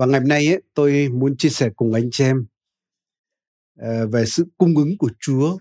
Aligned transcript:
Và 0.00 0.06
ngày 0.06 0.20
hôm 0.20 0.28
nay 0.28 0.46
ấy, 0.46 0.62
tôi 0.74 1.08
muốn 1.08 1.36
chia 1.36 1.48
sẻ 1.48 1.70
cùng 1.76 1.92
anh 1.94 2.08
chị 2.12 2.24
em 2.24 2.46
ờ, 3.78 4.06
về 4.06 4.24
sự 4.26 4.46
cung 4.58 4.76
ứng 4.76 4.98
của 4.98 5.10
Chúa 5.20 5.58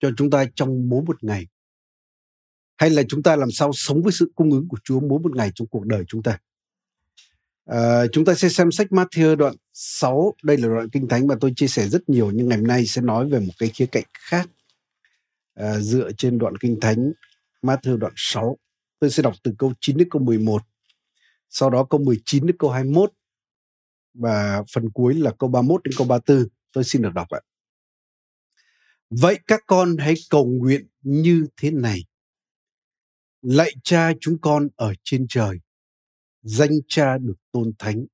cho 0.00 0.10
chúng 0.16 0.30
ta 0.30 0.44
trong 0.54 0.88
mỗi 0.88 1.02
một 1.02 1.24
ngày. 1.24 1.46
Hay 2.76 2.90
là 2.90 3.02
chúng 3.08 3.22
ta 3.22 3.36
làm 3.36 3.50
sao 3.50 3.70
sống 3.74 4.02
với 4.02 4.12
sự 4.12 4.32
cung 4.34 4.50
ứng 4.50 4.68
của 4.68 4.76
Chúa 4.84 5.00
mỗi 5.00 5.18
một 5.18 5.36
ngày 5.36 5.50
trong 5.54 5.68
cuộc 5.68 5.86
đời 5.86 6.04
chúng 6.08 6.22
ta. 6.22 6.38
À, 7.64 8.06
chúng 8.12 8.24
ta 8.24 8.34
sẽ 8.34 8.48
xem 8.48 8.72
sách 8.72 8.86
Matthew 8.90 9.36
đoạn 9.36 9.54
6. 9.72 10.34
Đây 10.42 10.56
là 10.56 10.68
đoạn 10.68 10.88
kinh 10.88 11.08
thánh 11.08 11.26
mà 11.26 11.34
tôi 11.40 11.52
chia 11.56 11.68
sẻ 11.68 11.88
rất 11.88 12.08
nhiều 12.08 12.30
nhưng 12.30 12.48
ngày 12.48 12.58
hôm 12.58 12.66
nay 12.66 12.86
sẽ 12.86 13.02
nói 13.02 13.28
về 13.28 13.40
một 13.40 13.52
cái 13.58 13.68
khía 13.68 13.86
cạnh 13.86 14.04
khác 14.18 14.50
à, 15.54 15.78
dựa 15.78 16.10
trên 16.18 16.38
đoạn 16.38 16.56
kinh 16.56 16.80
thánh 16.80 17.12
Matthew 17.62 17.96
đoạn 17.96 18.12
6. 18.16 18.56
Tôi 18.98 19.10
sẽ 19.10 19.22
đọc 19.22 19.34
từ 19.42 19.54
câu 19.58 19.72
9 19.80 19.96
đến 19.96 20.08
câu 20.10 20.22
11. 20.22 20.62
Sau 21.48 21.70
đó 21.70 21.84
câu 21.84 22.00
19 22.00 22.46
đến 22.46 22.56
câu 22.58 22.70
21 22.70 23.12
và 24.14 24.62
phần 24.72 24.90
cuối 24.90 25.14
là 25.14 25.32
câu 25.38 25.50
31 25.50 25.82
đến 25.84 25.94
câu 25.98 26.06
34. 26.06 26.48
Tôi 26.72 26.84
xin 26.84 27.02
được 27.02 27.12
đọc 27.14 27.28
ạ. 27.28 27.40
Vậy 29.10 29.38
các 29.46 29.60
con 29.66 29.96
hãy 29.98 30.14
cầu 30.30 30.46
nguyện 30.46 30.86
như 31.02 31.46
thế 31.56 31.70
này. 31.70 32.04
Lạy 33.42 33.70
cha 33.84 34.12
chúng 34.20 34.38
con 34.40 34.68
ở 34.76 34.94
trên 35.04 35.26
trời, 35.28 35.58
danh 36.42 36.70
cha 36.88 37.18
được 37.18 37.34
tôn 37.52 37.72
thánh, 37.78 38.06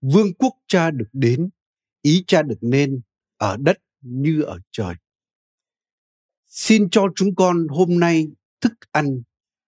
vương 0.00 0.34
quốc 0.34 0.52
cha 0.66 0.90
được 0.90 1.08
đến, 1.12 1.50
ý 2.02 2.24
cha 2.26 2.42
được 2.42 2.58
nên 2.60 3.00
ở 3.36 3.56
đất 3.60 3.76
như 4.00 4.42
ở 4.42 4.58
trời. 4.70 4.94
Xin 6.46 6.90
cho 6.90 7.06
chúng 7.16 7.34
con 7.34 7.68
hôm 7.68 8.00
nay 8.00 8.28
thức 8.60 8.72
ăn 8.90 9.22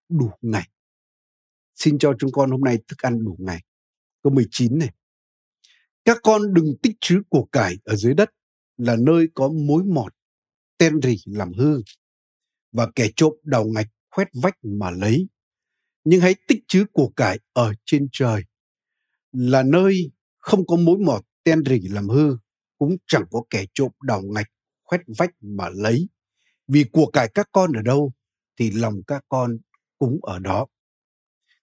đủ 0.08 0.30
ngày. 0.42 0.68
Xin 1.74 1.98
cho 1.98 2.12
chúng 2.18 2.32
con 2.32 2.50
hôm 2.50 2.60
nay 2.60 2.78
thức 2.88 2.98
ăn 2.98 3.24
đủ 3.24 3.36
ngày. 3.38 3.62
Câu 4.22 4.32
19 4.32 4.78
này. 4.78 4.90
Các 6.08 6.18
con 6.22 6.54
đừng 6.54 6.76
tích 6.82 6.96
trữ 7.00 7.22
của 7.28 7.44
cải 7.52 7.74
ở 7.84 7.96
dưới 7.96 8.14
đất 8.14 8.30
là 8.76 8.96
nơi 9.00 9.28
có 9.34 9.48
mối 9.48 9.84
mọt, 9.84 10.12
ten 10.78 11.02
rỉ 11.02 11.16
làm 11.26 11.52
hư 11.52 11.82
và 12.72 12.88
kẻ 12.94 13.08
trộm 13.16 13.32
đào 13.42 13.64
ngạch 13.64 13.86
khoét 14.10 14.28
vách 14.42 14.54
mà 14.62 14.90
lấy. 14.90 15.28
Nhưng 16.04 16.20
hãy 16.20 16.34
tích 16.48 16.58
trữ 16.68 16.84
của 16.92 17.08
cải 17.16 17.38
ở 17.52 17.72
trên 17.84 18.08
trời 18.12 18.42
là 19.32 19.62
nơi 19.62 20.10
không 20.38 20.66
có 20.66 20.76
mối 20.76 20.98
mọt 20.98 21.24
ten 21.44 21.64
rỉ 21.64 21.80
làm 21.88 22.08
hư 22.08 22.36
cũng 22.78 22.96
chẳng 23.06 23.24
có 23.30 23.42
kẻ 23.50 23.64
trộm 23.74 23.92
đào 24.02 24.22
ngạch 24.24 24.48
khoét 24.84 25.00
vách 25.18 25.30
mà 25.40 25.68
lấy. 25.74 26.08
Vì 26.68 26.84
của 26.92 27.06
cải 27.06 27.28
các 27.34 27.48
con 27.52 27.72
ở 27.72 27.82
đâu 27.82 28.12
thì 28.58 28.70
lòng 28.70 28.94
các 29.06 29.24
con 29.28 29.58
cũng 29.98 30.18
ở 30.22 30.38
đó. 30.38 30.66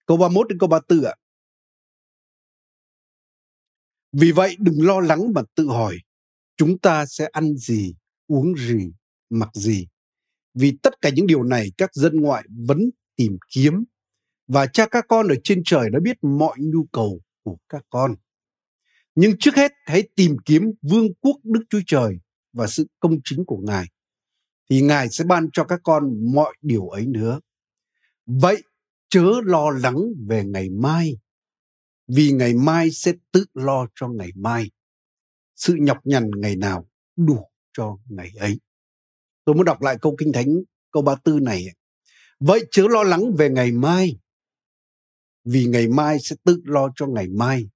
Câu 0.06 0.16
31 0.16 0.48
đến 0.48 0.58
câu 0.58 0.68
34 0.68 1.04
ạ. 1.04 1.14
Vì 4.12 4.32
vậy 4.32 4.56
đừng 4.58 4.86
lo 4.86 5.00
lắng 5.00 5.32
mà 5.34 5.42
tự 5.54 5.68
hỏi 5.68 5.98
chúng 6.56 6.78
ta 6.78 7.06
sẽ 7.06 7.28
ăn 7.32 7.56
gì, 7.56 7.94
uống 8.26 8.56
gì, 8.56 8.92
mặc 9.30 9.50
gì. 9.54 9.86
Vì 10.54 10.78
tất 10.82 11.00
cả 11.00 11.10
những 11.14 11.26
điều 11.26 11.42
này 11.42 11.72
các 11.78 11.94
dân 11.94 12.20
ngoại 12.20 12.44
vẫn 12.66 12.90
tìm 13.16 13.38
kiếm 13.48 13.84
và 14.48 14.66
cha 14.66 14.86
các 14.86 15.04
con 15.08 15.28
ở 15.28 15.34
trên 15.44 15.62
trời 15.64 15.90
đã 15.90 15.98
biết 16.02 16.16
mọi 16.22 16.56
nhu 16.58 16.86
cầu 16.92 17.20
của 17.42 17.56
các 17.68 17.82
con. 17.90 18.14
Nhưng 19.14 19.38
trước 19.38 19.54
hết 19.54 19.72
hãy 19.84 20.08
tìm 20.14 20.36
kiếm 20.44 20.62
vương 20.82 21.14
quốc 21.20 21.36
Đức 21.42 21.60
Chúa 21.70 21.80
Trời 21.86 22.18
và 22.52 22.66
sự 22.66 22.86
công 23.00 23.18
chính 23.24 23.44
của 23.44 23.58
Ngài 23.66 23.86
thì 24.70 24.80
Ngài 24.80 25.08
sẽ 25.08 25.24
ban 25.24 25.48
cho 25.52 25.64
các 25.64 25.80
con 25.82 26.32
mọi 26.34 26.56
điều 26.62 26.88
ấy 26.88 27.06
nữa. 27.06 27.40
Vậy 28.26 28.62
chớ 29.08 29.24
lo 29.44 29.70
lắng 29.70 29.96
về 30.28 30.44
ngày 30.44 30.68
mai 30.70 31.16
vì 32.08 32.32
ngày 32.32 32.54
mai 32.54 32.90
sẽ 32.90 33.12
tự 33.32 33.44
lo 33.54 33.86
cho 33.94 34.08
ngày 34.08 34.30
mai. 34.34 34.70
Sự 35.56 35.74
nhọc 35.78 35.98
nhằn 36.04 36.30
ngày 36.36 36.56
nào 36.56 36.88
đủ 37.16 37.50
cho 37.72 37.98
ngày 38.08 38.30
ấy. 38.38 38.60
Tôi 39.44 39.54
muốn 39.54 39.64
đọc 39.64 39.82
lại 39.82 39.96
câu 40.00 40.16
kinh 40.18 40.32
thánh 40.32 40.46
câu 40.90 41.02
34 41.02 41.44
này. 41.44 41.66
Vậy 42.40 42.64
chớ 42.70 42.86
lo 42.90 43.02
lắng 43.02 43.32
về 43.38 43.50
ngày 43.50 43.72
mai 43.72 44.18
vì 45.44 45.64
ngày 45.64 45.88
mai 45.88 46.18
sẽ 46.20 46.36
tự 46.44 46.60
lo 46.64 46.88
cho 46.96 47.06
ngày 47.06 47.28
mai. 47.28 47.68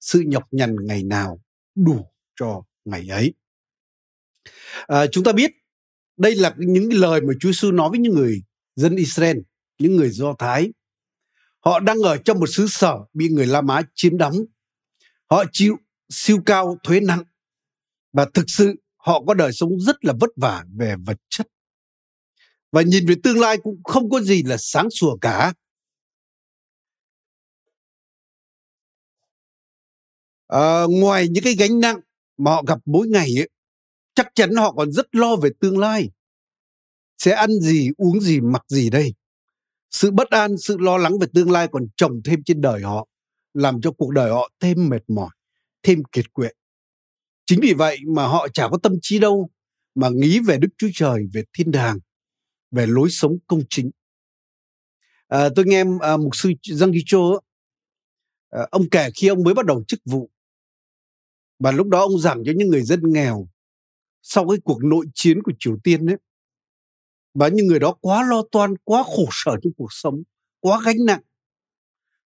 Sự 0.00 0.22
nhọc 0.26 0.42
nhằn 0.50 0.76
ngày 0.82 1.04
nào 1.04 1.40
đủ 1.74 2.06
cho 2.36 2.62
ngày 2.84 3.08
ấy. 3.08 3.34
À, 4.86 5.06
chúng 5.12 5.24
ta 5.24 5.32
biết 5.32 5.50
đây 6.16 6.34
là 6.34 6.54
những 6.58 6.92
lời 6.92 7.20
mà 7.20 7.34
Chúa 7.40 7.48
Giêsu 7.48 7.72
nói 7.72 7.90
với 7.90 7.98
những 7.98 8.14
người 8.14 8.42
dân 8.76 8.96
Israel, 8.96 9.36
những 9.78 9.96
người 9.96 10.10
Do 10.10 10.34
Thái 10.38 10.72
Họ 11.64 11.80
đang 11.80 11.98
ở 11.98 12.18
trong 12.24 12.40
một 12.40 12.46
xứ 12.46 12.66
sở 12.68 12.98
bị 13.12 13.28
người 13.28 13.46
La 13.46 13.60
Mã 13.60 13.82
chiếm 13.94 14.18
đóng. 14.18 14.34
Họ 15.30 15.44
chịu 15.52 15.76
siêu 16.08 16.38
cao 16.46 16.78
thuế 16.82 17.00
nặng 17.00 17.24
và 18.12 18.26
thực 18.34 18.44
sự 18.48 18.74
họ 18.96 19.22
có 19.26 19.34
đời 19.34 19.52
sống 19.52 19.80
rất 19.80 20.04
là 20.04 20.12
vất 20.20 20.30
vả 20.36 20.64
về 20.76 20.94
vật 21.06 21.16
chất. 21.28 21.48
Và 22.72 22.82
nhìn 22.82 23.06
về 23.06 23.14
tương 23.22 23.40
lai 23.40 23.56
cũng 23.62 23.80
không 23.84 24.10
có 24.10 24.20
gì 24.20 24.42
là 24.42 24.56
sáng 24.58 24.90
sủa 24.90 25.16
cả. 25.20 25.52
À, 30.46 30.82
ngoài 30.88 31.28
những 31.28 31.44
cái 31.44 31.54
gánh 31.54 31.80
nặng 31.80 32.00
mà 32.36 32.50
họ 32.50 32.62
gặp 32.66 32.78
mỗi 32.84 33.08
ngày 33.08 33.28
ấy, 33.38 33.48
chắc 34.14 34.26
chắn 34.34 34.54
họ 34.54 34.72
còn 34.72 34.92
rất 34.92 35.14
lo 35.14 35.36
về 35.36 35.50
tương 35.60 35.78
lai. 35.78 36.10
Sẽ 37.18 37.32
ăn 37.32 37.50
gì, 37.60 37.90
uống 37.96 38.20
gì, 38.20 38.40
mặc 38.40 38.64
gì 38.68 38.90
đây? 38.90 39.14
Sự 39.94 40.10
bất 40.10 40.30
an, 40.30 40.56
sự 40.58 40.76
lo 40.78 40.98
lắng 40.98 41.18
về 41.18 41.26
tương 41.34 41.50
lai 41.50 41.68
còn 41.72 41.86
chồng 41.96 42.20
thêm 42.24 42.42
trên 42.44 42.60
đời 42.60 42.82
họ, 42.82 43.08
làm 43.54 43.80
cho 43.80 43.92
cuộc 43.92 44.10
đời 44.10 44.30
họ 44.30 44.50
thêm 44.60 44.88
mệt 44.88 45.02
mỏi, 45.08 45.30
thêm 45.82 46.02
kiệt 46.12 46.32
quệ. 46.32 46.48
Chính 47.46 47.60
vì 47.62 47.74
vậy 47.74 47.98
mà 48.14 48.26
họ 48.26 48.48
chả 48.48 48.68
có 48.68 48.78
tâm 48.82 48.92
trí 49.02 49.18
đâu 49.18 49.50
mà 49.94 50.08
nghĩ 50.08 50.40
về 50.40 50.58
Đức 50.58 50.68
Chúa 50.78 50.88
Trời, 50.94 51.26
về 51.32 51.42
thiên 51.52 51.70
đàng, 51.70 51.98
về 52.70 52.86
lối 52.86 53.10
sống 53.10 53.32
công 53.46 53.60
chính. 53.70 53.90
À, 55.28 55.48
tôi 55.56 55.64
nghe 55.64 55.84
à, 56.00 56.16
mục 56.16 56.36
sư 56.36 56.52
Giang 56.62 56.90
Ghi 56.90 57.02
Chô, 57.06 57.40
à, 58.50 58.66
ông 58.70 58.82
kể 58.90 59.10
khi 59.14 59.28
ông 59.28 59.42
mới 59.42 59.54
bắt 59.54 59.66
đầu 59.66 59.84
chức 59.88 60.00
vụ, 60.04 60.30
và 61.58 61.72
lúc 61.72 61.86
đó 61.86 62.00
ông 62.00 62.18
giảng 62.18 62.42
cho 62.46 62.52
những 62.56 62.68
người 62.68 62.82
dân 62.82 63.00
nghèo 63.04 63.48
sau 64.22 64.48
cái 64.48 64.58
cuộc 64.64 64.84
nội 64.84 65.06
chiến 65.14 65.42
của 65.42 65.52
Triều 65.58 65.76
Tiên 65.84 66.06
ấy, 66.06 66.16
và 67.34 67.48
những 67.48 67.66
người 67.66 67.78
đó 67.78 67.96
quá 68.00 68.26
lo 68.30 68.42
toan, 68.52 68.74
quá 68.84 69.02
khổ 69.02 69.28
sở 69.30 69.52
trong 69.62 69.72
cuộc 69.76 69.88
sống, 69.90 70.22
quá 70.60 70.80
gánh 70.84 71.04
nặng. 71.06 71.20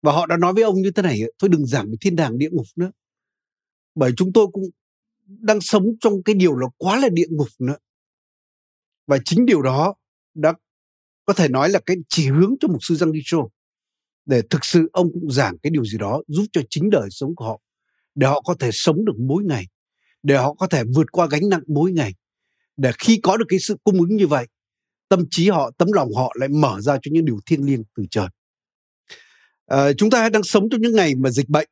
Và 0.03 0.13
họ 0.13 0.27
đã 0.27 0.37
nói 0.37 0.53
với 0.53 0.63
ông 0.63 0.75
như 0.83 0.91
thế 0.91 1.03
này, 1.03 1.21
thôi 1.39 1.49
đừng 1.49 1.67
giảng 1.67 1.87
về 1.87 1.95
thiên 2.01 2.17
đàng, 2.17 2.39
địa 2.39 2.49
ngục 2.53 2.67
nữa. 2.77 2.91
Bởi 3.95 4.13
chúng 4.17 4.33
tôi 4.33 4.47
cũng 4.53 4.65
đang 5.27 5.61
sống 5.61 5.85
trong 6.01 6.23
cái 6.23 6.35
điều 6.35 6.57
là 6.57 6.67
quá 6.77 6.99
là 6.99 7.09
địa 7.13 7.27
ngục 7.31 7.49
nữa. 7.59 7.77
Và 9.07 9.19
chính 9.25 9.47
điều 9.47 9.63
đó 9.63 9.95
đã 10.35 10.55
có 11.25 11.33
thể 11.33 11.49
nói 11.49 11.69
là 11.69 11.81
cái 11.87 11.97
chỉ 12.09 12.29
hướng 12.29 12.55
cho 12.61 12.69
mục 12.69 12.79
sư 12.81 12.95
Giang 12.95 13.13
Đi 13.13 13.21
để 14.27 14.43
thực 14.51 14.65
sự 14.65 14.89
ông 14.93 15.13
cũng 15.13 15.31
giảng 15.31 15.59
cái 15.63 15.71
điều 15.71 15.85
gì 15.85 15.99
đó 15.99 16.23
giúp 16.29 16.45
cho 16.53 16.61
chính 16.71 16.91
đời 16.91 17.09
sống 17.11 17.35
của 17.35 17.45
họ, 17.45 17.61
để 18.15 18.27
họ 18.27 18.41
có 18.41 18.55
thể 18.61 18.71
sống 18.73 19.05
được 19.05 19.13
mỗi 19.19 19.45
ngày, 19.45 19.65
để 20.23 20.37
họ 20.37 20.55
có 20.55 20.67
thể 20.67 20.85
vượt 20.95 21.13
qua 21.13 21.27
gánh 21.31 21.49
nặng 21.49 21.63
mỗi 21.67 21.93
ngày, 21.93 22.15
để 22.77 22.93
khi 22.99 23.21
có 23.23 23.37
được 23.37 23.45
cái 23.49 23.59
sự 23.59 23.77
cung 23.85 23.99
ứng 23.99 24.17
như 24.17 24.27
vậy 24.27 24.47
tâm 25.09 25.25
trí 25.31 25.49
họ 25.49 25.71
tấm 25.79 25.89
lòng 25.93 26.15
họ 26.15 26.33
lại 26.39 26.49
mở 26.49 26.81
ra 26.81 26.99
cho 27.03 27.11
những 27.13 27.25
điều 27.25 27.39
thiêng 27.47 27.67
liêng 27.67 27.83
từ 27.97 28.05
trời. 28.11 28.29
À, 29.67 29.93
chúng 29.93 30.11
ta 30.11 30.29
đang 30.29 30.43
sống 30.43 30.69
trong 30.71 30.81
những 30.81 30.95
ngày 30.95 31.15
mà 31.15 31.31
dịch 31.31 31.49
bệnh. 31.49 31.69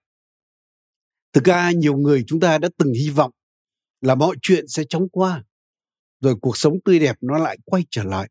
Thực 1.33 1.45
ra 1.45 1.71
nhiều 1.71 1.97
người 1.97 2.25
chúng 2.27 2.41
ta 2.41 2.59
đã 2.59 2.69
từng 2.79 2.93
hy 2.93 3.11
vọng 3.11 3.31
là 4.01 4.15
mọi 4.15 4.37
chuyện 4.43 4.69
sẽ 4.69 4.85
chóng 4.89 5.09
qua 5.09 5.45
rồi 6.21 6.37
cuộc 6.41 6.57
sống 6.57 6.75
tươi 6.85 6.99
đẹp 6.99 7.17
nó 7.21 7.39
lại 7.39 7.59
quay 7.65 7.85
trở 7.91 8.05
lại. 8.05 8.31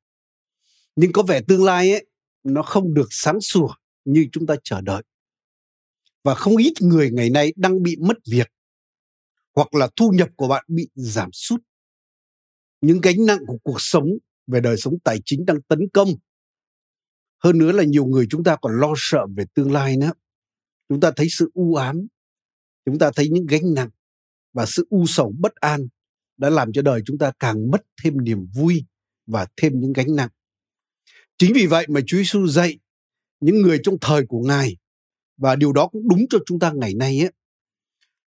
Nhưng 0.95 1.11
có 1.11 1.23
vẻ 1.23 1.41
tương 1.47 1.63
lai 1.63 1.91
ấy 1.91 2.05
nó 2.43 2.61
không 2.63 2.93
được 2.93 3.07
sáng 3.09 3.41
sủa 3.41 3.69
như 4.05 4.27
chúng 4.31 4.45
ta 4.45 4.55
chờ 4.63 4.81
đợi. 4.81 5.03
Và 6.23 6.35
không 6.35 6.57
ít 6.57 6.73
người 6.79 7.11
ngày 7.11 7.29
nay 7.29 7.53
đang 7.55 7.83
bị 7.83 7.95
mất 7.99 8.17
việc 8.31 8.47
hoặc 9.55 9.75
là 9.75 9.89
thu 9.95 10.09
nhập 10.09 10.29
của 10.35 10.47
bạn 10.47 10.65
bị 10.67 10.89
giảm 10.95 11.29
sút. 11.33 11.61
Những 12.81 13.01
gánh 13.01 13.25
nặng 13.25 13.39
của 13.47 13.57
cuộc 13.63 13.77
sống 13.81 14.05
về 14.47 14.59
đời 14.59 14.77
sống 14.77 14.93
tài 15.03 15.19
chính 15.25 15.45
đang 15.45 15.61
tấn 15.61 15.79
công. 15.93 16.09
Hơn 17.43 17.57
nữa 17.57 17.71
là 17.71 17.83
nhiều 17.83 18.05
người 18.05 18.27
chúng 18.29 18.43
ta 18.43 18.55
còn 18.61 18.79
lo 18.79 18.93
sợ 18.97 19.25
về 19.35 19.43
tương 19.53 19.71
lai 19.71 19.97
nữa. 19.97 20.11
Chúng 20.89 20.99
ta 20.99 21.11
thấy 21.15 21.27
sự 21.29 21.51
u 21.53 21.75
ám, 21.75 22.07
chúng 22.85 22.99
ta 22.99 23.11
thấy 23.15 23.29
những 23.29 23.45
gánh 23.45 23.73
nặng 23.73 23.89
và 24.53 24.65
sự 24.65 24.87
u 24.89 25.05
sầu 25.07 25.33
bất 25.39 25.55
an 25.55 25.87
đã 26.37 26.49
làm 26.49 26.73
cho 26.73 26.81
đời 26.81 27.01
chúng 27.05 27.17
ta 27.17 27.31
càng 27.39 27.71
mất 27.71 27.81
thêm 28.03 28.23
niềm 28.23 28.45
vui 28.55 28.85
và 29.27 29.47
thêm 29.57 29.79
những 29.79 29.93
gánh 29.93 30.15
nặng. 30.15 30.29
Chính 31.37 31.53
vì 31.53 31.65
vậy 31.65 31.85
mà 31.89 31.99
Chúa 32.07 32.17
Giêsu 32.17 32.47
dạy 32.47 32.79
những 33.39 33.61
người 33.61 33.79
trong 33.83 33.97
thời 34.01 34.25
của 34.25 34.39
Ngài 34.39 34.77
và 35.37 35.55
điều 35.55 35.73
đó 35.73 35.87
cũng 35.87 36.07
đúng 36.07 36.25
cho 36.29 36.37
chúng 36.45 36.59
ta 36.59 36.71
ngày 36.71 36.93
nay 36.93 37.19
ấy, 37.19 37.31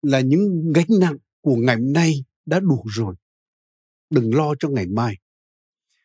là 0.01 0.19
những 0.19 0.71
gánh 0.75 0.87
nặng 0.99 1.17
của 1.41 1.55
ngày 1.55 1.75
hôm 1.75 1.93
nay 1.93 2.23
đã 2.45 2.59
đủ 2.59 2.83
rồi. 2.85 3.15
Đừng 4.09 4.35
lo 4.35 4.53
cho 4.59 4.69
ngày 4.69 4.87
mai. 4.87 5.15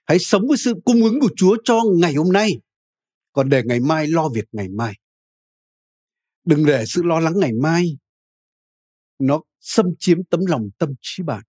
Hãy 0.08 0.19
sống 0.19 0.49
với 0.49 0.56
sự 0.56 0.75
cung 0.84 1.02
ứng 1.02 1.20
của 1.20 1.31
Chúa 1.37 1.56
cho 1.64 1.81
ngày 2.00 2.14
hôm 2.14 2.32
nay, 2.32 2.60
còn 3.32 3.49
để 3.49 3.62
ngày 3.64 3.81
mai 3.81 4.06
lo 4.06 4.28
việc 4.28 4.44
ngày 4.52 4.69
mai. 4.69 4.94
Đừng 6.44 6.66
để 6.66 6.84
sự 6.87 7.02
lo 7.02 7.20
lắng 7.20 7.34
ngày 7.37 7.52
mai 7.52 7.99
nó 9.19 9.40
xâm 9.60 9.87
chiếm 9.99 10.25
tấm 10.25 10.40
lòng 10.46 10.69
tâm 10.78 10.94
trí 11.00 11.22
bạn 11.22 11.43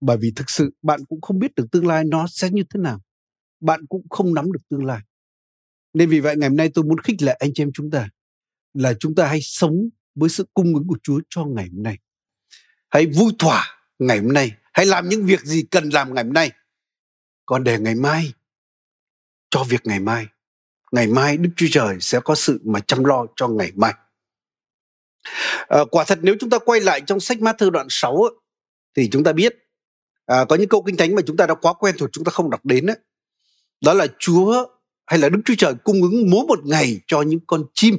bởi 0.00 0.16
vì 0.20 0.32
thực 0.36 0.50
sự 0.50 0.70
bạn 0.82 1.00
cũng 1.08 1.20
không 1.20 1.38
biết 1.38 1.54
được 1.54 1.66
tương 1.72 1.86
lai 1.86 2.04
nó 2.04 2.26
sẽ 2.30 2.50
như 2.50 2.62
thế 2.74 2.80
nào 2.80 3.00
bạn 3.60 3.86
cũng 3.88 4.06
không 4.10 4.34
nắm 4.34 4.52
được 4.52 4.60
tương 4.68 4.84
lai 4.84 5.00
nên 5.94 6.10
vì 6.10 6.20
vậy 6.20 6.36
ngày 6.36 6.48
hôm 6.48 6.56
nay 6.56 6.70
tôi 6.74 6.84
muốn 6.84 6.98
khích 6.98 7.22
lệ 7.22 7.36
anh 7.38 7.50
chị 7.54 7.62
em 7.62 7.70
chúng 7.74 7.90
ta 7.90 8.08
là 8.74 8.94
chúng 9.00 9.14
ta 9.14 9.26
hãy 9.26 9.38
sống 9.42 9.74
với 10.14 10.28
sự 10.28 10.46
cung 10.54 10.74
ứng 10.74 10.86
của 10.88 10.98
Chúa 11.02 11.20
cho 11.30 11.44
ngày 11.44 11.68
hôm 11.72 11.82
nay. 11.82 11.98
Hãy 12.90 13.06
vui 13.06 13.32
thỏa 13.38 13.66
ngày 13.98 14.18
hôm 14.18 14.32
nay, 14.32 14.52
hãy 14.72 14.86
làm 14.86 15.08
những 15.08 15.26
việc 15.26 15.40
gì 15.40 15.62
cần 15.70 15.88
làm 15.88 16.14
ngày 16.14 16.24
hôm 16.24 16.32
nay. 16.32 16.50
Còn 17.46 17.64
để 17.64 17.78
ngày 17.78 17.94
mai 17.94 18.32
cho 19.50 19.64
việc 19.64 19.80
ngày 19.84 20.00
mai. 20.00 20.26
Ngày 20.92 21.06
mai 21.06 21.36
Đức 21.36 21.50
Chúa 21.56 21.66
Trời 21.70 21.96
sẽ 22.00 22.20
có 22.24 22.34
sự 22.34 22.60
mà 22.64 22.80
chăm 22.80 23.04
lo 23.04 23.26
cho 23.36 23.48
ngày 23.48 23.72
mai. 23.74 23.94
À, 25.68 25.78
quả 25.90 26.04
thật 26.04 26.18
nếu 26.22 26.34
chúng 26.40 26.50
ta 26.50 26.58
quay 26.58 26.80
lại 26.80 27.00
trong 27.06 27.20
sách 27.20 27.38
Matthew 27.38 27.70
đoạn 27.70 27.86
6 27.90 28.24
thì 28.96 29.08
chúng 29.12 29.24
ta 29.24 29.32
biết 29.32 29.56
à, 30.26 30.44
có 30.48 30.56
những 30.56 30.68
câu 30.68 30.82
kinh 30.82 30.96
thánh 30.96 31.14
mà 31.14 31.22
chúng 31.26 31.36
ta 31.36 31.46
đã 31.46 31.54
quá 31.54 31.72
quen 31.72 31.94
thuộc 31.98 32.10
chúng 32.12 32.24
ta 32.24 32.30
không 32.30 32.50
đọc 32.50 32.66
đến 32.66 32.86
ấy. 32.86 32.96
đó 33.80 33.94
là 33.94 34.06
Chúa 34.18 34.66
hay 35.06 35.18
là 35.18 35.28
Đức 35.28 35.40
Chúa 35.44 35.54
Trời 35.58 35.74
cung 35.84 36.02
ứng 36.02 36.30
mỗi 36.30 36.46
một 36.46 36.66
ngày 36.66 37.00
cho 37.06 37.22
những 37.22 37.40
con 37.46 37.64
chim 37.74 37.98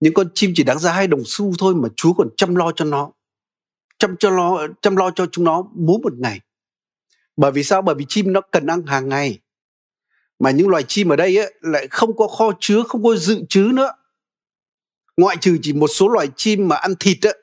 những 0.00 0.14
con 0.14 0.28
chim 0.34 0.52
chỉ 0.54 0.62
đáng 0.62 0.78
giá 0.78 0.92
hai 0.92 1.06
đồng 1.06 1.22
xu 1.24 1.52
thôi 1.58 1.74
mà 1.74 1.88
Chúa 1.96 2.12
còn 2.12 2.28
chăm 2.36 2.54
lo 2.54 2.72
cho 2.72 2.84
nó 2.84 3.12
chăm 3.98 4.16
cho 4.16 4.30
lo 4.30 4.66
chăm 4.82 4.96
lo 4.96 5.10
cho 5.10 5.26
chúng 5.32 5.44
nó 5.44 5.64
mỗi 5.74 5.98
một 6.02 6.12
ngày 6.18 6.40
bởi 7.36 7.52
vì 7.52 7.62
sao? 7.62 7.82
Bởi 7.82 7.94
vì 7.94 8.04
chim 8.08 8.32
nó 8.32 8.40
cần 8.40 8.66
ăn 8.66 8.86
hàng 8.86 9.08
ngày. 9.08 9.38
Mà 10.38 10.50
những 10.50 10.68
loài 10.68 10.84
chim 10.88 11.08
ở 11.08 11.16
đây 11.16 11.38
ấy, 11.38 11.54
lại 11.60 11.88
không 11.90 12.16
có 12.16 12.28
kho 12.28 12.50
chứa 12.60 12.82
không 12.82 13.04
có 13.04 13.16
dự 13.16 13.44
trữ 13.48 13.70
nữa. 13.74 13.92
Ngoại 15.16 15.36
trừ 15.40 15.58
chỉ 15.62 15.72
một 15.72 15.88
số 15.88 16.08
loài 16.08 16.28
chim 16.36 16.68
mà 16.68 16.76
ăn 16.76 16.94
thịt 17.00 17.26
ấy, 17.26 17.38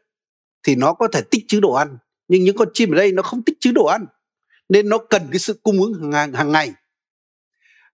thì 0.64 0.76
nó 0.76 0.94
có 0.94 1.08
thể 1.08 1.22
tích 1.32 1.46
trữ 1.48 1.60
đồ 1.60 1.74
ăn. 1.74 1.98
Nhưng 2.28 2.44
những 2.44 2.58
con 2.58 2.68
chim 2.74 2.92
ở 2.92 2.96
đây 2.96 3.12
nó 3.12 3.22
không 3.22 3.44
tích 3.44 3.58
trữ 3.60 3.72
đồ 3.72 3.86
ăn 3.86 4.06
nên 4.70 4.90
nó 4.90 4.98
cần 4.98 5.28
cái 5.32 5.40
sự 5.40 5.60
cung 5.64 5.82
ứng 5.82 6.12
hàng, 6.12 6.34
hàng 6.34 6.52
ngày. 6.52 6.74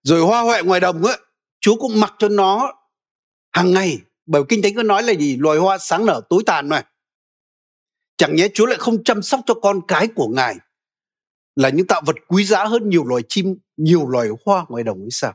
Rồi 0.02 0.20
hoa 0.20 0.40
huệ 0.40 0.62
ngoài 0.62 0.80
đồng 0.80 1.02
ấy 1.02 1.18
chúa 1.60 1.76
cũng 1.76 2.00
mặc 2.00 2.14
cho 2.18 2.28
nó 2.28 2.72
hàng 3.52 3.72
ngày. 3.72 4.00
Bởi 4.26 4.42
kinh 4.48 4.62
thánh 4.62 4.74
có 4.74 4.82
nói 4.82 5.02
là 5.02 5.12
gì? 5.12 5.36
Loài 5.36 5.58
hoa 5.58 5.78
sáng 5.78 6.06
nở 6.06 6.20
tối 6.28 6.42
tàn 6.46 6.68
mà. 6.68 6.82
Chẳng 8.16 8.36
nhẽ 8.36 8.48
chúa 8.54 8.66
lại 8.66 8.78
không 8.78 9.04
chăm 9.04 9.22
sóc 9.22 9.40
cho 9.46 9.54
con 9.54 9.80
cái 9.88 10.08
của 10.14 10.28
ngài 10.28 10.56
là 11.56 11.68
những 11.68 11.86
tạo 11.86 12.02
vật 12.06 12.16
quý 12.28 12.44
giá 12.44 12.64
hơn 12.64 12.88
nhiều 12.88 13.04
loài 13.04 13.22
chim 13.28 13.54
nhiều 13.76 14.08
loài 14.08 14.28
hoa 14.44 14.64
ngoài 14.68 14.84
đồng 14.84 15.00
hay 15.00 15.10
sao? 15.10 15.34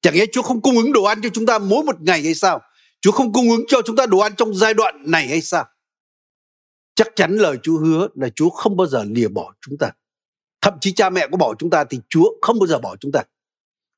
Chẳng 0.00 0.16
lẽ 0.16 0.24
chúa 0.32 0.42
không 0.42 0.60
cung 0.60 0.76
ứng 0.76 0.92
đồ 0.92 1.04
ăn 1.04 1.22
cho 1.22 1.28
chúng 1.28 1.46
ta 1.46 1.58
mỗi 1.58 1.84
một 1.84 2.00
ngày 2.00 2.22
hay 2.22 2.34
sao? 2.34 2.60
Chúa 3.00 3.12
không 3.12 3.32
cung 3.32 3.50
ứng 3.50 3.64
cho 3.68 3.82
chúng 3.86 3.96
ta 3.96 4.06
đồ 4.06 4.18
ăn 4.18 4.34
trong 4.36 4.54
giai 4.54 4.74
đoạn 4.74 5.02
này 5.06 5.28
hay 5.28 5.40
sao? 5.40 5.66
Chắc 6.94 7.08
chắn 7.16 7.36
lời 7.36 7.58
chúa 7.62 7.78
hứa 7.78 8.08
là 8.14 8.28
chúa 8.28 8.50
không 8.50 8.76
bao 8.76 8.86
giờ 8.86 9.04
lìa 9.04 9.28
bỏ 9.28 9.54
chúng 9.60 9.78
ta. 9.78 9.90
Thậm 10.60 10.74
chí 10.80 10.92
cha 10.92 11.10
mẹ 11.10 11.28
có 11.30 11.36
bỏ 11.36 11.54
chúng 11.58 11.70
ta 11.70 11.84
thì 11.84 12.00
chúa 12.08 12.30
không 12.42 12.58
bao 12.58 12.66
giờ 12.66 12.78
bỏ 12.78 12.96
chúng 12.96 13.12
ta. 13.12 13.22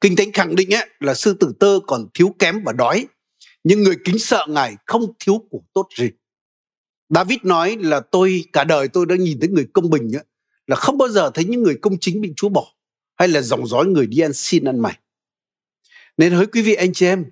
Kinh 0.01 0.17
thánh 0.17 0.33
khẳng 0.33 0.57
định 0.57 0.75
ấy, 0.75 0.89
là 1.01 1.15
sư 1.15 1.37
tử 1.41 1.53
tơ 1.61 1.79
còn 1.87 2.07
thiếu 2.15 2.35
kém 2.39 2.63
và 2.65 2.73
đói 2.73 3.07
nhưng 3.65 3.83
người 3.83 3.97
kính 4.05 4.19
sợ 4.19 4.47
ngài 4.49 4.77
không 4.87 5.13
thiếu 5.19 5.45
của 5.51 5.61
tốt 5.75 5.89
gì. 5.97 6.11
David 7.09 7.39
nói 7.43 7.77
là 7.81 8.01
tôi 8.01 8.45
cả 8.53 8.65
đời 8.65 8.89
tôi 8.89 9.07
đã 9.07 9.17
nhìn 9.17 9.41
thấy 9.41 9.49
người 9.49 9.67
công 9.73 9.91
bình 9.91 10.17
ấy, 10.17 10.25
là 10.67 10.77
không 10.77 10.99
bao 10.99 11.09
giờ 11.09 11.31
thấy 11.35 11.45
những 11.45 11.63
người 11.63 11.79
công 11.83 11.99
chính 12.01 12.21
bị 12.21 12.33
Chúa 12.37 12.49
bỏ 12.49 12.75
hay 13.15 13.29
là 13.29 13.43
dòng 13.43 13.67
dõi 13.67 13.87
người 13.87 14.07
đi 14.07 14.19
ăn 14.19 14.33
xin 14.33 14.65
ăn 14.65 14.81
mày. 14.81 14.99
Nên 16.17 16.33
hỡi 16.33 16.47
quý 16.47 16.63
vị 16.63 16.75
anh 16.75 16.93
chị 16.93 17.07
em, 17.07 17.31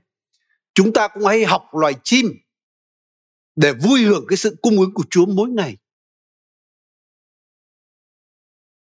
chúng 0.74 0.92
ta 0.92 1.08
cũng 1.08 1.24
hãy 1.24 1.44
học 1.44 1.64
loài 1.72 1.94
chim 2.04 2.26
để 3.56 3.72
vui 3.72 4.02
hưởng 4.02 4.24
cái 4.28 4.36
sự 4.36 4.56
cung 4.62 4.80
ứng 4.80 4.94
của 4.94 5.04
Chúa 5.10 5.26
mỗi 5.26 5.48
ngày. 5.48 5.76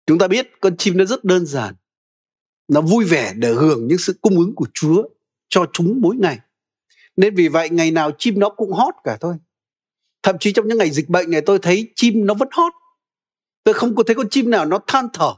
Chúng 0.06 0.20
ta 0.20 0.28
biết 0.28 0.52
con 0.62 0.78
chim 0.78 0.98
nó 0.98 1.06
rất 1.06 1.24
đơn 1.24 1.46
giản. 1.46 1.76
Nó 2.68 2.82
vui 2.82 3.06
vẻ 3.06 3.34
để 3.36 3.54
hưởng 3.54 3.88
những 3.88 3.98
sự 3.98 4.20
cung 4.22 4.38
ứng 4.38 4.56
của 4.56 4.68
Chúa 4.74 5.04
cho 5.50 5.66
chúng 5.74 6.02
mỗi 6.02 6.16
ngày. 6.16 6.40
Nên 7.16 7.36
vì 7.36 7.48
vậy 7.48 7.70
ngày 7.70 7.92
nào 7.92 8.12
chim 8.18 8.40
nó 8.40 8.50
cũng 8.50 8.72
hót 8.72 8.94
cả 9.04 9.18
thôi. 9.22 9.36
Thậm 10.24 10.36
chí 10.40 10.54
trong 10.54 10.68
những 10.68 10.78
ngày 10.78 10.92
dịch 10.92 11.10
bệnh 11.10 11.32
này 11.32 11.42
tôi 11.46 11.60
thấy 11.62 11.92
chim 11.96 12.26
nó 12.26 12.34
vẫn 12.34 12.50
hót. 12.52 12.74
Tôi 13.70 13.74
không 13.74 13.96
có 13.96 14.04
thấy 14.08 14.16
con 14.16 14.30
chim 14.30 14.50
nào 14.50 14.66
nó 14.66 14.80
than 14.88 15.08
thở. 15.14 15.34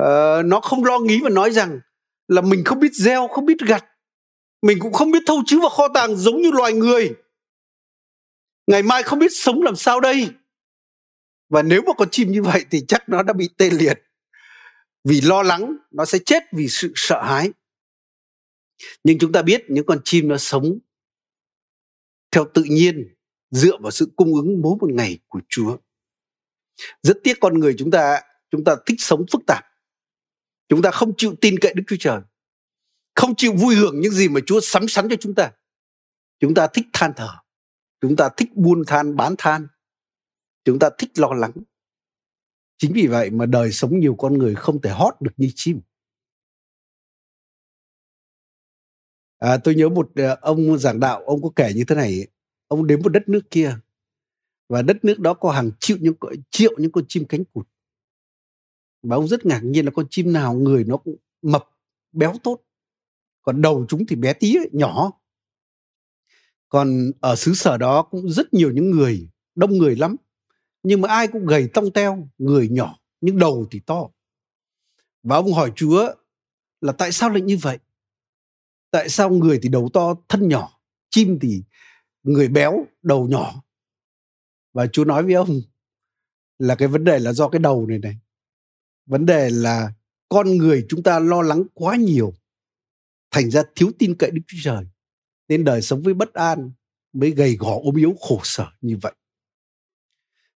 Uh, 0.00 0.46
nó 0.46 0.60
không 0.60 0.84
lo 0.84 0.98
nghĩ 0.98 1.20
và 1.24 1.30
nói 1.30 1.50
rằng 1.50 1.80
là 2.28 2.40
mình 2.42 2.64
không 2.64 2.80
biết 2.80 2.94
gieo, 2.94 3.28
không 3.28 3.46
biết 3.46 3.58
gặt. 3.66 3.84
Mình 4.62 4.78
cũng 4.80 4.92
không 4.92 5.10
biết 5.10 5.18
thâu 5.26 5.42
chứ 5.46 5.60
vào 5.60 5.70
kho 5.70 5.88
tàng 5.94 6.16
giống 6.16 6.42
như 6.42 6.50
loài 6.50 6.72
người. 6.72 7.14
Ngày 8.66 8.82
mai 8.82 9.02
không 9.02 9.18
biết 9.18 9.32
sống 9.32 9.62
làm 9.62 9.76
sao 9.76 10.00
đây. 10.00 10.30
Và 11.48 11.62
nếu 11.62 11.82
mà 11.86 11.92
con 11.98 12.10
chim 12.10 12.32
như 12.32 12.42
vậy 12.42 12.64
thì 12.70 12.84
chắc 12.88 13.08
nó 13.08 13.22
đã 13.22 13.32
bị 13.32 13.48
tê 13.56 13.70
liệt. 13.70 14.02
Vì 15.04 15.20
lo 15.20 15.42
lắng 15.42 15.76
nó 15.90 16.04
sẽ 16.04 16.18
chết 16.26 16.42
vì 16.52 16.68
sự 16.68 16.92
sợ 16.94 17.22
hãi 17.22 17.50
nhưng 19.04 19.18
chúng 19.18 19.32
ta 19.32 19.42
biết 19.42 19.64
những 19.68 19.86
con 19.86 20.00
chim 20.04 20.28
nó 20.28 20.36
sống 20.38 20.78
theo 22.30 22.46
tự 22.54 22.62
nhiên 22.62 23.14
dựa 23.50 23.76
vào 23.80 23.90
sự 23.90 24.12
cung 24.16 24.34
ứng 24.34 24.62
mỗi 24.62 24.76
một 24.80 24.90
ngày 24.92 25.18
của 25.28 25.40
Chúa. 25.48 25.76
Rất 27.02 27.18
tiếc 27.24 27.40
con 27.40 27.58
người 27.58 27.74
chúng 27.78 27.90
ta 27.90 28.20
chúng 28.50 28.64
ta 28.64 28.76
thích 28.86 28.96
sống 28.98 29.24
phức 29.32 29.40
tạp. 29.46 29.64
Chúng 30.68 30.82
ta 30.82 30.90
không 30.90 31.12
chịu 31.16 31.34
tin 31.40 31.58
cậy 31.60 31.74
Đức 31.74 31.82
Chúa 31.88 31.96
Trời. 32.00 32.20
Không 33.14 33.34
chịu 33.36 33.52
vui 33.56 33.74
hưởng 33.74 34.00
những 34.00 34.12
gì 34.12 34.28
mà 34.28 34.40
Chúa 34.46 34.60
sắm 34.60 34.88
sắn 34.88 35.08
cho 35.10 35.16
chúng 35.20 35.34
ta. 35.34 35.52
Chúng 36.38 36.54
ta 36.54 36.66
thích 36.66 36.86
than 36.92 37.12
thở. 37.16 37.28
Chúng 38.00 38.16
ta 38.16 38.28
thích 38.36 38.48
buôn 38.54 38.82
than 38.86 39.16
bán 39.16 39.34
than. 39.38 39.66
Chúng 40.64 40.78
ta 40.78 40.90
thích 40.98 41.10
lo 41.14 41.32
lắng. 41.32 41.52
Chính 42.78 42.92
vì 42.92 43.06
vậy 43.06 43.30
mà 43.30 43.46
đời 43.46 43.72
sống 43.72 44.00
nhiều 44.00 44.14
con 44.18 44.38
người 44.38 44.54
không 44.54 44.80
thể 44.82 44.90
hót 44.90 45.14
được 45.20 45.32
như 45.36 45.50
chim. 45.54 45.80
À, 49.38 49.58
tôi 49.64 49.74
nhớ 49.74 49.88
một 49.88 50.10
ờ, 50.16 50.36
ông 50.40 50.78
giảng 50.78 51.00
đạo, 51.00 51.22
ông 51.26 51.42
có 51.42 51.50
kể 51.56 51.72
như 51.76 51.84
thế 51.88 51.94
này, 51.94 52.26
ông 52.66 52.86
đến 52.86 53.02
một 53.02 53.08
đất 53.08 53.28
nước 53.28 53.40
kia 53.50 53.78
và 54.70 54.82
đất 54.82 55.04
nước 55.04 55.18
đó 55.18 55.34
có 55.34 55.50
hàng 55.50 55.70
triệu 55.80 55.96
những 56.00 56.14
triệu 56.50 56.72
những 56.78 56.92
con 56.92 57.04
chim 57.08 57.24
cánh 57.24 57.44
cụt. 57.44 57.66
Và 59.02 59.16
ông 59.16 59.28
rất 59.28 59.46
ngạc 59.46 59.60
nhiên 59.64 59.84
là 59.84 59.90
con 59.90 60.06
chim 60.10 60.32
nào 60.32 60.54
người 60.54 60.84
nó 60.84 60.96
cũng 60.96 61.16
mập, 61.42 61.68
béo 62.12 62.34
tốt. 62.42 62.60
Còn 63.42 63.62
đầu 63.62 63.86
chúng 63.88 64.06
thì 64.06 64.16
bé 64.16 64.32
tí, 64.32 64.56
ấy, 64.56 64.68
nhỏ. 64.72 65.10
Còn 66.68 67.10
ở 67.20 67.36
xứ 67.36 67.54
sở 67.54 67.76
đó 67.76 68.02
cũng 68.02 68.30
rất 68.30 68.54
nhiều 68.54 68.70
những 68.72 68.90
người, 68.90 69.28
đông 69.54 69.78
người 69.78 69.96
lắm. 69.96 70.16
Nhưng 70.82 71.00
mà 71.00 71.08
ai 71.08 71.28
cũng 71.28 71.46
gầy 71.46 71.68
tông 71.74 71.92
teo, 71.92 72.28
người 72.38 72.68
nhỏ, 72.68 72.98
nhưng 73.20 73.38
đầu 73.38 73.66
thì 73.70 73.80
to. 73.80 74.08
Và 75.22 75.36
ông 75.36 75.52
hỏi 75.52 75.72
Chúa 75.76 76.14
là 76.80 76.92
tại 76.92 77.12
sao 77.12 77.30
lại 77.30 77.40
như 77.40 77.56
vậy? 77.56 77.78
tại 78.90 79.08
sao 79.08 79.30
người 79.30 79.58
thì 79.62 79.68
đầu 79.68 79.88
to 79.92 80.14
thân 80.28 80.48
nhỏ 80.48 80.80
chim 81.10 81.38
thì 81.40 81.62
người 82.22 82.48
béo 82.48 82.86
đầu 83.02 83.28
nhỏ 83.28 83.62
và 84.72 84.86
chú 84.86 85.04
nói 85.04 85.22
với 85.22 85.34
ông 85.34 85.60
là 86.58 86.74
cái 86.74 86.88
vấn 86.88 87.04
đề 87.04 87.18
là 87.18 87.32
do 87.32 87.48
cái 87.48 87.58
đầu 87.58 87.86
này 87.86 87.98
này. 87.98 88.18
Vấn 89.06 89.26
đề 89.26 89.50
là 89.50 89.92
con 90.28 90.56
người 90.56 90.86
chúng 90.88 91.02
ta 91.02 91.18
lo 91.18 91.42
lắng 91.42 91.62
quá 91.74 91.96
nhiều, 91.96 92.34
thành 93.30 93.50
ra 93.50 93.62
thiếu 93.74 93.92
tin 93.98 94.14
cậy 94.14 94.30
đức 94.30 94.42
chúa 94.46 94.58
trời. 94.62 94.84
Nên 95.48 95.64
đời 95.64 95.82
sống 95.82 96.02
với 96.02 96.14
bất 96.14 96.34
an 96.34 96.72
mới 97.12 97.30
gầy 97.30 97.56
gò, 97.56 97.78
ốm 97.82 97.96
yếu, 97.96 98.14
khổ 98.20 98.40
sở 98.44 98.66
như 98.80 98.96
vậy. 99.02 99.12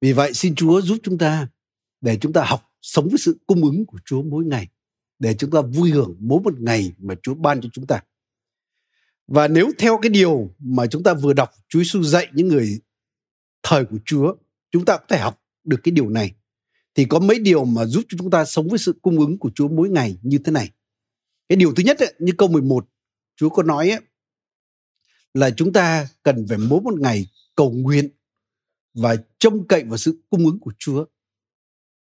Vì 0.01 0.13
vậy, 0.13 0.35
xin 0.35 0.55
chúa 0.55 0.81
giúp 0.81 0.99
chúng 1.03 1.19
ta 1.19 1.49
để 2.01 2.19
chúng 2.21 2.33
ta 2.33 2.45
học 2.45 2.63
sống 2.83 3.09
với 3.09 3.19
sự 3.19 3.39
cung 3.47 3.63
ứng 3.63 3.87
của 3.87 3.99
chúa 4.05 4.23
mỗi 4.23 4.45
ngày, 4.45 4.69
để 5.19 5.35
chúng 5.35 5.51
ta 5.51 5.61
vui 5.61 5.91
hưởng 5.91 6.17
mỗi 6.21 6.41
một 6.41 6.61
ngày 6.61 6.93
mà 6.99 7.15
chúa 7.23 7.35
ban 7.35 7.61
cho 7.61 7.69
chúng 7.73 7.87
ta. 7.87 8.03
Và 9.27 9.49
nếu 9.49 9.71
theo 9.79 9.99
cái 10.03 10.11
điều 10.11 10.55
mà 10.59 10.87
chúng 10.87 11.03
ta 11.03 11.15
vừa 11.15 11.33
đọc, 11.33 11.51
Chúa 11.69 11.79
Giêsu 11.79 12.03
dạy 12.03 12.29
những 12.33 12.49
người 12.49 12.81
thời 13.63 13.85
của 13.85 13.99
Chúa, 14.05 14.35
chúng 14.71 14.85
ta 14.85 14.97
có 14.97 15.05
thể 15.09 15.19
học 15.19 15.43
được 15.65 15.77
cái 15.83 15.93
điều 15.93 16.09
này. 16.09 16.35
Thì 16.95 17.05
có 17.05 17.21
mấy 17.21 17.39
điều 17.39 17.65
mà 17.65 17.85
giúp 17.85 18.03
cho 18.09 18.19
chúng 18.19 18.31
ta 18.31 18.45
sống 18.45 18.69
với 18.69 18.79
sự 18.79 18.99
cung 19.03 19.19
ứng 19.19 19.39
của 19.39 19.51
Chúa 19.55 19.69
mỗi 19.69 19.89
ngày 19.89 20.19
như 20.23 20.39
thế 20.39 20.53
này. 20.53 20.71
Cái 21.49 21.57
điều 21.57 21.75
thứ 21.75 21.83
nhất 21.83 21.99
ấy, 21.99 22.15
như 22.19 22.33
câu 22.39 22.49
11 22.49 22.89
Chúa 23.37 23.49
có 23.49 23.63
nói 23.63 23.91
ấy, 23.91 24.01
là 25.35 25.51
chúng 25.51 25.73
ta 25.73 26.09
cần 26.23 26.47
phải 26.49 26.59
mỗi 26.59 26.81
một 26.81 27.01
ngày 27.01 27.27
cầu 27.55 27.71
nguyện 27.71 28.09
và 28.95 29.17
trông 29.39 29.69
cậy 29.69 29.85
vào 29.85 29.99
sự 29.99 30.23
cung 30.31 30.47
ứng 30.47 30.61
của 30.61 30.73
Chúa. 30.79 31.05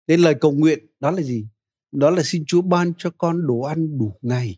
Nên 0.08 0.20
lời 0.22 0.36
cầu 0.42 0.52
nguyện 0.52 0.80
đó 1.00 1.12
là 1.12 1.22
gì? 1.22 1.48
Đó 1.92 2.10
là 2.10 2.24
xin 2.24 2.44
Chúa 2.48 2.62
ban 2.62 2.94
cho 2.98 3.12
con 3.18 3.48
đồ 3.48 3.60
ăn 3.60 3.98
đủ 3.98 4.20
ngày 4.22 4.58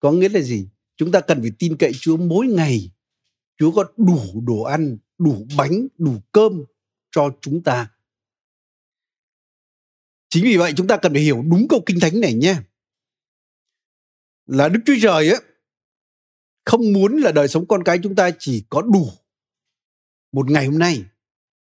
có 0.00 0.12
nghĩa 0.12 0.28
là 0.28 0.40
gì 0.40 0.68
chúng 0.96 1.12
ta 1.12 1.20
cần 1.20 1.40
phải 1.40 1.50
tin 1.58 1.76
cậy 1.76 1.92
chúa 2.00 2.16
mỗi 2.16 2.46
ngày 2.46 2.90
chúa 3.58 3.72
có 3.72 3.84
đủ 3.96 4.42
đồ 4.46 4.62
ăn, 4.62 4.98
đủ 5.18 5.46
bánh, 5.56 5.86
đủ 5.98 6.20
cơm 6.32 6.64
cho 7.10 7.30
chúng 7.40 7.62
ta. 7.62 7.90
Chính 10.28 10.44
vì 10.44 10.56
vậy 10.56 10.72
chúng 10.76 10.86
ta 10.86 10.96
cần 10.96 11.12
phải 11.12 11.22
hiểu 11.22 11.42
đúng 11.50 11.66
câu 11.68 11.82
kinh 11.86 12.00
thánh 12.00 12.20
này 12.20 12.34
nhé. 12.34 12.56
Là 14.46 14.68
đức 14.68 14.80
chúa 14.86 14.94
trời 15.02 15.30
á, 15.30 15.40
không 16.64 16.92
muốn 16.92 17.16
là 17.16 17.32
đời 17.32 17.48
sống 17.48 17.66
con 17.68 17.84
cái 17.84 17.98
chúng 18.02 18.14
ta 18.14 18.30
chỉ 18.38 18.64
có 18.68 18.82
đủ 18.82 19.10
một 20.32 20.50
ngày 20.50 20.66
hôm 20.66 20.78
nay. 20.78 21.04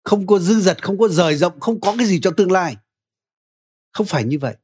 Không 0.03 0.27
có 0.27 0.39
dư 0.39 0.59
dật, 0.59 0.83
không 0.83 0.97
có 0.97 1.07
rời 1.07 1.35
rộng, 1.35 1.59
không 1.59 1.81
có 1.81 1.95
cái 1.97 2.07
gì 2.07 2.19
cho 2.21 2.31
tương 2.37 2.51
lai. 2.51 2.77
Không 3.91 4.05
phải 4.05 4.23
như 4.23 4.39
vậy. 4.39 4.55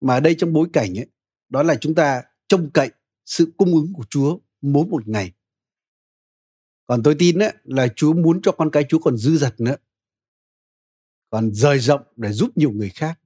Mà 0.00 0.14
ở 0.14 0.20
đây 0.20 0.34
trong 0.38 0.52
bối 0.52 0.68
cảnh 0.72 0.98
ấy, 0.98 1.06
đó 1.48 1.62
là 1.62 1.74
chúng 1.80 1.94
ta 1.94 2.22
trông 2.48 2.70
cậy 2.70 2.90
sự 3.26 3.52
cung 3.56 3.74
ứng 3.74 3.92
của 3.92 4.04
Chúa 4.10 4.38
mỗi 4.60 4.86
một 4.86 5.08
ngày 5.08 5.32
còn 6.90 7.02
tôi 7.02 7.16
tin 7.18 7.38
ấy, 7.38 7.52
là 7.64 7.88
Chúa 7.96 8.12
muốn 8.12 8.42
cho 8.42 8.52
con 8.52 8.70
cái 8.70 8.84
Chúa 8.88 8.98
còn 8.98 9.16
dư 9.16 9.36
dật 9.36 9.60
nữa. 9.60 9.76
Còn 11.30 11.54
rời 11.54 11.78
rộng 11.78 12.02
để 12.16 12.32
giúp 12.32 12.56
nhiều 12.56 12.70
người 12.70 12.90
khác. 12.90 13.20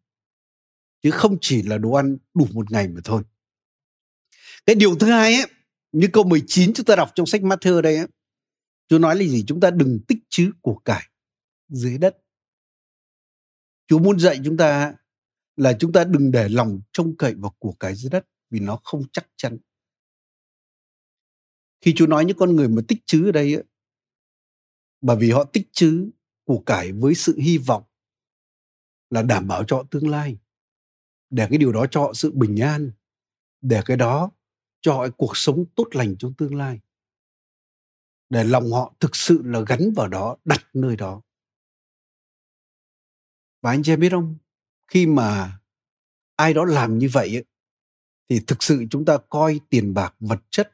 Chứ 1.02 1.11
không 1.11 1.37
chỉ 1.40 1.62
là 1.62 1.78
đồ 1.78 1.92
ăn 1.92 2.16
đủ 2.35 2.47
một 2.52 2.73
ngày 2.73 2.88
mà 2.88 3.00
thôi. 3.04 3.23
Cái 4.66 4.76
điều 4.76 4.99
thứ 4.99 5.06
hai 5.11 5.35
ấy 5.35 5.47
như 5.92 6.09
câu 6.12 6.25
19 6.25 6.73
chúng 6.75 6.87
ta 6.87 6.97
đọc 6.97 7.11
trong 7.14 7.26
sách 7.26 7.40
Matthew 7.40 7.80
đây 7.80 7.97
ấy, 7.97 8.06
Chúa 8.88 8.99
nói 8.99 9.16
là 9.16 9.25
gì? 9.25 9.44
Chúng 9.47 9.61
ta 9.61 9.71
đừng 9.71 10.00
tích 10.09 10.18
trữ 10.28 10.50
của 10.61 10.75
cải 10.75 11.09
dưới 11.68 11.99
đất. 11.99 12.16
Chúa 13.87 13.99
muốn 13.99 14.18
dạy 14.18 14.40
chúng 14.44 14.56
ta 14.56 14.94
là 15.56 15.73
chúng 15.80 15.92
ta 15.92 16.04
đừng 16.04 16.30
để 16.30 16.49
lòng 16.49 16.80
trông 16.92 17.16
cậy 17.16 17.35
vào 17.35 17.54
của 17.59 17.73
cải 17.73 17.94
dưới 17.94 18.11
đất 18.11 18.26
vì 18.50 18.61
nó 18.61 18.80
không 18.85 19.02
chắc 19.12 19.26
chắn 19.37 19.59
khi 21.85 21.95
Chúa 21.97 22.07
nói 22.07 22.25
những 22.25 22.37
con 22.37 22.57
người 22.57 22.69
mà 22.69 22.83
tích 22.88 23.07
trữ 23.07 23.29
ở 23.29 23.33
đây 23.33 23.55
ấy, 23.55 23.64
bởi 25.00 25.17
vì 25.21 25.31
họ 25.31 25.45
tích 25.45 25.69
trữ 25.73 26.11
của 26.45 26.62
cải 26.67 26.93
với 26.93 27.14
sự 27.14 27.38
hy 27.38 27.59
vọng 27.59 27.83
là 29.11 29.23
đảm 29.23 29.49
bảo 29.49 29.64
cho 29.64 29.76
họ 29.76 29.83
tương 29.91 30.09
lai 30.09 30.38
để 31.31 31.47
cái 31.50 31.59
điều 31.59 31.73
đó 31.73 31.87
cho 31.91 32.00
họ 32.00 32.12
sự 32.14 32.33
bình 32.33 32.57
an 32.57 32.91
để 33.61 33.83
cái 33.85 33.97
đó 33.97 34.31
cho 34.81 34.95
họ 34.95 35.07
cuộc 35.17 35.37
sống 35.37 35.64
tốt 35.75 35.88
lành 35.93 36.17
trong 36.19 36.35
tương 36.35 36.55
lai. 36.55 36.81
Để 38.29 38.45
lòng 38.45 38.73
họ 38.73 38.95
thực 39.00 39.17
sự 39.17 39.43
là 39.45 39.61
gắn 39.67 39.93
vào 39.97 40.09
đó 40.09 40.37
đặt 40.45 40.67
nơi 40.73 40.97
đó. 40.97 41.23
Và 43.62 43.71
anh 43.71 43.83
chị 43.83 43.93
em 43.93 44.00
biết 44.00 44.11
không? 44.11 44.37
Khi 44.87 45.07
mà 45.07 45.61
ai 46.37 46.55
đó 46.55 46.64
làm 46.64 46.99
như 46.99 47.09
vậy 47.12 47.37
ấy, 47.37 47.45
thì 48.29 48.41
thực 48.47 48.62
sự 48.62 48.85
chúng 48.91 49.05
ta 49.05 49.19
coi 49.29 49.61
tiền 49.71 49.95
bạc 49.95 50.14
vật 50.21 50.41
chất 50.50 50.71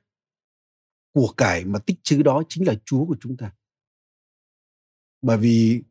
của 1.12 1.35
cải 1.37 1.64
mà 1.64 1.79
tích 1.79 1.97
trữ 2.02 2.23
đó 2.23 2.43
chính 2.49 2.67
là 2.67 2.75
chúa 2.85 3.05
của 3.07 3.17
chúng 3.21 3.37
ta. 3.37 3.52
Bởi 5.23 5.38
vì 5.38 5.83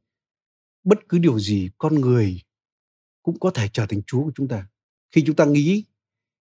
bất 0.83 0.99
cứ 1.09 1.19
điều 1.19 1.39
gì 1.39 1.69
con 1.77 1.95
người 1.95 2.41
cũng 3.23 3.39
có 3.39 3.51
thể 3.51 3.69
trở 3.73 3.85
thành 3.89 4.01
chúa 4.07 4.23
của 4.23 4.31
chúng 4.35 4.47
ta. 4.47 4.67
Khi 5.11 5.23
chúng 5.25 5.35
ta 5.35 5.45
nghĩ 5.45 5.85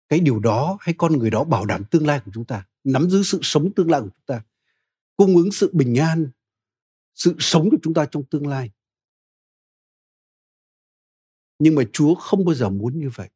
cái 0.10 0.20
điều 0.20 0.40
đó 0.40 0.78
hay 0.80 0.96
con 0.98 1.18
người 1.18 1.30
đó 1.30 1.44
bảo 1.44 1.66
đảm 1.66 1.84
tương 1.92 2.08
lai 2.08 2.22
của 2.26 2.32
chúng 2.34 2.46
ta, 2.46 2.68
nắm 2.84 3.10
giữ 3.10 3.24
sự 3.24 3.40
sống 3.42 3.74
tương 3.76 3.92
lai 3.92 4.02
của 4.02 4.10
chúng 4.10 4.26
ta, 4.26 4.44
cung 5.16 5.36
ứng 5.36 5.52
sự 5.52 5.72
bình 5.74 5.96
an, 5.96 6.30
sự 7.14 7.36
sống 7.40 7.70
của 7.70 7.78
chúng 7.84 7.94
ta 7.94 8.06
trong 8.12 8.24
tương 8.26 8.48
lai. 8.48 8.72
Nhưng 11.60 11.76
mà 11.76 11.84
chúa 11.94 12.16
không 12.16 12.46
bao 12.46 12.56
giờ 12.56 12.70
muốn 12.70 13.00
như 13.00 13.10
vậy. 13.16 13.30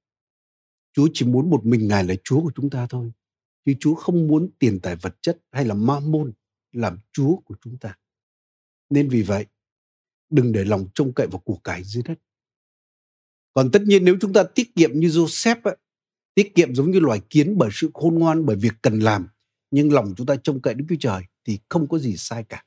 Chúa 0.93 1.07
chỉ 1.13 1.25
muốn 1.25 1.49
một 1.49 1.65
mình 1.65 1.87
ngài 1.87 2.03
là 2.03 2.15
chúa 2.23 2.41
của 2.41 2.51
chúng 2.55 2.69
ta 2.69 2.87
thôi 2.89 3.11
chứ 3.65 3.73
chúa 3.79 3.95
không 3.95 4.27
muốn 4.27 4.49
tiền 4.59 4.79
tài 4.79 4.95
vật 4.95 5.17
chất 5.21 5.37
hay 5.51 5.65
là 5.65 5.73
ma 5.73 5.99
môn 5.99 6.33
làm 6.71 6.99
chúa 7.11 7.35
của 7.35 7.55
chúng 7.63 7.77
ta 7.77 7.97
nên 8.89 9.09
vì 9.09 9.21
vậy 9.21 9.45
đừng 10.29 10.51
để 10.51 10.63
lòng 10.63 10.87
trông 10.93 11.13
cậy 11.13 11.27
vào 11.27 11.39
của 11.39 11.57
cải 11.57 11.83
dưới 11.83 12.03
đất 12.03 12.19
còn 13.53 13.71
tất 13.71 13.81
nhiên 13.81 14.05
nếu 14.05 14.17
chúng 14.21 14.33
ta 14.33 14.43
tiết 14.43 14.75
kiệm 14.75 14.91
như 14.93 15.07
Joseph 15.07 15.61
ấy, 15.63 15.77
tiết 16.33 16.55
kiệm 16.55 16.75
giống 16.75 16.91
như 16.91 16.99
loài 16.99 17.21
kiến 17.29 17.57
bởi 17.57 17.69
sự 17.73 17.89
khôn 17.93 18.15
ngoan 18.15 18.45
bởi 18.45 18.55
việc 18.55 18.73
cần 18.81 18.99
làm 18.99 19.27
nhưng 19.71 19.93
lòng 19.93 20.13
chúng 20.17 20.27
ta 20.27 20.35
trông 20.43 20.61
cậy 20.61 20.73
Đức 20.73 20.85
Chúa 20.89 20.95
Trời 20.99 21.23
thì 21.45 21.59
không 21.69 21.87
có 21.87 21.99
gì 21.99 22.17
sai 22.17 22.43
cả. 22.43 22.65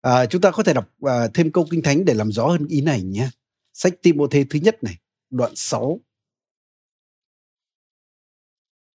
À, 0.00 0.26
chúng 0.26 0.40
ta 0.40 0.50
có 0.50 0.62
thể 0.62 0.74
đọc 0.74 0.90
à, 1.02 1.28
thêm 1.34 1.52
câu 1.52 1.66
kinh 1.70 1.82
thánh 1.82 2.04
để 2.04 2.14
làm 2.14 2.32
rõ 2.32 2.48
hơn 2.48 2.66
ý 2.66 2.80
này 2.80 3.02
nhé. 3.02 3.30
Sách 3.72 4.02
Timothée 4.02 4.44
thứ 4.50 4.58
nhất 4.58 4.82
này, 4.84 4.98
đoạn 5.30 5.52
6. 5.54 6.00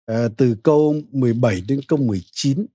À, 0.07 0.29
từ 0.37 0.57
câu 0.63 0.95
17 1.13 1.61
đến 1.61 1.81
câu 1.89 1.99
19. 1.99 2.67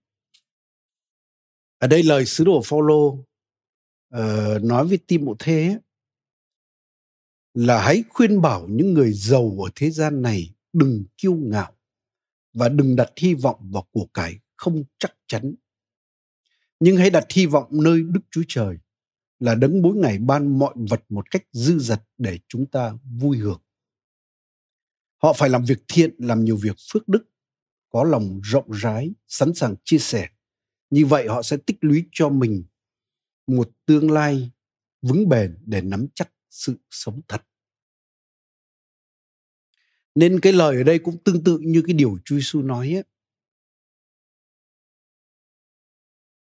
Ở 1.77 1.87
đây 1.87 2.03
lời 2.03 2.25
sứ 2.25 2.43
đồ 2.43 2.61
Phaolô 2.65 3.07
uh, 3.07 4.63
nói 4.63 4.87
với 4.87 4.97
Timothée 5.07 5.77
là 7.53 7.81
hãy 7.83 8.03
khuyên 8.09 8.41
bảo 8.41 8.67
những 8.67 8.93
người 8.93 9.13
giàu 9.13 9.57
ở 9.65 9.69
thế 9.75 9.89
gian 9.89 10.21
này 10.21 10.53
đừng 10.73 11.03
kiêu 11.17 11.35
ngạo 11.35 11.71
và 12.53 12.69
đừng 12.69 12.95
đặt 12.95 13.11
hy 13.17 13.33
vọng 13.33 13.71
vào 13.71 13.87
của 13.91 14.07
cải 14.13 14.39
không 14.55 14.83
chắc 14.99 15.13
chắn. 15.27 15.55
Nhưng 16.79 16.97
hãy 16.97 17.09
đặt 17.09 17.25
hy 17.31 17.45
vọng 17.45 17.67
nơi 17.83 18.01
Đức 18.03 18.21
Chúa 18.31 18.43
Trời 18.47 18.77
là 19.39 19.55
đấng 19.55 19.81
mỗi 19.81 19.95
ngày 19.95 20.17
ban 20.17 20.59
mọi 20.59 20.73
vật 20.89 21.03
một 21.09 21.31
cách 21.31 21.43
dư 21.51 21.79
dật 21.79 22.01
để 22.17 22.39
chúng 22.47 22.65
ta 22.65 22.93
vui 23.19 23.37
hưởng. 23.37 23.61
Họ 25.21 25.33
phải 25.33 25.49
làm 25.49 25.63
việc 25.63 25.79
thiện, 25.87 26.15
làm 26.17 26.43
nhiều 26.43 26.57
việc 26.57 26.75
phước 26.93 27.07
đức, 27.07 27.23
có 27.89 28.03
lòng 28.03 28.41
rộng 28.43 28.71
rãi, 28.71 29.13
sẵn 29.27 29.53
sàng 29.53 29.75
chia 29.83 29.97
sẻ. 29.97 30.29
Như 30.89 31.05
vậy 31.05 31.27
họ 31.27 31.41
sẽ 31.41 31.57
tích 31.57 31.77
lũy 31.81 32.05
cho 32.11 32.29
mình 32.29 32.63
một 33.47 33.69
tương 33.85 34.11
lai 34.11 34.51
vững 35.01 35.29
bền 35.29 35.57
để 35.65 35.81
nắm 35.81 36.07
chắc 36.15 36.33
sự 36.49 36.75
sống 36.89 37.21
thật. 37.27 37.41
Nên 40.15 40.39
cái 40.39 40.53
lời 40.53 40.75
ở 40.75 40.83
đây 40.83 40.99
cũng 40.99 41.23
tương 41.23 41.43
tự 41.43 41.59
như 41.61 41.83
cái 41.87 41.93
điều 41.93 42.17
Chúa 42.25 42.35
Giêsu 42.35 42.61
nói 42.61 42.95
ấy. 42.95 43.03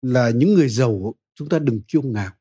Là 0.02 0.30
những 0.30 0.54
người 0.54 0.68
giàu 0.68 1.14
chúng 1.34 1.48
ta 1.48 1.58
đừng 1.58 1.82
kiêu 1.88 2.02
ngạo. 2.02 2.32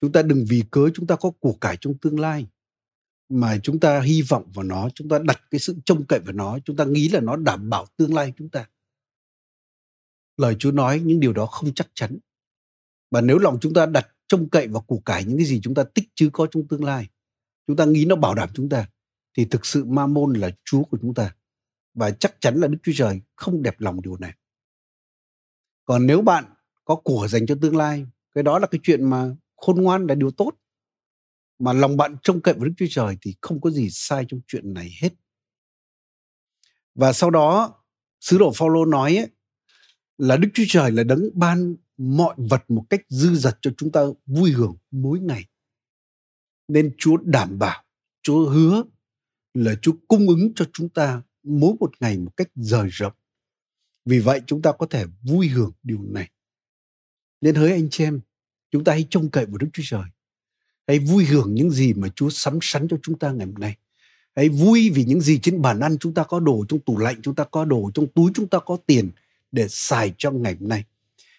Chúng 0.00 0.12
ta 0.12 0.22
đừng 0.22 0.44
vì 0.48 0.62
cớ 0.70 0.90
chúng 0.94 1.06
ta 1.06 1.16
có 1.16 1.30
của 1.30 1.58
cải 1.60 1.76
trong 1.80 1.98
tương 1.98 2.20
lai 2.20 2.46
mà 3.28 3.58
chúng 3.62 3.80
ta 3.80 4.00
hy 4.00 4.22
vọng 4.22 4.50
vào 4.54 4.64
nó, 4.64 4.88
chúng 4.94 5.08
ta 5.08 5.18
đặt 5.18 5.42
cái 5.50 5.58
sự 5.58 5.76
trông 5.84 6.06
cậy 6.06 6.18
vào 6.18 6.32
nó, 6.32 6.58
chúng 6.64 6.76
ta 6.76 6.84
nghĩ 6.84 7.08
là 7.08 7.20
nó 7.20 7.36
đảm 7.36 7.70
bảo 7.70 7.86
tương 7.96 8.14
lai 8.14 8.32
chúng 8.36 8.48
ta. 8.48 8.68
Lời 10.36 10.56
Chúa 10.58 10.70
nói 10.70 11.00
những 11.00 11.20
điều 11.20 11.32
đó 11.32 11.46
không 11.46 11.74
chắc 11.74 11.88
chắn. 11.94 12.18
Và 13.10 13.20
nếu 13.20 13.38
lòng 13.38 13.58
chúng 13.60 13.74
ta 13.74 13.86
đặt 13.86 14.08
trông 14.28 14.48
cậy 14.48 14.68
vào 14.68 14.82
củ 14.82 15.02
cải 15.04 15.24
những 15.24 15.36
cái 15.36 15.46
gì 15.46 15.60
chúng 15.62 15.74
ta 15.74 15.84
tích 15.84 16.08
chứ 16.14 16.30
có 16.32 16.46
trong 16.50 16.68
tương 16.68 16.84
lai, 16.84 17.08
chúng 17.66 17.76
ta 17.76 17.84
nghĩ 17.84 18.04
nó 18.04 18.16
bảo 18.16 18.34
đảm 18.34 18.48
chúng 18.54 18.68
ta, 18.68 18.86
thì 19.36 19.44
thực 19.44 19.66
sự 19.66 19.84
ma 19.84 20.06
môn 20.06 20.32
là 20.32 20.50
chúa 20.64 20.82
của 20.82 20.98
chúng 21.02 21.14
ta 21.14 21.34
và 21.94 22.10
chắc 22.10 22.40
chắn 22.40 22.56
là 22.56 22.68
đức 22.68 22.78
chúa 22.82 22.92
trời 22.94 23.20
không 23.36 23.62
đẹp 23.62 23.80
lòng 23.80 24.02
điều 24.02 24.16
này 24.16 24.34
còn 25.84 26.06
nếu 26.06 26.22
bạn 26.22 26.44
có 26.84 26.94
của 26.94 27.28
dành 27.28 27.46
cho 27.46 27.54
tương 27.62 27.76
lai 27.76 28.06
cái 28.34 28.44
đó 28.44 28.58
là 28.58 28.66
cái 28.66 28.80
chuyện 28.82 29.10
mà 29.10 29.36
khôn 29.56 29.82
ngoan 29.82 30.06
là 30.06 30.14
điều 30.14 30.30
tốt 30.30 30.52
mà 31.58 31.72
lòng 31.72 31.96
bạn 31.96 32.16
trông 32.22 32.40
cậy 32.40 32.54
vào 32.54 32.64
đức 32.64 32.72
chúa 32.76 32.86
trời 32.90 33.16
thì 33.20 33.34
không 33.40 33.60
có 33.60 33.70
gì 33.70 33.88
sai 33.90 34.24
trong 34.28 34.40
chuyện 34.46 34.74
này 34.74 34.90
hết 35.00 35.10
và 36.98 37.12
sau 37.12 37.30
đó 37.30 37.74
sứ 38.20 38.38
đồ 38.38 38.52
Phaolô 38.56 38.84
nói 38.84 39.16
ấy, 39.16 39.28
là 40.18 40.36
Đức 40.36 40.48
Chúa 40.54 40.64
Trời 40.68 40.90
là 40.92 41.04
đấng 41.04 41.22
ban 41.34 41.76
mọi 41.96 42.34
vật 42.36 42.70
một 42.70 42.84
cách 42.90 43.00
dư 43.08 43.34
dật 43.34 43.58
cho 43.60 43.70
chúng 43.76 43.92
ta 43.92 44.00
vui 44.26 44.52
hưởng 44.52 44.76
mỗi 44.90 45.20
ngày. 45.20 45.44
Nên 46.68 46.94
Chúa 46.98 47.16
đảm 47.16 47.58
bảo, 47.58 47.84
Chúa 48.22 48.50
hứa 48.50 48.82
là 49.54 49.74
Chúa 49.82 49.92
cung 50.08 50.28
ứng 50.28 50.52
cho 50.54 50.64
chúng 50.72 50.88
ta 50.88 51.22
mỗi 51.42 51.74
một 51.80 51.90
ngày 52.00 52.18
một 52.18 52.36
cách 52.36 52.48
rời 52.54 52.88
rộng. 52.88 53.12
Vì 54.04 54.18
vậy 54.18 54.40
chúng 54.46 54.62
ta 54.62 54.72
có 54.78 54.86
thể 54.86 55.04
vui 55.22 55.48
hưởng 55.48 55.72
điều 55.82 56.02
này. 56.02 56.30
Nên 57.40 57.54
hỡi 57.54 57.72
anh 57.72 57.88
chị 57.90 58.04
em, 58.04 58.20
chúng 58.70 58.84
ta 58.84 58.92
hãy 58.92 59.06
trông 59.10 59.30
cậy 59.30 59.46
vào 59.46 59.58
Đức 59.58 59.68
Chúa 59.72 59.82
Trời. 59.86 60.04
Hãy 60.88 60.98
vui 60.98 61.24
hưởng 61.24 61.54
những 61.54 61.70
gì 61.70 61.92
mà 61.92 62.08
Chúa 62.08 62.30
sắm 62.30 62.58
sắn 62.62 62.88
cho 62.88 62.96
chúng 63.02 63.18
ta 63.18 63.32
ngày 63.32 63.46
hôm 63.46 63.54
nay. 63.54 63.76
Hãy 64.36 64.48
vui 64.48 64.90
vì 64.90 65.04
những 65.04 65.20
gì 65.20 65.38
trên 65.38 65.62
bàn 65.62 65.80
ăn 65.80 65.98
chúng 65.98 66.14
ta 66.14 66.22
có 66.22 66.40
đồ, 66.40 66.64
trong 66.68 66.80
tủ 66.80 66.98
lạnh 66.98 67.16
chúng 67.22 67.34
ta 67.34 67.44
có 67.44 67.64
đồ, 67.64 67.90
trong 67.94 68.06
túi 68.06 68.30
chúng 68.34 68.48
ta 68.48 68.58
có 68.58 68.76
tiền 68.86 69.10
để 69.52 69.66
xài 69.68 70.14
cho 70.18 70.30
ngày 70.30 70.56
hôm 70.60 70.68
nay. 70.68 70.84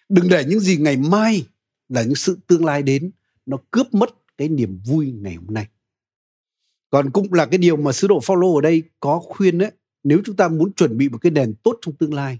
Đừng 0.08 0.28
để 0.28 0.44
những 0.44 0.60
gì 0.60 0.76
ngày 0.76 0.96
mai 0.96 1.46
là 1.88 2.02
những 2.02 2.14
sự 2.14 2.38
tương 2.46 2.64
lai 2.64 2.82
đến 2.82 3.10
nó 3.46 3.56
cướp 3.70 3.94
mất 3.94 4.10
cái 4.38 4.48
niềm 4.48 4.80
vui 4.84 5.12
ngày 5.12 5.34
hôm 5.34 5.54
nay 5.54 5.66
còn 6.90 7.10
cũng 7.10 7.32
là 7.32 7.46
cái 7.46 7.58
điều 7.58 7.76
mà 7.76 7.92
sứ 7.92 8.08
đồ 8.08 8.20
Phaolô 8.20 8.54
ở 8.54 8.60
đây 8.60 8.82
có 9.00 9.20
khuyên 9.20 9.58
đấy 9.58 9.70
nếu 10.04 10.22
chúng 10.24 10.36
ta 10.36 10.48
muốn 10.48 10.72
chuẩn 10.72 10.98
bị 10.98 11.08
một 11.08 11.18
cái 11.18 11.30
đèn 11.30 11.54
tốt 11.54 11.78
trong 11.80 11.94
tương 11.94 12.14
lai 12.14 12.38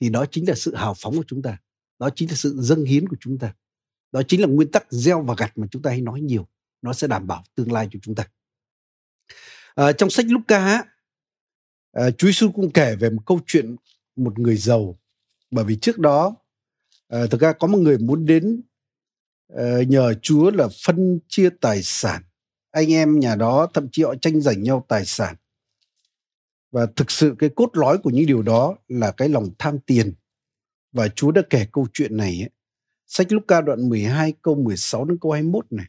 thì 0.00 0.08
đó 0.08 0.26
chính 0.30 0.48
là 0.48 0.54
sự 0.54 0.74
hào 0.74 0.94
phóng 0.98 1.16
của 1.16 1.24
chúng 1.26 1.42
ta 1.42 1.58
đó 1.98 2.10
chính 2.14 2.28
là 2.28 2.34
sự 2.34 2.56
dâng 2.58 2.84
hiến 2.84 3.08
của 3.08 3.16
chúng 3.20 3.38
ta 3.38 3.54
đó 4.12 4.22
chính 4.28 4.40
là 4.40 4.46
nguyên 4.46 4.70
tắc 4.70 4.86
gieo 4.90 5.22
và 5.22 5.34
gặt 5.38 5.58
mà 5.58 5.66
chúng 5.70 5.82
ta 5.82 5.90
hay 5.90 6.00
nói 6.00 6.20
nhiều. 6.20 6.48
Nó 6.82 6.92
sẽ 6.92 7.06
đảm 7.06 7.26
bảo 7.26 7.44
tương 7.54 7.72
lai 7.72 7.88
cho 7.92 7.98
chúng 8.02 8.14
ta. 8.14 8.28
À, 9.74 9.92
trong 9.92 10.10
sách 10.10 10.26
Luca 10.28 10.84
à, 11.92 12.10
Chúa 12.10 12.26
Giêsu 12.26 12.52
cũng 12.52 12.70
kể 12.70 12.96
về 12.96 13.10
một 13.10 13.22
câu 13.26 13.40
chuyện 13.46 13.76
một 14.16 14.38
người 14.38 14.56
giàu. 14.56 14.98
Bởi 15.50 15.64
vì 15.64 15.76
trước 15.76 15.98
đó 15.98 16.36
à, 17.08 17.26
thực 17.30 17.40
ra 17.40 17.52
có 17.52 17.66
một 17.66 17.78
người 17.78 17.98
muốn 17.98 18.26
đến 18.26 18.62
à, 19.56 19.64
nhờ 19.88 20.14
Chúa 20.22 20.50
là 20.50 20.68
phân 20.86 21.20
chia 21.28 21.50
tài 21.60 21.82
sản. 21.82 22.22
Anh 22.70 22.92
em 22.92 23.20
nhà 23.20 23.34
đó 23.34 23.68
thậm 23.74 23.88
chí 23.92 24.02
họ 24.02 24.14
tranh 24.20 24.40
giành 24.40 24.62
nhau 24.62 24.84
tài 24.88 25.04
sản. 25.04 25.36
Và 26.70 26.86
thực 26.96 27.10
sự 27.10 27.34
cái 27.38 27.50
cốt 27.56 27.70
lõi 27.72 27.98
của 27.98 28.10
những 28.10 28.26
điều 28.26 28.42
đó 28.42 28.76
là 28.88 29.12
cái 29.12 29.28
lòng 29.28 29.50
tham 29.58 29.78
tiền. 29.86 30.14
Và 30.92 31.08
Chúa 31.08 31.30
đã 31.30 31.42
kể 31.50 31.66
câu 31.72 31.86
chuyện 31.92 32.16
này 32.16 32.40
ấy, 32.42 32.50
Sách 33.08 33.32
Luca 33.32 33.60
đoạn 33.60 33.88
12 33.88 34.32
câu 34.42 34.54
16 34.54 35.04
đến 35.04 35.18
câu 35.20 35.32
21 35.32 35.66
này. 35.70 35.86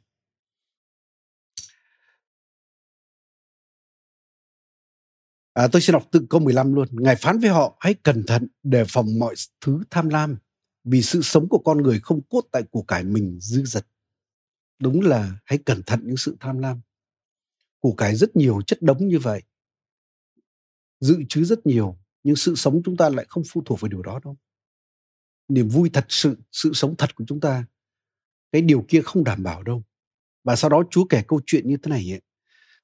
À, 5.54 5.68
tôi 5.72 5.82
xin 5.82 5.94
đọc 5.94 6.08
từ 6.12 6.26
câu 6.30 6.42
15 6.42 6.74
luôn. 6.74 6.88
Ngài 6.92 7.16
phán 7.16 7.40
với 7.40 7.50
họ 7.50 7.78
hãy 7.80 7.94
cẩn 7.94 8.24
thận 8.28 8.48
đề 8.64 8.84
phòng 8.88 9.20
mọi 9.20 9.36
thứ 9.62 9.84
tham 9.90 10.10
lam 10.10 10.38
vì 10.84 11.02
sự 11.02 11.22
sống 11.22 11.50
của 11.50 11.60
con 11.60 11.78
người 11.78 12.00
không 12.00 12.22
cốt 12.22 12.42
tại 12.52 12.64
của 12.72 12.82
cải 12.82 13.04
mình 13.04 13.38
dư 13.42 13.64
dật. 13.64 13.88
Đúng 14.80 15.02
là 15.02 15.40
hãy 15.46 15.60
cẩn 15.66 15.84
thận 15.84 16.00
những 16.04 16.18
sự 16.18 16.38
tham 16.40 16.60
lam. 16.60 16.82
Của 17.80 17.92
cải 17.92 18.16
rất 18.16 18.36
nhiều 18.36 18.62
chất 18.62 18.82
đống 18.82 19.08
như 19.08 19.20
vậy. 19.20 19.44
Dự 21.00 21.18
trữ 21.30 21.44
rất 21.44 21.66
nhiều 21.66 21.98
nhưng 22.24 22.36
sự 22.36 22.56
sống 22.56 22.82
chúng 22.86 22.98
ta 22.98 23.10
lại 23.10 23.26
không 23.30 23.44
phụ 23.50 23.64
thuộc 23.66 23.82
vào 23.82 23.90
điều 23.90 24.02
đó 24.02 24.20
đâu. 24.24 24.38
Niềm 25.50 25.68
vui 25.68 25.90
thật 25.94 26.06
sự, 26.10 26.38
sự 26.52 26.74
sống 26.74 26.96
thật 26.98 27.16
của 27.16 27.24
chúng 27.28 27.40
ta 27.40 27.66
cái 28.52 28.62
điều 28.62 28.86
kia 28.88 29.02
không 29.02 29.24
đảm 29.24 29.44
bảo 29.44 29.64
đâu. 29.64 29.84
Và 30.44 30.56
sau 30.56 30.70
đó 30.70 30.84
Chúa 30.92 31.06
kể 31.06 31.24
câu 31.28 31.42
chuyện 31.46 31.68
như 31.68 31.78
thế 31.78 31.90
này 31.90 32.14
ấy. 32.14 32.22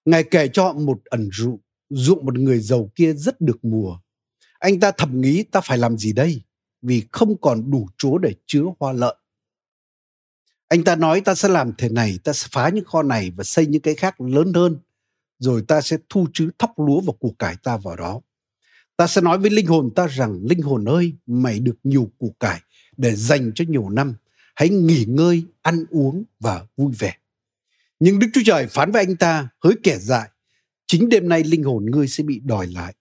Ngài 0.05 0.23
kể 0.23 0.47
cho 0.53 0.73
một 0.73 1.01
ẩn 1.05 1.29
dụ 1.33 1.59
ruộng 1.89 2.25
một 2.25 2.37
người 2.37 2.59
giàu 2.59 2.91
kia 2.95 3.13
rất 3.13 3.41
được 3.41 3.65
mùa. 3.65 3.99
Anh 4.59 4.79
ta 4.79 4.91
thầm 4.91 5.21
nghĩ 5.21 5.43
ta 5.43 5.61
phải 5.61 5.77
làm 5.77 5.97
gì 5.97 6.13
đây? 6.13 6.43
Vì 6.81 7.03
không 7.11 7.41
còn 7.41 7.71
đủ 7.71 7.87
chỗ 7.97 8.17
để 8.17 8.33
chứa 8.45 8.63
hoa 8.79 8.93
lợi. 8.93 9.15
Anh 10.67 10.83
ta 10.83 10.95
nói 10.95 11.21
ta 11.21 11.35
sẽ 11.35 11.49
làm 11.49 11.71
thế 11.77 11.89
này, 11.89 12.19
ta 12.23 12.33
sẽ 12.33 12.47
phá 12.51 12.69
những 12.69 12.85
kho 12.85 13.03
này 13.03 13.31
và 13.31 13.43
xây 13.43 13.67
những 13.67 13.81
cái 13.81 13.95
khác 13.95 14.21
lớn 14.21 14.53
hơn. 14.53 14.77
Rồi 15.39 15.63
ta 15.67 15.81
sẽ 15.81 15.97
thu 16.09 16.27
trữ 16.33 16.49
thóc 16.59 16.71
lúa 16.77 17.01
và 17.01 17.13
củ 17.19 17.35
cải 17.39 17.55
ta 17.63 17.77
vào 17.77 17.95
đó. 17.95 18.21
Ta 18.97 19.07
sẽ 19.07 19.21
nói 19.21 19.37
với 19.37 19.49
linh 19.49 19.65
hồn 19.65 19.91
ta 19.95 20.07
rằng, 20.07 20.39
linh 20.49 20.61
hồn 20.61 20.85
ơi, 20.85 21.13
mày 21.25 21.59
được 21.59 21.77
nhiều 21.83 22.11
củ 22.17 22.35
cải 22.39 22.61
để 22.97 23.15
dành 23.15 23.51
cho 23.55 23.65
nhiều 23.67 23.89
năm. 23.89 24.15
Hãy 24.55 24.69
nghỉ 24.69 25.05
ngơi, 25.07 25.43
ăn 25.61 25.85
uống 25.89 26.23
và 26.39 26.67
vui 26.77 26.93
vẻ. 26.99 27.17
Nhưng 27.99 28.19
Đức 28.19 28.27
Chúa 28.33 28.41
Trời 28.45 28.67
phán 28.67 28.91
với 28.91 29.05
anh 29.05 29.15
ta, 29.15 29.49
hỡi 29.63 29.73
kẻ 29.83 29.97
dại, 29.97 30.29
chính 30.87 31.09
đêm 31.09 31.29
nay 31.29 31.43
linh 31.43 31.63
hồn 31.63 31.85
ngươi 31.85 32.07
sẽ 32.07 32.23
bị 32.23 32.39
đòi 32.39 32.67
lại. 32.67 32.95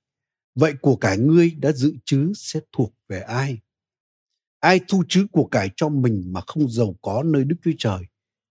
Vậy 0.54 0.74
của 0.80 0.96
cải 0.96 1.18
ngươi 1.18 1.50
đã 1.50 1.72
dự 1.72 1.94
trữ 2.04 2.32
sẽ 2.36 2.60
thuộc 2.72 2.94
về 3.08 3.20
ai? 3.20 3.58
Ai 4.60 4.80
thu 4.88 5.04
trữ 5.08 5.26
của 5.32 5.44
cải 5.44 5.70
cho 5.76 5.88
mình 5.88 6.24
mà 6.26 6.40
không 6.46 6.68
giàu 6.68 6.96
có 7.02 7.22
nơi 7.22 7.44
Đức 7.44 7.56
Chúa 7.64 7.70
Trời 7.78 7.98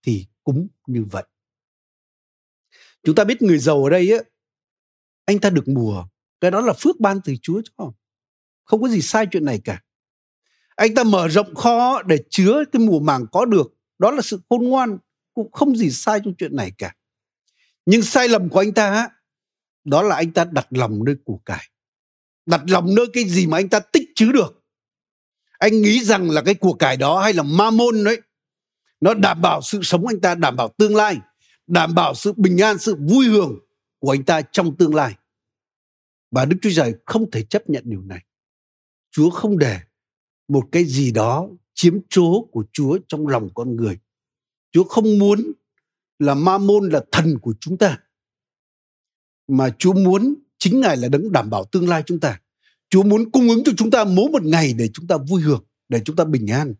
thì 0.05 0.25
cũng 0.43 0.67
như 0.87 1.03
vậy. 1.11 1.23
Chúng 3.03 3.15
ta 3.15 3.23
biết 3.23 3.41
người 3.41 3.57
giàu 3.57 3.83
ở 3.83 3.89
đây 3.89 4.11
á, 4.11 4.19
anh 5.25 5.39
ta 5.39 5.49
được 5.49 5.67
mùa, 5.67 6.05
cái 6.43 6.51
đó 6.51 6.61
là 6.61 6.73
phước 6.73 6.99
ban 6.99 7.21
từ 7.23 7.33
Chúa 7.41 7.61
cho. 7.77 7.91
Không 8.63 8.81
có 8.81 8.87
gì 8.87 9.01
sai 9.01 9.27
chuyện 9.31 9.45
này 9.45 9.59
cả. 9.63 9.81
Anh 10.75 10.95
ta 10.95 11.03
mở 11.03 11.27
rộng 11.27 11.55
kho 11.55 12.03
để 12.03 12.17
chứa 12.29 12.63
cái 12.71 12.79
mùa 12.79 12.99
màng 12.99 13.25
có 13.31 13.45
được, 13.45 13.73
đó 13.99 14.11
là 14.11 14.21
sự 14.21 14.41
khôn 14.49 14.63
ngoan, 14.63 14.97
cũng 15.33 15.51
không 15.51 15.75
gì 15.75 15.89
sai 15.89 16.19
trong 16.25 16.33
chuyện 16.37 16.55
này 16.55 16.71
cả. 16.77 16.95
Nhưng 17.85 18.01
sai 18.01 18.29
lầm 18.29 18.49
của 18.49 18.59
anh 18.59 18.73
ta 18.73 19.09
đó 19.83 20.01
là 20.01 20.15
anh 20.15 20.31
ta 20.31 20.45
đặt 20.45 20.67
lòng 20.69 21.03
nơi 21.05 21.15
củ 21.25 21.41
cải 21.45 21.69
đặt 22.45 22.61
lòng 22.67 22.95
nơi 22.95 23.05
cái 23.13 23.23
gì 23.23 23.47
mà 23.47 23.57
anh 23.57 23.69
ta 23.69 23.79
tích 23.79 24.09
chữ 24.15 24.31
được 24.31 24.63
anh 25.57 25.81
nghĩ 25.81 26.03
rằng 26.03 26.29
là 26.29 26.41
cái 26.41 26.53
của 26.53 26.73
cải 26.73 26.97
đó 26.97 27.21
hay 27.21 27.33
là 27.33 27.43
ma 27.43 27.71
môn 27.71 28.03
đấy 28.03 28.21
nó 29.01 29.13
đảm 29.13 29.41
bảo 29.41 29.61
sự 29.61 29.79
sống 29.83 30.07
anh 30.07 30.21
ta 30.21 30.35
đảm 30.35 30.55
bảo 30.55 30.69
tương 30.77 30.95
lai 30.95 31.17
đảm 31.67 31.95
bảo 31.95 32.15
sự 32.15 32.33
bình 32.37 32.57
an 32.57 32.77
sự 32.77 32.95
vui 32.99 33.25
hưởng 33.25 33.59
của 33.99 34.13
anh 34.13 34.23
ta 34.23 34.41
trong 34.41 34.75
tương 34.77 34.95
lai 34.95 35.15
và 36.33 36.45
đức 36.45 36.57
chúa 36.61 36.69
trời 36.75 36.95
không 37.05 37.31
thể 37.31 37.43
chấp 37.43 37.69
nhận 37.69 37.83
điều 37.85 38.01
này 38.01 38.25
chúa 39.11 39.29
không 39.29 39.57
để 39.57 39.79
một 40.47 40.63
cái 40.71 40.85
gì 40.85 41.11
đó 41.11 41.49
chiếm 41.73 41.97
chỗ 42.09 42.47
của 42.51 42.65
chúa 42.73 42.99
trong 43.07 43.27
lòng 43.27 43.49
con 43.55 43.75
người 43.75 43.99
chúa 44.71 44.83
không 44.83 45.19
muốn 45.19 45.51
là 46.19 46.33
ma 46.33 46.57
môn 46.57 46.89
là 46.89 47.03
thần 47.11 47.39
của 47.39 47.53
chúng 47.59 47.77
ta 47.77 47.99
mà 49.47 49.75
Chúa 49.79 49.93
muốn 49.93 50.35
chính 50.57 50.81
Ngài 50.81 50.97
là 50.97 51.09
đấng 51.09 51.31
đảm 51.31 51.49
bảo 51.49 51.65
tương 51.65 51.89
lai 51.89 52.03
chúng 52.05 52.19
ta. 52.19 52.39
Chúa 52.89 53.03
muốn 53.03 53.31
cung 53.31 53.49
ứng 53.49 53.63
cho 53.65 53.71
chúng 53.77 53.91
ta 53.91 54.03
mỗi 54.03 54.29
một 54.29 54.43
ngày 54.43 54.73
để 54.77 54.89
chúng 54.93 55.07
ta 55.07 55.17
vui 55.17 55.41
hưởng, 55.41 55.63
để 55.89 56.01
chúng 56.05 56.15
ta 56.15 56.25
bình 56.25 56.47
an, 56.47 56.73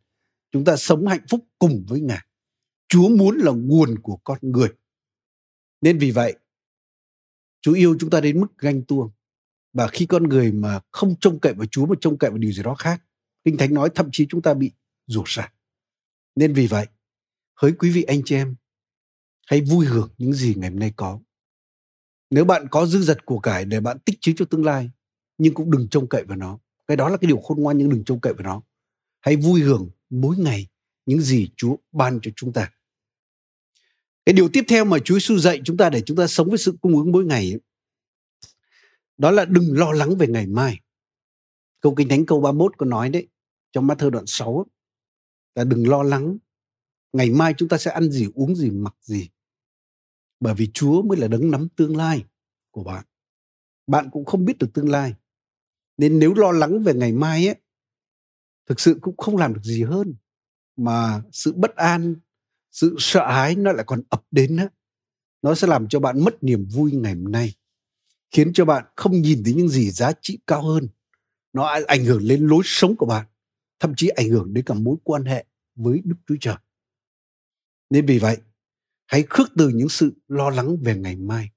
chúng 0.52 0.66
ta 0.66 0.76
sống 0.76 1.08
hạnh 1.08 1.26
phúc 1.30 1.46
cùng 1.60 1.86
với 1.88 2.00
Ngài. 2.00 2.26
Chúa 2.88 3.10
muốn 3.10 3.38
là 3.38 3.52
nguồn 3.52 4.00
của 4.00 4.18
con 4.24 4.38
người. 4.42 4.70
Nên 5.82 5.98
vì 5.98 6.12
vậy, 6.12 6.36
Chúa 7.62 7.74
yêu 7.74 7.96
chúng 8.00 8.10
ta 8.10 8.22
đến 8.22 8.42
mức 8.42 8.58
ganh 8.58 8.84
tuông. 8.84 9.12
Và 9.74 9.88
khi 9.88 10.06
con 10.06 10.24
người 10.24 10.52
mà 10.52 10.80
không 10.92 11.16
trông 11.20 11.40
cậy 11.40 11.54
vào 11.54 11.66
Chúa 11.66 11.86
mà 11.86 11.96
trông 12.02 12.18
cậy 12.18 12.30
vào 12.30 12.38
điều 12.38 12.52
gì 12.52 12.64
đó 12.64 12.76
khác, 12.76 13.04
Kinh 13.44 13.58
Thánh 13.58 13.74
nói 13.74 13.90
thậm 13.96 14.10
chí 14.12 14.26
chúng 14.30 14.42
ta 14.42 14.54
bị 14.54 14.72
rủa 15.08 15.24
sạch. 15.26 15.54
Nên 16.36 16.54
vì 16.54 16.68
vậy, 16.68 16.88
hỡi 17.56 17.72
quý 17.72 17.90
vị 17.90 18.04
anh 18.04 18.22
chị 18.26 18.36
em, 18.36 18.56
hãy 19.48 19.62
vui 19.62 19.86
hưởng 19.86 20.10
những 20.18 20.34
gì 20.34 20.56
ngày 20.58 20.70
hôm 20.70 20.80
nay 20.80 20.94
có. 20.96 21.20
Nếu 22.30 22.46
bạn 22.46 22.68
có 22.72 22.86
dư 22.86 23.02
dật 23.02 23.26
của 23.26 23.40
cải 23.40 23.66
để 23.66 23.80
bạn 23.80 24.00
tích 24.00 24.18
trữ 24.22 24.34
cho 24.38 24.46
tương 24.46 24.66
lai 24.66 24.92
nhưng 25.38 25.54
cũng 25.54 25.72
đừng 25.72 25.88
trông 25.90 26.10
cậy 26.10 26.24
vào 26.24 26.38
nó. 26.38 26.60
Cái 26.88 26.98
đó 26.98 27.10
là 27.10 27.18
cái 27.18 27.28
điều 27.28 27.38
khôn 27.38 27.60
ngoan 27.62 27.78
nhưng 27.78 27.90
đừng 27.90 28.04
trông 28.04 28.20
cậy 28.20 28.34
vào 28.34 28.44
nó. 28.44 28.62
Hãy 29.22 29.36
vui 29.36 29.62
hưởng 29.62 29.90
mỗi 30.10 30.38
ngày 30.38 30.68
những 31.06 31.22
gì 31.22 31.50
Chúa 31.58 31.76
ban 31.92 32.20
cho 32.22 32.32
chúng 32.36 32.54
ta. 32.54 32.72
Cái 34.26 34.34
điều 34.34 34.50
tiếp 34.54 34.64
theo 34.68 34.86
mà 34.86 34.98
Chúa 35.00 35.14
Giêsu 35.14 35.38
dạy 35.38 35.62
chúng 35.64 35.78
ta 35.78 35.90
để 35.90 36.02
chúng 36.02 36.18
ta 36.18 36.28
sống 36.28 36.50
với 36.50 36.58
sự 36.58 36.78
cung 36.82 36.98
ứng 36.98 37.12
mỗi 37.12 37.26
ngày 37.26 37.52
ấy, 37.52 37.60
đó 39.18 39.32
là 39.32 39.46
đừng 39.46 39.78
lo 39.78 39.92
lắng 39.92 40.16
về 40.16 40.28
ngày 40.28 40.48
mai 40.48 40.80
câu 41.80 41.96
kinh 41.96 42.10
thánh 42.10 42.26
câu 42.26 42.42
31 42.42 42.78
có 42.78 42.86
nói 42.86 43.10
đấy 43.10 43.28
trong 43.72 43.88
mắt 43.88 43.96
thơ 44.00 44.10
đoạn 44.10 44.26
6 44.28 44.66
là 45.56 45.64
đừng 45.64 45.90
lo 45.90 46.04
lắng 46.04 46.38
ngày 47.14 47.30
mai 47.30 47.54
chúng 47.58 47.70
ta 47.70 47.78
sẽ 47.78 47.92
ăn 47.92 48.12
gì 48.12 48.28
uống 48.36 48.56
gì 48.56 48.70
mặc 48.70 48.96
gì 49.02 49.30
bởi 50.44 50.54
vì 50.54 50.72
Chúa 50.74 51.02
mới 51.02 51.18
là 51.18 51.28
đấng 51.28 51.52
nắm 51.52 51.68
tương 51.76 51.98
lai 51.98 52.26
của 52.72 52.84
bạn. 52.84 53.06
Bạn 53.88 54.10
cũng 54.12 54.26
không 54.26 54.46
biết 54.46 54.58
được 54.58 54.68
tương 54.74 54.90
lai. 54.90 55.14
Nên 55.98 56.20
nếu 56.20 56.34
lo 56.34 56.52
lắng 56.52 56.84
về 56.84 56.94
ngày 56.94 57.12
mai 57.12 57.48
ấy, 57.48 57.56
thực 58.66 58.80
sự 58.80 58.98
cũng 59.02 59.18
không 59.18 59.38
làm 59.38 59.54
được 59.54 59.64
gì 59.64 59.84
hơn. 59.84 60.16
Mà 60.76 61.22
sự 61.32 61.54
bất 61.54 61.76
an, 61.76 62.16
sự 62.72 62.96
sợ 63.00 63.32
hãi 63.32 63.56
nó 63.56 63.72
lại 63.72 63.84
còn 63.88 64.02
ập 64.10 64.24
đến 64.32 64.58
á. 64.58 64.70
Nó 65.42 65.56
sẽ 65.56 65.68
làm 65.68 65.88
cho 65.88 66.00
bạn 66.00 66.24
mất 66.24 66.44
niềm 66.44 66.66
vui 66.66 66.92
ngày 66.92 67.14
hôm 67.14 67.32
nay. 67.32 67.54
Khiến 68.34 68.54
cho 68.54 68.66
bạn 68.66 68.86
không 68.96 69.22
nhìn 69.22 69.44
thấy 69.44 69.54
những 69.54 69.70
gì 69.70 69.92
giá 69.92 70.12
trị 70.22 70.40
cao 70.48 70.62
hơn. 70.62 70.88
Nó 71.54 71.64
ảnh 71.88 72.06
hưởng 72.06 72.28
đến 72.28 72.48
lối 72.48 72.62
sống 72.66 72.96
của 72.96 73.06
bạn. 73.06 73.26
Thậm 73.80 73.94
chí 73.98 74.08
ảnh 74.08 74.30
hưởng 74.30 74.54
đến 74.54 74.66
cả 74.66 74.74
mối 74.74 74.96
quan 75.04 75.26
hệ 75.26 75.46
với 75.76 76.02
Đức 76.04 76.16
Chúa 76.28 76.36
Trời. 76.40 76.56
Nên 77.90 78.06
vì 78.06 78.20
vậy, 78.20 78.38
Hãy 79.14 79.24
khước 79.30 79.48
từ 79.58 79.70
những 79.70 79.90
sự 79.90 80.14
lo 80.28 80.50
lắng 80.50 80.78
về 80.82 80.96
ngày 80.96 81.16
mai, 81.16 81.50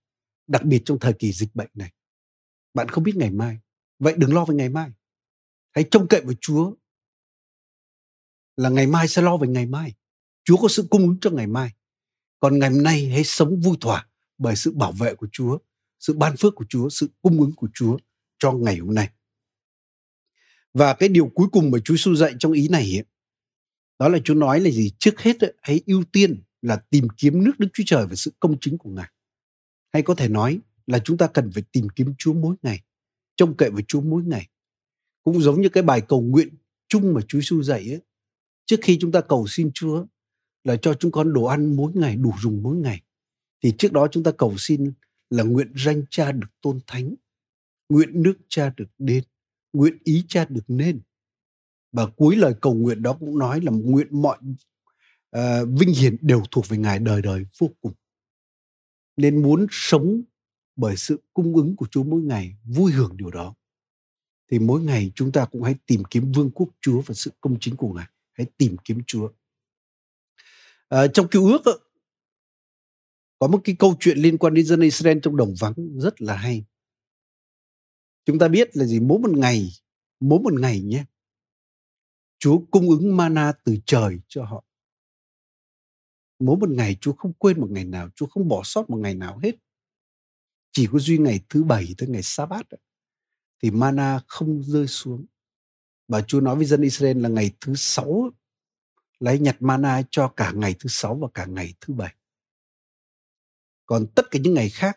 đặc 0.46 0.64
biệt 0.64 0.82
trong 0.84 0.98
thời 0.98 1.12
kỳ 1.12 1.32
dịch 1.32 1.54
bệnh 1.54 1.70
này. 1.74 1.92
Bạn 2.74 2.88
không 2.88 3.04
biết 3.04 3.16
ngày 3.16 3.30
mai, 3.30 3.58
vậy 3.98 4.14
đừng 4.16 4.34
lo 4.34 4.44
về 4.44 4.54
ngày 4.54 4.68
mai. 4.68 4.90
Hãy 5.72 5.84
trông 5.90 6.08
cậy 6.08 6.20
vào 6.20 6.34
Chúa 6.40 6.74
là 8.56 8.68
ngày 8.68 8.86
mai 8.86 9.08
sẽ 9.08 9.22
lo 9.22 9.36
về 9.36 9.48
ngày 9.48 9.66
mai. 9.66 9.94
Chúa 10.44 10.56
có 10.56 10.68
sự 10.68 10.86
cung 10.90 11.02
ứng 11.02 11.16
cho 11.20 11.30
ngày 11.30 11.46
mai. 11.46 11.70
Còn 12.40 12.58
ngày 12.58 12.70
hôm 12.70 12.82
nay 12.82 13.08
hãy 13.08 13.24
sống 13.24 13.60
vui 13.60 13.76
thỏa 13.80 14.08
bởi 14.38 14.56
sự 14.56 14.72
bảo 14.72 14.92
vệ 14.92 15.14
của 15.14 15.28
Chúa, 15.32 15.58
sự 16.00 16.14
ban 16.14 16.36
phước 16.36 16.54
của 16.54 16.64
Chúa, 16.68 16.88
sự 16.88 17.08
cung 17.22 17.40
ứng 17.40 17.52
của 17.52 17.68
Chúa 17.74 17.96
cho 18.38 18.52
ngày 18.52 18.76
hôm 18.76 18.94
nay. 18.94 19.10
Và 20.74 20.94
cái 20.94 21.08
điều 21.08 21.30
cuối 21.34 21.48
cùng 21.52 21.70
mà 21.70 21.78
Chúa 21.84 21.94
Giêsu 21.94 22.14
dạy 22.14 22.34
trong 22.38 22.52
ý 22.52 22.68
này 22.68 22.96
ấy, 22.96 23.04
đó 23.98 24.08
là 24.08 24.18
Chúa 24.24 24.34
nói 24.34 24.60
là 24.60 24.70
gì? 24.70 24.90
Trước 24.98 25.20
hết 25.20 25.40
ấy, 25.40 25.54
hãy 25.62 25.80
ưu 25.86 26.04
tiên 26.12 26.42
là 26.62 26.76
tìm 26.90 27.08
kiếm 27.16 27.44
nước 27.44 27.52
Đức 27.58 27.68
Chúa 27.72 27.82
Trời 27.86 28.06
và 28.06 28.14
sự 28.14 28.32
công 28.40 28.56
chính 28.60 28.78
của 28.78 28.90
Ngài. 28.90 29.10
Hay 29.92 30.02
có 30.02 30.14
thể 30.14 30.28
nói 30.28 30.60
là 30.86 30.98
chúng 30.98 31.18
ta 31.18 31.26
cần 31.26 31.50
phải 31.52 31.62
tìm 31.72 31.88
kiếm 31.88 32.14
Chúa 32.18 32.32
mỗi 32.32 32.56
ngày, 32.62 32.80
trông 33.36 33.56
cậy 33.56 33.70
vào 33.70 33.80
Chúa 33.88 34.00
mỗi 34.00 34.22
ngày. 34.22 34.48
Cũng 35.22 35.40
giống 35.40 35.60
như 35.60 35.68
cái 35.68 35.82
bài 35.82 36.00
cầu 36.00 36.20
nguyện 36.20 36.48
chung 36.88 37.14
mà 37.14 37.20
Chúa 37.28 37.38
Giêsu 37.38 37.62
dạy 37.62 37.90
ấy. 37.90 38.00
Trước 38.66 38.76
khi 38.82 38.98
chúng 39.00 39.12
ta 39.12 39.20
cầu 39.20 39.46
xin 39.46 39.70
Chúa 39.74 40.06
là 40.64 40.76
cho 40.76 40.94
chúng 40.94 41.12
con 41.12 41.32
đồ 41.32 41.44
ăn 41.44 41.76
mỗi 41.76 41.92
ngày, 41.94 42.16
đủ 42.16 42.32
dùng 42.40 42.62
mỗi 42.62 42.76
ngày. 42.76 43.02
Thì 43.62 43.72
trước 43.78 43.92
đó 43.92 44.08
chúng 44.10 44.22
ta 44.22 44.30
cầu 44.30 44.54
xin 44.58 44.92
là 45.30 45.42
nguyện 45.42 45.72
danh 45.76 46.02
cha 46.10 46.32
được 46.32 46.48
tôn 46.60 46.80
thánh, 46.86 47.14
nguyện 47.88 48.22
nước 48.22 48.36
cha 48.48 48.72
được 48.76 48.88
đến, 48.98 49.24
nguyện 49.72 49.98
ý 50.04 50.24
cha 50.28 50.44
được 50.48 50.64
nên. 50.68 51.00
Và 51.92 52.06
cuối 52.06 52.36
lời 52.36 52.54
cầu 52.60 52.74
nguyện 52.74 53.02
đó 53.02 53.16
cũng 53.20 53.38
nói 53.38 53.60
là 53.60 53.72
nguyện 53.72 54.22
mọi 54.22 54.38
uh, 55.36 55.42
vinh 55.78 55.94
hiển 55.94 56.16
đều 56.20 56.42
thuộc 56.50 56.68
về 56.68 56.76
ngài 56.76 56.98
đời 56.98 57.22
đời 57.22 57.44
vô 57.58 57.70
cùng. 57.80 57.92
Nên 59.16 59.42
muốn 59.42 59.66
sống 59.70 60.22
bởi 60.76 60.96
sự 60.96 61.22
cung 61.34 61.56
ứng 61.56 61.76
của 61.76 61.86
Chúa 61.86 62.04
mỗi 62.04 62.22
ngày 62.22 62.56
vui 62.64 62.92
hưởng 62.92 63.16
điều 63.16 63.30
đó 63.30 63.54
thì 64.50 64.58
mỗi 64.58 64.80
ngày 64.80 65.12
chúng 65.14 65.32
ta 65.32 65.44
cũng 65.44 65.62
hãy 65.62 65.74
tìm 65.86 66.02
kiếm 66.10 66.32
vương 66.32 66.50
quốc 66.50 66.68
Chúa 66.80 67.00
và 67.00 67.14
sự 67.14 67.30
công 67.40 67.56
chính 67.60 67.76
của 67.76 67.92
ngài. 67.92 68.06
Hãy 68.32 68.46
tìm 68.56 68.76
kiếm 68.84 69.00
Chúa. 69.06 69.28
À, 70.88 71.06
trong 71.06 71.28
cứu 71.30 71.52
ước 71.52 71.62
có 73.38 73.46
một 73.46 73.60
cái 73.64 73.76
câu 73.78 73.96
chuyện 74.00 74.18
liên 74.18 74.38
quan 74.38 74.54
đến 74.54 74.66
dân 74.66 74.80
Israel 74.80 75.18
trong 75.22 75.36
đồng 75.36 75.54
vắng 75.60 75.74
rất 75.98 76.22
là 76.22 76.36
hay 76.36 76.64
chúng 78.24 78.38
ta 78.38 78.48
biết 78.48 78.76
là 78.76 78.84
gì 78.84 79.00
mỗi 79.00 79.18
một 79.18 79.30
ngày 79.30 79.68
mỗi 80.20 80.40
một 80.40 80.52
ngày 80.60 80.80
nhé 80.80 81.04
Chúa 82.38 82.58
cung 82.70 82.88
ứng 82.88 83.16
mana 83.16 83.52
từ 83.64 83.76
trời 83.86 84.20
cho 84.28 84.44
họ. 84.44 84.64
Mỗi 86.38 86.56
một 86.56 86.70
ngày 86.70 86.96
Chúa 87.00 87.12
không 87.12 87.32
quên 87.32 87.60
một 87.60 87.70
ngày 87.70 87.84
nào, 87.84 88.08
Chúa 88.16 88.26
không 88.26 88.48
bỏ 88.48 88.62
sót 88.64 88.90
một 88.90 88.96
ngày 88.96 89.14
nào 89.14 89.38
hết. 89.38 89.54
Chỉ 90.72 90.88
có 90.92 90.98
duy 90.98 91.18
ngày 91.18 91.40
thứ 91.48 91.64
bảy 91.64 91.94
tới 91.98 92.08
ngày 92.08 92.22
sa 92.22 92.46
bát 92.46 92.66
thì 93.62 93.70
mana 93.70 94.20
không 94.26 94.62
rơi 94.62 94.86
xuống. 94.86 95.26
Và 96.08 96.22
Chúa 96.22 96.40
nói 96.40 96.56
với 96.56 96.64
dân 96.64 96.82
Israel 96.82 97.20
là 97.20 97.28
ngày 97.28 97.50
thứ 97.60 97.74
sáu 97.76 98.30
lấy 99.18 99.38
nhặt 99.38 99.56
mana 99.60 100.02
cho 100.10 100.28
cả 100.28 100.52
ngày 100.54 100.74
thứ 100.78 100.88
sáu 100.88 101.14
và 101.14 101.28
cả 101.34 101.46
ngày 101.46 101.74
thứ 101.80 101.94
bảy. 101.94 102.14
Còn 103.86 104.06
tất 104.06 104.30
cả 104.30 104.38
những 104.42 104.54
ngày 104.54 104.70
khác, 104.70 104.96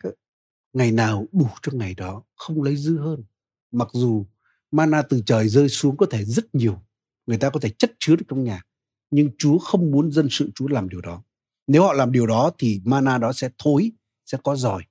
ngày 0.74 0.92
nào 0.92 1.26
đủ 1.32 1.48
cho 1.62 1.72
ngày 1.76 1.94
đó, 1.94 2.24
không 2.36 2.64
lấy 2.64 2.76
dư 2.76 2.98
hơn. 2.98 3.24
Mặc 3.72 3.88
dù 3.94 4.26
mana 4.72 5.02
từ 5.02 5.22
trời 5.26 5.50
rơi 5.50 5.70
xuống 5.70 5.98
có 5.98 6.06
thể 6.12 6.26
rất 6.26 6.56
nhiều, 6.56 6.82
người 7.26 7.38
ta 7.38 7.50
có 7.50 7.60
thể 7.60 7.70
chất 7.70 7.92
chứa 8.00 8.16
được 8.16 8.26
trong 8.28 8.44
nhà, 8.44 8.64
nhưng 9.12 9.30
Chúa 9.38 9.58
không 9.58 9.92
muốn 9.92 10.12
dân 10.12 10.28
sự 10.32 10.52
Chúa 10.56 10.68
làm 10.68 10.90
điều 10.90 11.02
đó. 11.02 11.24
Nếu 11.68 11.84
họ 11.84 11.94
làm 11.94 12.12
điều 12.12 12.28
đó 12.28 12.52
thì 12.58 12.82
mana 12.86 13.18
đó 13.18 13.34
sẽ 13.34 13.50
thối, 13.58 13.92
sẽ 14.26 14.38
có 14.44 14.56
giỏi. 14.56 14.84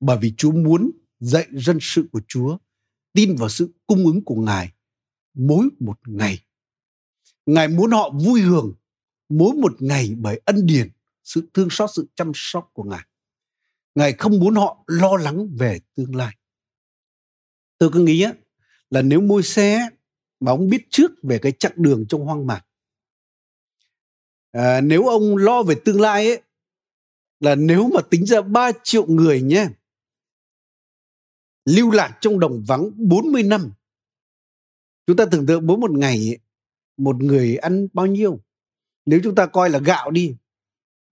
Bởi 0.00 0.18
vì 0.20 0.34
Chúa 0.36 0.52
muốn 0.52 0.90
dạy 1.20 1.46
dân 1.52 1.78
sự 1.80 2.08
của 2.12 2.20
Chúa 2.28 2.58
tin 3.12 3.36
vào 3.36 3.48
sự 3.48 3.74
cung 3.86 4.06
ứng 4.06 4.24
của 4.24 4.34
Ngài 4.34 4.72
mỗi 5.34 5.68
một 5.80 5.98
ngày. 6.06 6.44
Ngài 7.46 7.68
muốn 7.68 7.90
họ 7.90 8.10
vui 8.10 8.40
hưởng 8.40 8.74
mỗi 9.28 9.56
một 9.56 9.82
ngày 9.82 10.14
bởi 10.18 10.40
ân 10.44 10.66
điển, 10.66 10.90
sự 11.24 11.48
thương 11.54 11.70
xót, 11.70 11.90
sự 11.94 12.08
chăm 12.14 12.32
sóc 12.34 12.70
của 12.72 12.82
Ngài. 12.84 13.06
Ngài 13.98 14.12
không 14.12 14.38
muốn 14.38 14.54
họ 14.54 14.84
lo 14.86 15.16
lắng 15.16 15.48
về 15.58 15.80
tương 15.94 16.16
lai. 16.16 16.36
Tôi 17.78 17.90
cứ 17.92 18.00
nghĩ 18.00 18.26
là 18.90 19.02
nếu 19.02 19.20
môi 19.20 19.42
xe 19.42 19.88
mà 20.40 20.52
ông 20.52 20.68
biết 20.70 20.86
trước 20.90 21.10
về 21.22 21.38
cái 21.38 21.52
chặng 21.52 21.72
đường 21.76 22.04
trong 22.08 22.24
hoang 22.24 22.46
mạc 22.46 22.66
à, 24.52 24.80
nếu 24.80 25.06
ông 25.06 25.36
lo 25.36 25.62
về 25.62 25.74
tương 25.84 26.00
lai 26.00 26.26
ấy 26.26 26.42
là 27.40 27.54
nếu 27.54 27.90
mà 27.94 28.00
tính 28.10 28.26
ra 28.26 28.40
3 28.42 28.70
triệu 28.82 29.06
người 29.06 29.42
nhé 29.42 29.68
lưu 31.64 31.90
lạc 31.90 32.18
trong 32.20 32.40
đồng 32.40 32.64
vắng 32.66 32.90
40 32.96 33.42
năm 33.42 33.72
chúng 35.06 35.16
ta 35.16 35.24
tưởng 35.30 35.46
tượng 35.46 35.66
mỗi 35.66 35.78
một 35.78 35.90
ngày 35.90 36.16
ấy, 36.16 36.38
một 36.96 37.16
người 37.22 37.56
ăn 37.56 37.88
bao 37.92 38.06
nhiêu 38.06 38.40
nếu 39.06 39.20
chúng 39.24 39.34
ta 39.34 39.46
coi 39.46 39.70
là 39.70 39.78
gạo 39.78 40.10
đi 40.10 40.36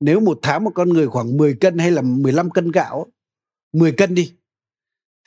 nếu 0.01 0.21
một 0.21 0.39
tháng 0.43 0.65
một 0.65 0.73
con 0.75 0.89
người 0.89 1.07
khoảng 1.07 1.37
10 1.37 1.57
cân 1.61 1.79
hay 1.79 1.91
là 1.91 2.03
15 2.03 2.51
cân 2.51 2.71
gạo 2.71 3.07
10 3.73 3.93
cân 3.93 4.15
đi 4.15 4.35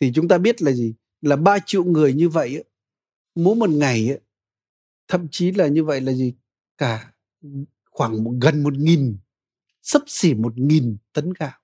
thì 0.02 0.12
chúng 0.16 0.28
ta 0.28 0.38
biết 0.38 0.62
là 0.62 0.72
gì? 0.72 0.94
Là 1.22 1.36
3 1.36 1.58
triệu 1.66 1.84
người 1.84 2.14
như 2.14 2.30
vậy 2.30 2.64
mỗi 3.36 3.56
một 3.56 3.70
ngày 3.70 4.20
thậm 5.08 5.28
chí 5.32 5.52
là 5.52 5.68
như 5.68 5.84
vậy 5.84 6.02
là 6.02 6.14
gì? 6.14 6.34
Cả 6.78 7.14
khoảng 7.92 8.24
một, 8.24 8.32
gần 8.42 8.64
một 8.64 8.74
nghìn 8.74 9.18
sấp 9.82 10.02
xỉ 10.08 10.34
một 10.34 10.58
nghìn 10.58 10.98
tấn 11.14 11.34
gạo. 11.40 11.60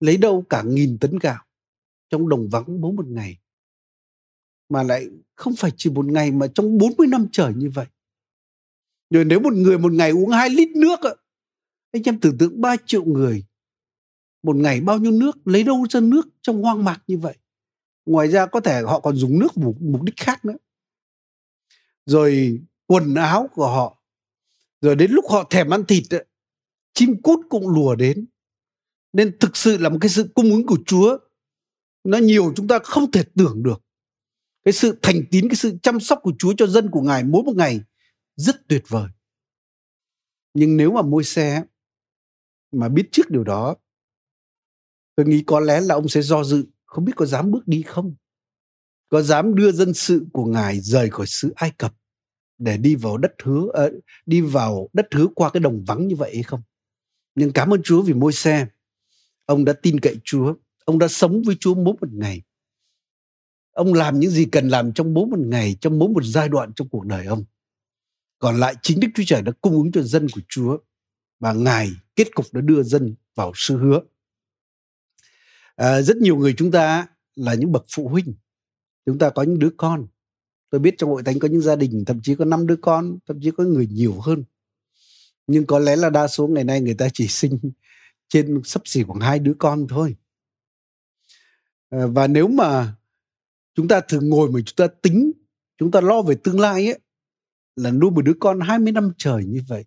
Lấy 0.00 0.16
đâu 0.16 0.44
cả 0.48 0.62
nghìn 0.62 0.98
tấn 0.98 1.18
gạo 1.18 1.44
trong 2.08 2.28
đồng 2.28 2.48
vắng 2.48 2.80
mỗi 2.80 2.92
một 2.92 3.06
ngày? 3.06 3.38
Mà 4.68 4.82
lại 4.82 5.06
không 5.34 5.56
phải 5.56 5.70
chỉ 5.76 5.90
một 5.90 6.06
ngày 6.06 6.32
mà 6.32 6.46
trong 6.54 6.78
40 6.78 7.06
năm 7.06 7.26
trời 7.32 7.52
như 7.56 7.70
vậy. 7.74 7.86
Rồi 9.10 9.24
nếu 9.24 9.40
một 9.40 9.52
người 9.52 9.78
một 9.78 9.92
ngày 9.92 10.10
uống 10.10 10.30
2 10.30 10.50
lít 10.50 10.68
nước 10.76 11.00
anh 11.92 12.02
em 12.04 12.20
tưởng 12.20 12.38
tượng 12.38 12.60
3 12.60 12.76
triệu 12.86 13.04
người 13.04 13.44
một 14.42 14.56
ngày 14.56 14.80
bao 14.80 14.98
nhiêu 14.98 15.12
nước 15.12 15.46
lấy 15.46 15.62
đâu 15.62 15.86
ra 15.90 16.00
nước 16.00 16.28
trong 16.42 16.62
hoang 16.62 16.84
mạc 16.84 17.02
như 17.06 17.18
vậy? 17.18 17.36
Ngoài 18.06 18.28
ra 18.28 18.46
có 18.46 18.60
thể 18.60 18.82
họ 18.82 19.00
còn 19.00 19.16
dùng 19.16 19.38
nước 19.38 19.56
mục, 19.56 19.76
mục 19.80 20.02
đích 20.02 20.16
khác 20.16 20.44
nữa. 20.44 20.56
Rồi 22.06 22.60
quần 22.86 23.14
áo 23.14 23.48
của 23.54 23.66
họ 23.66 24.02
rồi 24.80 24.96
đến 24.96 25.10
lúc 25.10 25.24
họ 25.30 25.44
thèm 25.50 25.70
ăn 25.70 25.84
thịt 25.84 26.04
chim 26.94 27.22
cút 27.22 27.40
cũng 27.48 27.68
lùa 27.68 27.94
đến. 27.94 28.26
Nên 29.12 29.38
thực 29.38 29.56
sự 29.56 29.76
là 29.76 29.88
một 29.88 29.98
cái 30.00 30.08
sự 30.08 30.30
cung 30.34 30.50
ứng 30.50 30.66
của 30.66 30.78
Chúa 30.86 31.18
nó 32.04 32.18
nhiều 32.18 32.52
chúng 32.56 32.68
ta 32.68 32.78
không 32.78 33.10
thể 33.10 33.24
tưởng 33.34 33.62
được. 33.62 33.82
Cái 34.64 34.72
sự 34.72 34.98
thành 35.02 35.22
tín 35.30 35.48
cái 35.48 35.56
sự 35.56 35.78
chăm 35.82 36.00
sóc 36.00 36.20
của 36.22 36.32
Chúa 36.38 36.54
cho 36.56 36.66
dân 36.66 36.90
của 36.90 37.00
Ngài 37.00 37.24
mỗi 37.24 37.42
một 37.42 37.56
ngày 37.56 37.80
rất 38.36 38.68
tuyệt 38.68 38.84
vời. 38.88 39.08
Nhưng 40.54 40.76
nếu 40.76 40.92
mà 40.92 41.02
môi 41.02 41.24
xe 41.24 41.62
mà 42.72 42.88
biết 42.88 43.08
trước 43.12 43.30
điều 43.30 43.44
đó. 43.44 43.76
Tôi 45.16 45.26
nghĩ 45.26 45.42
có 45.46 45.60
lẽ 45.60 45.80
là 45.80 45.94
ông 45.94 46.08
sẽ 46.08 46.22
do 46.22 46.44
dự 46.44 46.66
không 46.86 47.04
biết 47.04 47.12
có 47.16 47.26
dám 47.26 47.50
bước 47.50 47.68
đi 47.68 47.82
không? 47.82 48.14
Có 49.08 49.22
dám 49.22 49.54
đưa 49.54 49.72
dân 49.72 49.94
sự 49.94 50.26
của 50.32 50.44
ngài 50.44 50.80
rời 50.80 51.10
khỏi 51.10 51.26
xứ 51.26 51.52
ai 51.56 51.72
cập 51.78 51.94
để 52.58 52.76
đi 52.76 52.94
vào 52.94 53.16
đất 53.16 53.32
hứa 53.42 53.60
uh, 53.60 54.04
đi 54.26 54.40
vào 54.40 54.88
đất 54.92 55.06
hứa 55.14 55.26
qua 55.34 55.50
cái 55.50 55.60
đồng 55.60 55.84
vắng 55.86 56.08
như 56.08 56.16
vậy 56.16 56.30
hay 56.34 56.42
không? 56.42 56.62
Nhưng 57.34 57.52
cảm 57.52 57.74
ơn 57.74 57.82
chúa 57.82 58.02
vì 58.02 58.14
môi 58.14 58.32
xe. 58.32 58.66
Ông 59.44 59.64
đã 59.64 59.72
tin 59.72 60.00
cậy 60.00 60.16
chúa 60.24 60.54
ông 60.88 60.98
đã 60.98 61.08
sống 61.08 61.42
với 61.42 61.56
chúa 61.60 61.74
mỗi 61.74 61.94
một 62.00 62.12
ngày. 62.12 62.42
Ông 63.72 63.94
làm 63.94 64.20
những 64.20 64.30
gì 64.30 64.46
cần 64.52 64.68
làm 64.68 64.92
trong 64.92 65.14
mỗi 65.14 65.26
một 65.26 65.38
ngày 65.38 65.76
trong 65.80 65.98
mỗi 65.98 66.08
một 66.08 66.24
giai 66.24 66.48
đoạn 66.48 66.72
trong 66.76 66.88
cuộc 66.88 67.06
đời 67.06 67.26
ông. 67.26 67.44
Còn 68.38 68.60
lại 68.60 68.74
chính 68.82 69.00
đức 69.00 69.08
chúa 69.14 69.22
trời 69.26 69.42
đã 69.42 69.52
cung 69.60 69.72
ứng 69.72 69.92
cho 69.92 70.02
dân 70.02 70.26
của 70.34 70.40
chúa 70.48 70.78
và 71.40 71.52
ngài 71.52 71.90
kết 72.16 72.34
cục 72.34 72.46
đã 72.52 72.60
đưa 72.60 72.82
dân 72.82 73.14
vào 73.34 73.52
sư 73.54 73.76
hứa. 73.76 74.00
À, 75.76 76.02
rất 76.02 76.16
nhiều 76.16 76.36
người 76.36 76.54
chúng 76.56 76.70
ta 76.70 77.06
là 77.34 77.54
những 77.54 77.72
bậc 77.72 77.84
phụ 77.88 78.08
huynh 78.08 78.34
chúng 79.06 79.18
ta 79.18 79.30
có 79.30 79.42
những 79.42 79.58
đứa 79.58 79.70
con. 79.76 80.06
Tôi 80.70 80.80
biết 80.80 80.94
trong 80.98 81.10
hội 81.10 81.22
thánh 81.22 81.38
có 81.38 81.48
những 81.48 81.60
gia 81.60 81.76
đình 81.76 82.04
thậm 82.04 82.20
chí 82.22 82.34
có 82.34 82.44
năm 82.44 82.66
đứa 82.66 82.76
con 82.76 83.18
thậm 83.26 83.40
chí 83.42 83.50
có 83.50 83.64
người 83.64 83.86
nhiều 83.86 84.20
hơn. 84.20 84.44
Nhưng 85.46 85.66
có 85.66 85.78
lẽ 85.78 85.96
là 85.96 86.10
đa 86.10 86.28
số 86.28 86.46
ngày 86.46 86.64
nay 86.64 86.80
người 86.80 86.94
ta 86.94 87.08
chỉ 87.12 87.26
sinh 87.28 87.58
trên 88.28 88.60
sắp 88.64 88.82
xỉ 88.84 89.02
khoảng 89.02 89.20
hai 89.20 89.38
đứa 89.38 89.54
con 89.58 89.86
thôi. 89.88 90.16
À, 91.90 92.06
và 92.06 92.26
nếu 92.26 92.48
mà 92.48 92.94
chúng 93.74 93.88
ta 93.88 94.00
thường 94.00 94.28
ngồi 94.28 94.50
mà 94.50 94.60
chúng 94.66 94.76
ta 94.76 94.86
tính 95.02 95.32
chúng 95.78 95.90
ta 95.90 96.00
lo 96.00 96.22
về 96.22 96.34
tương 96.44 96.60
lai 96.60 96.86
ấy 96.86 96.98
là 97.76 97.90
nuôi 97.90 98.10
một 98.10 98.22
đứa 98.22 98.34
con 98.40 98.60
20 98.60 98.92
năm 98.92 99.12
trời 99.18 99.44
như 99.44 99.60
vậy 99.68 99.84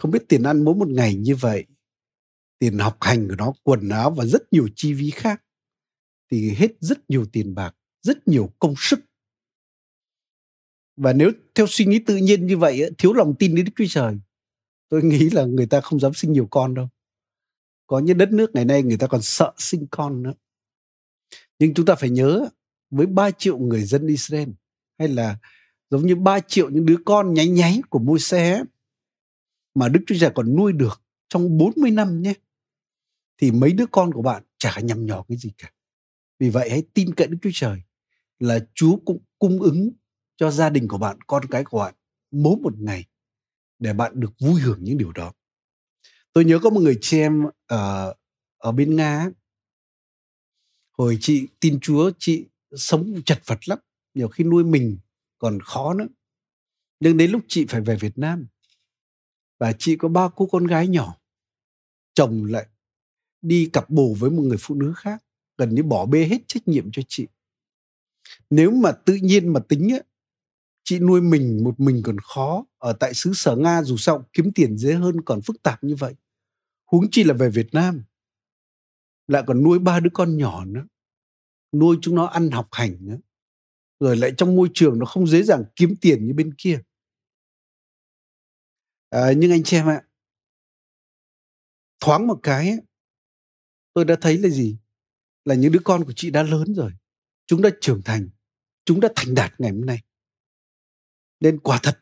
không 0.00 0.10
biết 0.10 0.28
tiền 0.28 0.42
ăn 0.42 0.64
mỗi 0.64 0.74
một 0.74 0.88
ngày 0.88 1.14
như 1.14 1.34
vậy, 1.34 1.66
tiền 2.58 2.78
học 2.78 2.96
hành 3.00 3.28
của 3.28 3.34
nó, 3.34 3.52
quần 3.62 3.88
áo 3.88 4.10
và 4.10 4.24
rất 4.24 4.52
nhiều 4.52 4.68
chi 4.76 4.94
phí 4.98 5.10
khác, 5.10 5.42
thì 6.30 6.50
hết 6.50 6.70
rất 6.80 7.10
nhiều 7.10 7.26
tiền 7.32 7.54
bạc, 7.54 7.76
rất 8.02 8.28
nhiều 8.28 8.52
công 8.58 8.74
sức. 8.78 9.00
Và 10.96 11.12
nếu 11.12 11.30
theo 11.54 11.66
suy 11.68 11.84
nghĩ 11.84 11.98
tự 11.98 12.16
nhiên 12.16 12.46
như 12.46 12.56
vậy 12.56 12.90
thiếu 12.98 13.12
lòng 13.12 13.34
tin 13.38 13.54
đến 13.54 13.64
Đức 13.64 13.72
Chúa 13.76 13.84
Trời, 13.88 14.18
tôi 14.88 15.02
nghĩ 15.02 15.30
là 15.30 15.44
người 15.44 15.66
ta 15.66 15.80
không 15.80 16.00
dám 16.00 16.14
sinh 16.14 16.32
nhiều 16.32 16.48
con 16.50 16.74
đâu. 16.74 16.88
Có 17.86 17.98
những 17.98 18.18
đất 18.18 18.32
nước 18.32 18.50
ngày 18.54 18.64
nay 18.64 18.82
người 18.82 18.96
ta 18.96 19.06
còn 19.06 19.22
sợ 19.22 19.52
sinh 19.58 19.86
con 19.90 20.22
nữa. 20.22 20.34
Nhưng 21.58 21.74
chúng 21.74 21.86
ta 21.86 21.94
phải 21.94 22.10
nhớ, 22.10 22.48
với 22.90 23.06
3 23.06 23.30
triệu 23.30 23.58
người 23.58 23.84
dân 23.84 24.06
Israel, 24.06 24.48
hay 24.98 25.08
là 25.08 25.38
giống 25.90 26.06
như 26.06 26.16
3 26.16 26.40
triệu 26.40 26.70
những 26.70 26.86
đứa 26.86 26.96
con 27.04 27.34
nháy 27.34 27.48
nháy 27.48 27.80
của 27.90 27.98
môi 27.98 28.20
xe 28.20 28.64
mà 29.74 29.88
Đức 29.88 30.00
Chúa 30.06 30.14
Trời 30.20 30.30
còn 30.34 30.56
nuôi 30.56 30.72
được 30.72 31.02
trong 31.28 31.58
40 31.58 31.90
năm 31.90 32.22
nhé 32.22 32.34
thì 33.38 33.50
mấy 33.50 33.72
đứa 33.72 33.86
con 33.86 34.12
của 34.12 34.22
bạn 34.22 34.42
chả 34.58 34.80
nhầm 34.80 35.06
nhỏ 35.06 35.24
cái 35.28 35.38
gì 35.38 35.52
cả. 35.58 35.72
Vì 36.38 36.50
vậy 36.50 36.70
hãy 36.70 36.82
tin 36.94 37.14
cậy 37.14 37.26
Đức 37.26 37.38
Chúa 37.42 37.50
Trời 37.52 37.82
là 38.38 38.58
Chúa 38.74 38.96
cũng 39.04 39.24
cung 39.38 39.62
ứng 39.62 39.90
cho 40.36 40.50
gia 40.50 40.70
đình 40.70 40.88
của 40.88 40.98
bạn, 40.98 41.18
con 41.26 41.44
cái 41.50 41.64
của 41.64 41.78
bạn 41.78 41.94
mỗi 42.30 42.56
một 42.62 42.78
ngày 42.78 43.04
để 43.78 43.92
bạn 43.92 44.12
được 44.14 44.32
vui 44.40 44.60
hưởng 44.60 44.78
những 44.84 44.98
điều 44.98 45.12
đó. 45.12 45.32
Tôi 46.32 46.44
nhớ 46.44 46.58
có 46.62 46.70
một 46.70 46.80
người 46.80 46.98
chị 47.00 47.18
em 47.18 47.44
ở 47.66 48.14
ở 48.58 48.72
bên 48.72 48.96
Nga 48.96 49.30
hồi 50.98 51.18
chị 51.20 51.48
tin 51.60 51.78
Chúa 51.80 52.10
chị 52.18 52.46
sống 52.76 53.22
chật 53.26 53.42
vật 53.46 53.68
lắm 53.68 53.78
nhiều 54.14 54.28
khi 54.28 54.44
nuôi 54.44 54.64
mình 54.64 54.98
còn 55.38 55.60
khó 55.60 55.94
nữa 55.94 56.06
nhưng 57.00 57.16
đến 57.16 57.30
lúc 57.30 57.42
chị 57.48 57.66
phải 57.68 57.80
về 57.80 57.96
Việt 57.96 58.18
Nam 58.18 58.46
và 59.60 59.72
chị 59.78 59.96
có 59.96 60.08
ba 60.08 60.28
cô 60.36 60.46
con 60.46 60.66
gái 60.66 60.88
nhỏ. 60.88 61.16
Chồng 62.14 62.44
lại 62.44 62.66
đi 63.42 63.70
cặp 63.72 63.90
bồ 63.90 64.14
với 64.18 64.30
một 64.30 64.42
người 64.42 64.58
phụ 64.60 64.74
nữ 64.74 64.92
khác 64.96 65.22
gần 65.58 65.74
như 65.74 65.82
bỏ 65.82 66.06
bê 66.06 66.24
hết 66.24 66.38
trách 66.46 66.68
nhiệm 66.68 66.90
cho 66.92 67.02
chị. 67.08 67.26
Nếu 68.50 68.70
mà 68.70 68.92
tự 68.92 69.14
nhiên 69.14 69.52
mà 69.52 69.60
tính 69.60 69.92
ấy, 69.92 70.02
chị 70.84 70.98
nuôi 70.98 71.20
mình 71.20 71.64
một 71.64 71.80
mình 71.80 72.02
còn 72.04 72.18
khó 72.18 72.66
ở 72.78 72.92
tại 72.92 73.14
xứ 73.14 73.32
sở 73.34 73.56
nga 73.56 73.82
dù 73.82 73.96
sao 73.96 74.24
kiếm 74.32 74.52
tiền 74.52 74.78
dễ 74.78 74.94
hơn 74.94 75.20
còn 75.20 75.40
phức 75.42 75.62
tạp 75.62 75.84
như 75.84 75.94
vậy. 75.94 76.14
Huống 76.84 77.10
chi 77.10 77.24
là 77.24 77.34
về 77.34 77.50
việt 77.50 77.74
nam 77.74 78.02
lại 79.26 79.42
còn 79.46 79.62
nuôi 79.62 79.78
ba 79.78 80.00
đứa 80.00 80.10
con 80.12 80.36
nhỏ 80.36 80.64
nữa 80.64 80.86
nuôi 81.72 81.98
chúng 82.02 82.14
nó 82.14 82.24
ăn 82.24 82.50
học 82.50 82.68
hành 82.72 82.96
nữa 83.00 83.18
rồi 84.00 84.16
lại 84.16 84.32
trong 84.36 84.56
môi 84.56 84.70
trường 84.74 84.98
nó 84.98 85.06
không 85.06 85.26
dễ 85.26 85.42
dàng 85.42 85.64
kiếm 85.76 85.94
tiền 86.00 86.26
như 86.26 86.34
bên 86.34 86.54
kia 86.54 86.80
à, 89.10 89.32
nhưng 89.36 89.50
anh 89.50 89.62
chị 89.62 89.76
em 89.76 89.88
ạ 89.88 90.02
thoáng 92.00 92.26
một 92.26 92.40
cái 92.42 92.76
tôi 93.92 94.04
đã 94.04 94.16
thấy 94.20 94.38
là 94.38 94.48
gì 94.48 94.76
là 95.44 95.54
những 95.54 95.72
đứa 95.72 95.80
con 95.84 96.04
của 96.04 96.12
chị 96.16 96.30
đã 96.30 96.42
lớn 96.42 96.74
rồi 96.74 96.92
chúng 97.46 97.62
đã 97.62 97.70
trưởng 97.80 98.02
thành 98.04 98.28
chúng 98.84 99.00
đã 99.00 99.08
thành 99.16 99.34
đạt 99.34 99.60
ngày 99.60 99.70
hôm 99.70 99.86
nay 99.86 100.00
Nên 101.40 101.60
quả 101.60 101.80
thật 101.82 101.98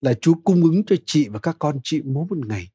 là 0.00 0.14
Chúa 0.20 0.34
cung 0.44 0.62
ứng 0.62 0.84
cho 0.84 0.96
chị 1.06 1.28
và 1.28 1.38
các 1.38 1.56
con 1.58 1.80
chị 1.84 2.02
mỗi 2.04 2.26
một 2.30 2.46
ngày. 2.46 2.68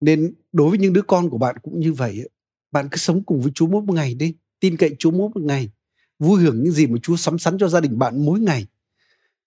Nên 0.00 0.34
đối 0.52 0.70
với 0.70 0.78
những 0.78 0.92
đứa 0.92 1.02
con 1.02 1.30
của 1.30 1.38
bạn 1.38 1.56
cũng 1.62 1.80
như 1.80 1.92
vậy. 1.92 2.28
Bạn 2.70 2.88
cứ 2.90 2.96
sống 2.96 3.24
cùng 3.24 3.42
với 3.42 3.52
Chúa 3.54 3.66
mỗi 3.66 3.82
một 3.82 3.94
ngày 3.94 4.14
đi. 4.14 4.34
Tin 4.60 4.76
cậy 4.76 4.96
Chúa 4.98 5.10
mỗi 5.10 5.30
một 5.34 5.42
ngày. 5.42 5.70
Vui 6.18 6.42
hưởng 6.42 6.62
những 6.62 6.72
gì 6.72 6.86
mà 6.86 6.98
Chúa 7.02 7.16
sắm 7.16 7.38
sắn 7.38 7.58
cho 7.58 7.68
gia 7.68 7.80
đình 7.80 7.98
bạn 7.98 8.24
mỗi 8.24 8.40
ngày. 8.40 8.66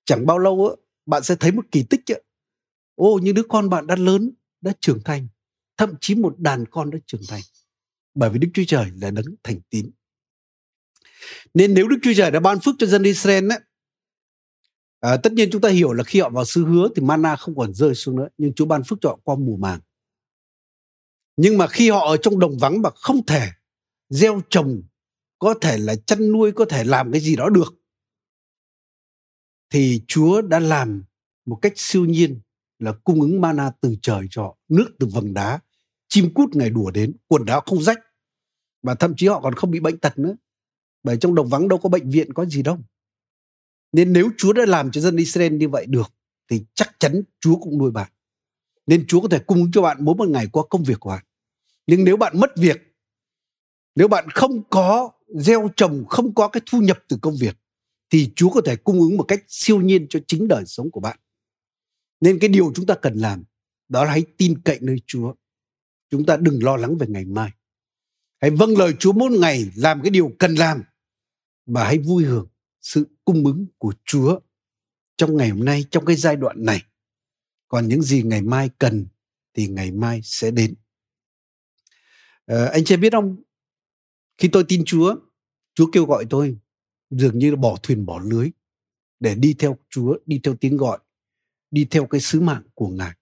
Chẳng 0.06 0.26
bao 0.26 0.40
lâu 0.40 0.76
bạn 1.06 1.24
sẽ 1.24 1.36
thấy 1.36 1.52
một 1.52 1.66
kỳ 1.72 1.84
tích. 1.84 2.02
Ô, 2.98 3.20
những 3.24 3.36
đứa 3.36 3.44
con 3.50 3.70
bạn 3.70 3.88
đã 3.88 3.96
lớn, 3.96 4.32
đã 4.62 4.74
trưởng 4.80 5.04
thành. 5.06 5.28
Thậm 5.78 5.94
chí 6.02 6.16
một 6.16 6.40
đàn 6.40 6.66
con 6.66 6.90
đã 6.90 6.98
trưởng 7.06 7.22
thành. 7.28 7.42
Bởi 8.14 8.30
vì 8.30 8.40
Đức 8.40 8.48
Chúa 8.54 8.64
Trời 8.68 8.92
là 9.02 9.12
đấng 9.12 9.26
thành 9.44 9.60
tín. 9.70 9.92
Nên 11.54 11.74
nếu 11.74 11.88
Đức 11.88 11.98
Chúa 12.04 12.14
Trời 12.18 12.32
đã 12.32 12.40
ban 12.40 12.60
phước 12.60 12.76
cho 12.80 12.88
dân 12.88 13.04
Israel 13.04 13.52
ấy, 13.52 13.60
à, 15.00 15.18
tất 15.24 15.34
nhiên 15.34 15.50
chúng 15.52 15.62
ta 15.62 15.70
hiểu 15.70 15.94
là 15.94 16.04
khi 16.04 16.20
họ 16.20 16.30
vào 16.30 16.46
xứ 16.46 16.66
hứa 16.66 16.90
thì 16.96 17.02
mana 17.02 17.36
không 17.36 17.56
còn 17.56 17.74
rơi 17.74 17.96
xuống 17.96 18.16
nữa 18.16 18.28
nhưng 18.38 18.54
Chúa 18.54 18.66
ban 18.66 18.84
phước 18.84 18.98
cho 19.02 19.10
họ 19.10 19.20
qua 19.24 19.36
mùa 19.36 19.58
màng. 19.58 19.80
Nhưng 21.38 21.58
mà 21.58 21.68
khi 21.68 21.90
họ 21.90 22.08
ở 22.08 22.18
trong 22.18 22.40
đồng 22.40 22.58
vắng 22.58 22.82
mà 22.82 22.90
không 22.96 23.26
thể 23.26 23.50
gieo 24.10 24.42
trồng, 24.50 24.84
có 25.40 25.54
thể 25.62 25.78
là 25.78 25.96
chăn 25.96 26.32
nuôi, 26.32 26.52
có 26.52 26.66
thể 26.66 26.84
làm 26.84 27.12
cái 27.12 27.22
gì 27.22 27.36
đó 27.36 27.50
được 27.50 27.76
thì 29.70 30.02
Chúa 30.08 30.42
đã 30.42 30.60
làm 30.60 31.04
một 31.46 31.60
cách 31.62 31.74
siêu 31.76 32.06
nhiên 32.06 32.40
là 32.80 32.92
cung 33.04 33.22
ứng 33.22 33.42
mana 33.42 33.72
từ 33.82 33.96
trời 34.02 34.28
cho 34.30 34.44
họ, 34.44 34.58
nước 34.70 34.90
từ 35.00 35.08
vầng 35.08 35.34
đá, 35.34 35.60
chim 36.10 36.34
cút 36.34 36.56
ngày 36.56 36.70
đùa 36.70 36.92
đến, 36.92 37.16
quần 37.28 37.46
áo 37.46 37.62
không 37.66 37.84
rách. 37.84 38.00
Và 38.84 38.96
thậm 38.96 39.14
chí 39.18 39.28
họ 39.28 39.42
còn 39.42 39.54
không 39.54 39.72
bị 39.72 39.80
bệnh 39.80 39.98
tật 39.98 40.20
nữa. 40.20 40.36
Bởi 41.04 41.18
trong 41.18 41.36
đồng 41.36 41.48
vắng 41.48 41.68
đâu 41.68 41.80
có 41.80 41.90
bệnh 41.90 42.10
viện 42.10 42.34
có 42.34 42.46
gì 42.46 42.62
đâu. 42.62 42.78
Nên 43.92 44.14
nếu 44.14 44.30
Chúa 44.38 44.54
đã 44.54 44.66
làm 44.66 44.92
cho 44.92 45.02
dân 45.02 45.18
Israel 45.18 45.54
như 45.54 45.70
vậy 45.70 45.86
được 45.86 46.14
thì 46.50 46.66
chắc 46.74 46.96
chắn 47.00 47.22
Chúa 47.40 47.56
cũng 47.56 47.78
nuôi 47.78 47.92
bạn. 47.92 48.12
Nên 48.88 49.06
Chúa 49.08 49.22
có 49.22 49.28
thể 49.28 49.40
cung 49.40 49.58
ứng 49.58 49.72
cho 49.72 49.82
bạn 49.82 49.98
mỗi 50.00 50.16
một 50.16 50.30
ngày 50.30 50.48
qua 50.52 50.64
công 50.70 50.84
việc 50.84 51.00
của 51.00 51.10
bạn. 51.10 51.24
Nhưng 51.88 52.04
nếu 52.04 52.18
bạn 52.18 52.40
mất 52.40 52.58
việc 52.58 52.88
nếu 53.98 54.08
bạn 54.08 54.30
không 54.30 54.64
có 54.70 55.12
gieo 55.28 55.70
trồng 55.76 56.06
không 56.10 56.36
có 56.36 56.48
cái 56.48 56.62
thu 56.66 56.82
nhập 56.82 56.98
từ 57.08 57.18
công 57.22 57.36
việc 57.36 57.58
thì 58.10 58.32
Chúa 58.36 58.50
có 58.50 58.62
thể 58.66 58.76
cung 58.76 59.00
ứng 59.00 59.18
một 59.18 59.24
cách 59.24 59.44
siêu 59.48 59.82
nhiên 59.82 60.08
cho 60.10 60.20
chính 60.28 60.48
đời 60.48 60.64
sống 60.66 60.92
của 60.92 61.00
bạn 61.00 61.20
nên 62.22 62.40
cái 62.40 62.50
điều 62.50 62.72
chúng 62.76 62.86
ta 62.86 62.96
cần 63.02 63.14
làm 63.14 63.44
đó 63.90 64.04
là 64.06 64.12
hãy 64.12 64.26
tin 64.38 64.62
cậy 64.66 64.80
nơi 64.82 65.02
Chúa 65.08 65.34
chúng 66.10 66.26
ta 66.26 66.38
đừng 66.38 66.64
lo 66.64 66.78
lắng 66.78 66.98
về 66.98 67.08
ngày 67.10 67.26
mai 67.26 67.52
hãy 68.42 68.52
vâng 68.52 68.78
lời 68.78 68.94
Chúa 69.00 69.14
mỗi 69.14 69.32
ngày 69.32 69.72
làm 69.76 70.02
cái 70.02 70.10
điều 70.10 70.32
cần 70.40 70.56
làm 70.56 70.84
và 71.66 71.84
hãy 71.84 71.98
vui 71.98 72.24
hưởng 72.24 72.48
sự 72.82 73.06
cung 73.26 73.46
ứng 73.46 73.68
của 73.78 73.94
Chúa 74.06 74.40
trong 75.18 75.38
ngày 75.38 75.50
hôm 75.50 75.66
nay 75.66 75.86
trong 75.92 76.06
cái 76.06 76.16
giai 76.16 76.36
đoạn 76.36 76.66
này. 76.66 76.84
Còn 77.68 77.88
những 77.88 78.02
gì 78.02 78.24
ngày 78.24 78.42
mai 78.42 78.70
cần 78.78 79.08
thì 79.54 79.68
ngày 79.68 79.92
mai 79.92 80.22
sẽ 80.24 80.52
đến. 80.52 80.76
À, 82.46 82.66
anh 82.66 82.84
chị 82.84 82.98
biết 82.98 83.14
không? 83.14 83.36
Khi 84.38 84.48
tôi 84.52 84.64
tin 84.68 84.84
Chúa, 84.86 85.16
Chúa 85.74 85.92
kêu 85.92 86.06
gọi 86.06 86.26
tôi 86.30 86.58
dường 87.10 87.40
như 87.40 87.50
là 87.50 87.56
bỏ 87.56 87.78
thuyền 87.84 88.06
bỏ 88.06 88.20
lưới 88.20 88.52
để 89.20 89.36
đi 89.36 89.56
theo 89.60 89.78
Chúa, 89.90 90.18
đi 90.26 90.40
theo 90.44 90.56
tiếng 90.56 90.78
gọi, 90.78 91.00
đi 91.72 91.88
theo 91.92 92.08
cái 92.08 92.22
sứ 92.22 92.42
mạng 92.42 92.64
của 92.74 92.88
Ngài. 92.88 93.14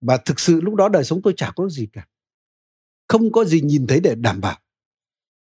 Và 0.00 0.16
thực 0.16 0.40
sự 0.40 0.60
lúc 0.60 0.74
đó 0.74 0.88
đời 0.88 1.04
sống 1.04 1.20
tôi 1.22 1.34
chả 1.36 1.52
có 1.56 1.68
gì 1.68 1.88
cả. 1.92 2.08
Không 3.08 3.32
có 3.32 3.44
gì 3.44 3.60
nhìn 3.60 3.86
thấy 3.86 4.00
để 4.00 4.14
đảm 4.14 4.40
bảo. 4.40 4.60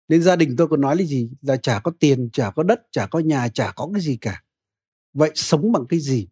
Nên 0.08 0.22
gia 0.22 0.36
đình 0.36 0.54
tôi 0.58 0.68
còn 0.68 0.80
nói 0.80 0.96
là 0.96 1.04
gì? 1.04 1.30
Là 1.40 1.56
chả 1.56 1.80
có 1.80 1.92
tiền, 2.00 2.30
chả 2.32 2.50
có 2.50 2.62
đất, 2.62 2.80
chả 2.90 3.06
có 3.06 3.18
nhà, 3.18 3.48
chả 3.48 3.72
có 3.76 3.90
cái 3.92 4.02
gì 4.02 4.16
cả. 4.20 4.44
Vậy 5.12 5.30
sống 5.34 5.72
bằng 5.72 5.86
cái 5.88 6.00
gì? 6.00 6.28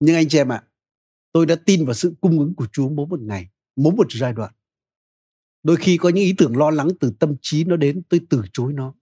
Nhưng 0.00 0.16
anh 0.16 0.28
chị 0.28 0.38
em 0.38 0.52
ạ, 0.52 0.64
tôi 1.32 1.46
đã 1.46 1.56
tin 1.66 1.84
vào 1.84 1.94
sự 1.94 2.14
cung 2.20 2.38
ứng 2.38 2.54
của 2.54 2.66
chúa 2.72 2.88
mỗi 2.88 3.06
một 3.06 3.20
ngày, 3.20 3.48
mỗi 3.76 3.92
một 3.92 4.06
giai 4.10 4.32
đoạn. 4.32 4.52
Đôi 5.62 5.76
khi 5.76 5.96
có 5.96 6.08
những 6.08 6.24
ý 6.24 6.34
tưởng 6.38 6.56
lo 6.56 6.70
lắng 6.70 6.88
từ 7.00 7.12
tâm 7.20 7.36
trí 7.42 7.64
nó 7.64 7.76
đến 7.76 8.02
tôi 8.08 8.20
từ 8.30 8.42
chối 8.52 8.72
nó. 8.72 8.94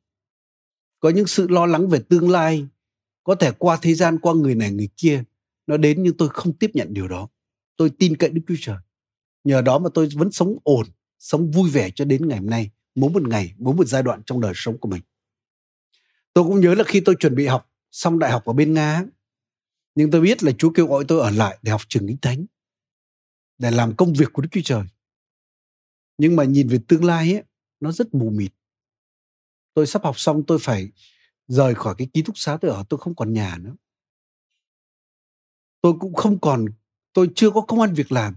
Có 1.01 1.11
những 1.11 1.27
sự 1.27 1.49
lo 1.49 1.67
lắng 1.67 1.89
về 1.89 2.01
tương 2.09 2.31
lai 2.31 2.67
có 3.25 3.35
thể 3.35 3.53
qua 3.59 3.79
thế 3.83 3.95
gian 3.95 4.19
qua 4.19 4.35
người 4.35 4.55
này 4.55 4.71
người 4.71 4.89
kia 4.97 5.25
nó 5.67 5.77
đến 5.77 6.03
nhưng 6.03 6.17
tôi 6.17 6.29
không 6.29 6.53
tiếp 6.53 6.71
nhận 6.75 6.95
điều 6.95 7.09
đó. 7.09 7.29
Tôi 7.77 7.91
tin 7.99 8.17
cậy 8.17 8.31
đức 8.31 8.43
chúa 8.49 8.55
trời. 8.61 8.77
Nhờ 9.45 9.63
đó 9.63 9.79
mà 9.79 9.91
tôi 9.95 10.09
vẫn 10.15 10.33
sống 10.33 10.57
ổn 10.63 10.87
sống 11.19 11.51
vui 11.51 11.71
vẻ 11.71 11.91
cho 11.95 12.05
đến 12.05 12.29
ngày 12.29 12.39
hôm 12.39 12.51
nay 12.51 12.71
mỗi 12.95 13.11
một 13.11 13.29
ngày 13.29 13.55
mỗi 13.59 13.75
một 13.75 13.87
giai 13.87 14.03
đoạn 14.03 14.23
trong 14.27 14.41
đời 14.41 14.53
sống 14.57 14.79
của 14.79 14.89
mình. 14.89 15.03
Tôi 16.33 16.45
cũng 16.45 16.61
nhớ 16.61 16.75
là 16.75 16.85
khi 16.87 17.01
tôi 17.01 17.15
chuẩn 17.21 17.35
bị 17.35 17.47
học 17.47 17.71
xong 17.91 18.19
đại 18.19 18.31
học 18.31 18.45
ở 18.45 18.53
bên 18.53 18.75
nga 18.75 19.05
nhưng 19.95 20.11
tôi 20.11 20.21
biết 20.21 20.43
là 20.43 20.53
chúa 20.59 20.71
kêu 20.71 20.87
gọi 20.87 21.05
tôi 21.09 21.21
ở 21.21 21.31
lại 21.31 21.59
để 21.63 21.71
học 21.73 21.81
trường 21.89 22.07
kinh 22.07 22.17
thánh 22.23 22.47
để 23.59 23.71
làm 23.71 23.97
công 23.97 24.13
việc 24.13 24.33
của 24.33 24.43
đức 24.43 24.49
chúa 24.53 24.61
trời. 24.65 24.85
Nhưng 26.19 26.37
mà 26.37 26.45
nhìn 26.45 26.69
về 26.69 26.79
tương 26.89 27.05
lai 27.05 27.33
ấy, 27.33 27.43
nó 27.81 27.93
rất 27.93 28.15
mù 28.15 28.31
mịt. 28.31 28.53
Tôi 29.75 29.87
sắp 29.87 30.05
học 30.05 30.19
xong 30.19 30.43
tôi 30.47 30.59
phải 30.61 30.91
rời 31.47 31.75
khỏi 31.75 31.95
cái 31.99 32.09
ký 32.13 32.23
túc 32.23 32.39
xá 32.39 32.59
tôi 32.61 32.71
ở, 32.71 32.85
tôi 32.89 33.01
không 33.01 33.15
còn 33.15 33.33
nhà 33.33 33.59
nữa. 33.61 33.75
Tôi 35.81 35.93
cũng 36.01 36.15
không 36.15 36.41
còn, 36.41 36.67
tôi 37.13 37.31
chưa 37.35 37.51
có 37.51 37.61
công 37.61 37.81
an 37.81 37.95
việc 37.95 38.13
làm. 38.13 38.37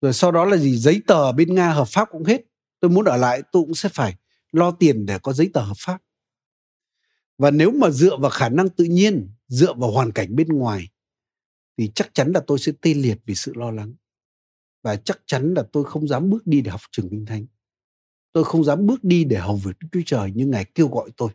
Rồi 0.00 0.12
sau 0.12 0.32
đó 0.32 0.44
là 0.44 0.56
gì? 0.56 0.76
Giấy 0.76 1.02
tờ 1.06 1.32
bên 1.32 1.54
nga 1.54 1.72
hợp 1.72 1.88
pháp 1.88 2.08
cũng 2.10 2.24
hết. 2.24 2.42
Tôi 2.80 2.90
muốn 2.90 3.04
ở 3.04 3.16
lại, 3.16 3.42
tôi 3.52 3.62
cũng 3.62 3.74
sẽ 3.74 3.88
phải 3.88 4.16
lo 4.52 4.70
tiền 4.70 5.06
để 5.06 5.18
có 5.18 5.32
giấy 5.32 5.50
tờ 5.54 5.60
hợp 5.60 5.76
pháp. 5.78 6.02
Và 7.38 7.50
nếu 7.50 7.70
mà 7.70 7.90
dựa 7.90 8.16
vào 8.16 8.30
khả 8.30 8.48
năng 8.48 8.68
tự 8.68 8.84
nhiên, 8.84 9.34
dựa 9.48 9.74
vào 9.74 9.90
hoàn 9.90 10.12
cảnh 10.12 10.36
bên 10.36 10.48
ngoài, 10.48 10.88
thì 11.76 11.92
chắc 11.94 12.14
chắn 12.14 12.32
là 12.32 12.40
tôi 12.46 12.58
sẽ 12.58 12.72
tê 12.80 12.94
liệt 12.94 13.18
vì 13.26 13.34
sự 13.34 13.52
lo 13.54 13.70
lắng. 13.70 13.94
Và 14.82 14.96
chắc 14.96 15.20
chắn 15.26 15.54
là 15.54 15.64
tôi 15.72 15.84
không 15.84 16.08
dám 16.08 16.30
bước 16.30 16.46
đi 16.46 16.60
để 16.60 16.70
học 16.70 16.80
trường 16.90 17.08
kinh 17.10 17.26
thánh 17.26 17.46
tôi 18.32 18.44
không 18.44 18.64
dám 18.64 18.86
bước 18.86 19.04
đi 19.04 19.24
để 19.24 19.38
hầu 19.38 19.56
việc 19.56 19.76
Đức 19.80 19.88
Chúa 19.92 20.00
Trời 20.06 20.32
như 20.32 20.46
Ngài 20.46 20.64
kêu 20.64 20.88
gọi 20.88 21.10
tôi. 21.16 21.30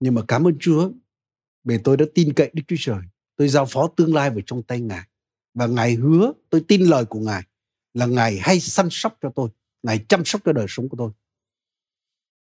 Nhưng 0.00 0.14
mà 0.14 0.22
cảm 0.28 0.46
ơn 0.46 0.56
Chúa 0.60 0.90
vì 1.64 1.78
tôi 1.84 1.96
đã 1.96 2.04
tin 2.14 2.32
cậy 2.32 2.50
Đức 2.52 2.62
Chúa 2.68 2.76
Trời. 2.78 3.00
Tôi 3.36 3.48
giao 3.48 3.66
phó 3.66 3.88
tương 3.96 4.14
lai 4.14 4.30
vào 4.30 4.40
trong 4.46 4.62
tay 4.62 4.80
Ngài. 4.80 5.08
Và 5.54 5.66
Ngài 5.66 5.94
hứa, 5.94 6.32
tôi 6.50 6.64
tin 6.68 6.82
lời 6.82 7.04
của 7.04 7.20
Ngài 7.20 7.42
là 7.94 8.06
Ngài 8.06 8.38
hay 8.38 8.60
săn 8.60 8.88
sóc 8.90 9.18
cho 9.22 9.30
tôi. 9.34 9.50
Ngài 9.82 10.04
chăm 10.08 10.24
sóc 10.24 10.40
cho 10.44 10.52
đời 10.52 10.66
sống 10.68 10.88
của 10.88 10.96
tôi. 10.96 11.10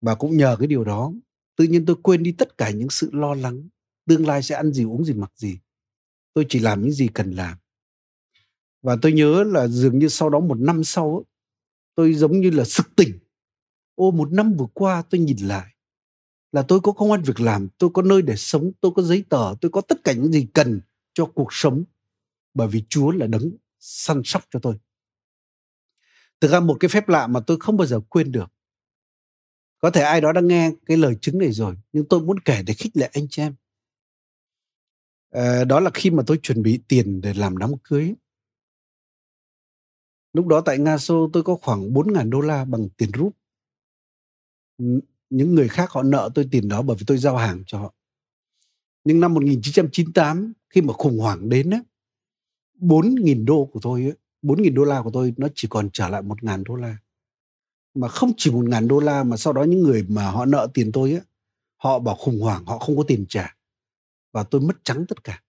Và 0.02 0.16
cũng 0.16 0.38
nhờ 0.38 0.56
cái 0.60 0.68
điều 0.68 0.84
đó, 0.84 1.14
tự 1.56 1.66
nhiên 1.66 1.86
tôi 1.86 1.96
quên 2.04 2.24
đi 2.24 2.32
tất 2.32 2.58
cả 2.58 2.70
những 2.70 2.90
sự 2.90 3.10
lo 3.14 3.34
lắng. 3.34 3.70
Tương 4.06 4.28
lai 4.28 4.44
sẽ 4.44 4.56
ăn 4.56 4.72
gì, 4.72 4.84
uống 4.84 5.06
gì, 5.06 5.14
mặc 5.14 5.32
gì. 5.36 5.60
Tôi 6.34 6.46
chỉ 6.50 6.60
làm 6.60 6.82
những 6.82 6.92
gì 6.92 7.08
cần 7.14 7.32
làm. 7.32 7.58
Và 8.82 8.98
tôi 9.02 9.12
nhớ 9.12 9.44
là 9.44 9.68
dường 9.68 10.00
như 10.00 10.08
sau 10.08 10.30
đó 10.30 10.40
một 10.40 10.60
năm 10.60 10.84
sau, 10.84 11.26
tôi 11.98 12.14
giống 12.14 12.40
như 12.40 12.50
là 12.50 12.64
sực 12.64 12.96
tỉnh. 12.96 13.20
Ô, 13.96 14.12
một 14.12 14.32
năm 14.32 14.54
vừa 14.58 14.66
qua 14.74 15.04
tôi 15.10 15.22
nhìn 15.22 15.38
lại 15.38 15.76
là 16.52 16.62
tôi 16.62 16.80
có 16.80 16.92
công 16.92 17.12
an 17.12 17.22
việc 17.22 17.40
làm, 17.40 17.68
tôi 17.78 17.90
có 17.94 18.02
nơi 18.02 18.22
để 18.22 18.36
sống, 18.36 18.72
tôi 18.82 18.92
có 18.96 19.02
giấy 19.02 19.24
tờ, 19.30 19.56
tôi 19.62 19.72
có 19.72 19.82
tất 19.82 20.04
cả 20.04 20.14
những 20.14 20.32
gì 20.32 20.48
cần 20.54 20.82
cho 21.14 21.26
cuộc 21.26 21.48
sống. 21.52 21.84
Bởi 22.54 22.68
vì 22.68 22.84
Chúa 22.90 23.12
là 23.12 23.28
đấng 23.28 23.52
săn 23.80 24.22
sóc 24.26 24.44
cho 24.50 24.60
tôi. 24.60 24.80
Thực 26.40 26.52
ra 26.52 26.60
một 26.60 26.78
cái 26.80 26.90
phép 26.90 27.10
lạ 27.10 27.28
mà 27.28 27.40
tôi 27.40 27.58
không 27.60 27.78
bao 27.78 27.88
giờ 27.88 28.00
quên 28.10 28.32
được. 28.32 28.52
Có 29.80 29.90
thể 29.90 30.02
ai 30.02 30.22
đó 30.22 30.32
đã 30.32 30.42
nghe 30.42 30.72
cái 30.86 30.98
lời 30.98 31.16
chứng 31.22 31.38
này 31.38 31.52
rồi, 31.52 31.76
nhưng 31.94 32.06
tôi 32.06 32.22
muốn 32.22 32.40
kể 32.40 32.64
để 32.64 32.74
khích 32.74 32.98
lệ 32.98 33.10
anh 33.14 33.28
chị 33.30 33.42
em. 33.42 33.56
À, 35.30 35.64
đó 35.64 35.80
là 35.80 35.92
khi 35.94 36.10
mà 36.10 36.24
tôi 36.28 36.40
chuẩn 36.44 36.62
bị 36.62 36.80
tiền 36.88 37.22
để 37.22 37.34
làm 37.34 37.58
đám 37.58 37.72
cưới. 37.84 38.14
Lúc 40.38 40.48
đó 40.48 40.62
tại 40.62 40.78
Nga 40.78 40.98
Xô 40.98 41.30
tôi 41.34 41.44
có 41.44 41.56
khoảng 41.56 41.94
4.000 41.94 42.30
đô 42.30 42.42
la 42.42 42.66
bằng 42.66 42.90
tiền 42.98 43.12
rút. 43.12 43.38
Những 45.30 45.56
người 45.56 45.68
khác 45.68 45.92
họ 45.92 46.04
nợ 46.04 46.30
tôi 46.36 46.48
tiền 46.52 46.68
đó 46.68 46.82
bởi 46.82 46.98
vì 47.00 47.04
tôi 47.08 47.18
giao 47.18 47.38
hàng 47.38 47.64
cho 47.68 47.80
họ. 47.80 47.94
Nhưng 49.04 49.20
năm 49.20 49.34
1998 49.34 50.54
khi 50.70 50.82
mà 50.82 50.94
khủng 50.94 51.20
hoảng 51.20 51.50
đến 51.50 51.70
á, 51.70 51.80
4.000 52.80 53.46
đô 53.46 53.66
của 53.66 53.80
tôi 53.84 54.04
á, 54.04 54.12
4.000 54.42 54.74
đô 54.74 54.84
la 54.84 55.02
của 55.02 55.12
tôi 55.14 55.34
nó 55.38 55.48
chỉ 55.56 55.68
còn 55.72 55.90
trả 55.94 56.10
lại 56.10 56.22
1.000 56.22 56.64
đô 56.64 56.76
la. 56.76 56.98
Mà 57.94 58.08
không 58.08 58.32
chỉ 58.38 58.52
1.000 58.52 58.88
đô 58.88 59.00
la 59.00 59.24
mà 59.24 59.38
sau 59.38 59.54
đó 59.54 59.64
những 59.64 59.82
người 59.82 60.06
mà 60.10 60.32
họ 60.32 60.46
nợ 60.46 60.68
tiền 60.74 60.92
tôi 60.92 61.14
á, 61.14 61.20
họ 61.78 62.00
bảo 62.00 62.16
khủng 62.16 62.40
hoảng, 62.40 62.66
họ 62.66 62.80
không 62.80 62.98
có 62.98 63.04
tiền 63.08 63.26
trả. 63.30 63.56
Và 64.34 64.44
tôi 64.44 64.62
mất 64.62 64.78
trắng 64.84 65.06
tất 65.08 65.24
cả. 65.24 65.44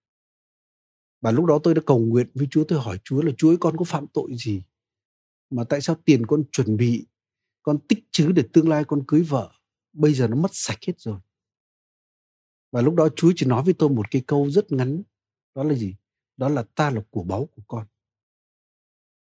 Và 1.20 1.30
lúc 1.30 1.44
đó 1.44 1.58
tôi 1.62 1.74
đã 1.74 1.82
cầu 1.86 1.98
nguyện 1.98 2.26
với 2.34 2.48
Chúa, 2.50 2.64
tôi 2.64 2.80
hỏi 2.80 2.98
Chúa 3.04 3.22
là 3.22 3.32
Chúa 3.38 3.50
ơi 3.50 3.56
con 3.60 3.76
có 3.76 3.84
phạm 3.84 4.06
tội 4.06 4.30
gì? 4.36 4.62
Mà 5.50 5.64
tại 5.64 5.80
sao 5.80 5.96
tiền 6.04 6.26
con 6.26 6.44
chuẩn 6.52 6.76
bị, 6.76 7.06
con 7.62 7.78
tích 7.88 8.04
trữ 8.10 8.32
để 8.32 8.44
tương 8.52 8.68
lai 8.68 8.84
con 8.84 9.04
cưới 9.06 9.22
vợ, 9.22 9.52
bây 9.92 10.14
giờ 10.14 10.28
nó 10.28 10.36
mất 10.36 10.50
sạch 10.52 10.78
hết 10.86 11.00
rồi. 11.00 11.20
Và 12.72 12.82
lúc 12.82 12.94
đó 12.94 13.08
Chúa 13.16 13.32
chỉ 13.36 13.46
nói 13.46 13.62
với 13.62 13.74
tôi 13.78 13.88
một 13.88 14.10
cái 14.10 14.22
câu 14.26 14.50
rất 14.50 14.72
ngắn, 14.72 15.02
đó 15.54 15.62
là 15.62 15.74
gì? 15.74 15.96
Đó 16.36 16.48
là 16.48 16.64
ta 16.74 16.90
là 16.90 17.02
của 17.10 17.22
báu 17.22 17.46
của 17.46 17.62
con 17.68 17.86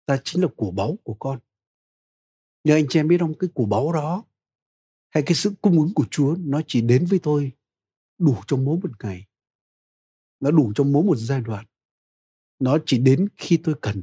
ta 0.06 0.18
chính 0.24 0.42
là 0.42 0.48
của 0.56 0.70
báu 0.70 0.98
của 1.04 1.14
con 1.14 1.38
nhưng 2.64 2.76
anh 2.76 2.86
chị 2.88 3.00
em 3.00 3.08
biết 3.08 3.18
không 3.20 3.38
cái 3.38 3.50
của 3.54 3.66
báu 3.66 3.92
đó 3.92 4.24
hay 5.10 5.22
cái 5.26 5.34
sự 5.34 5.52
cung 5.62 5.78
ứng 5.78 5.94
của 5.94 6.04
Chúa 6.10 6.36
nó 6.38 6.60
chỉ 6.66 6.80
đến 6.80 7.06
với 7.06 7.20
tôi 7.22 7.52
đủ 8.18 8.36
trong 8.46 8.64
mỗi 8.64 8.78
một 8.82 9.04
ngày. 9.04 9.26
Nó 10.40 10.50
đủ 10.50 10.72
trong 10.74 10.92
mỗi 10.92 11.04
một 11.04 11.16
giai 11.16 11.40
đoạn. 11.40 11.66
Nó 12.58 12.78
chỉ 12.86 12.98
đến 12.98 13.28
khi 13.36 13.60
tôi 13.64 13.74
cần. 13.80 14.02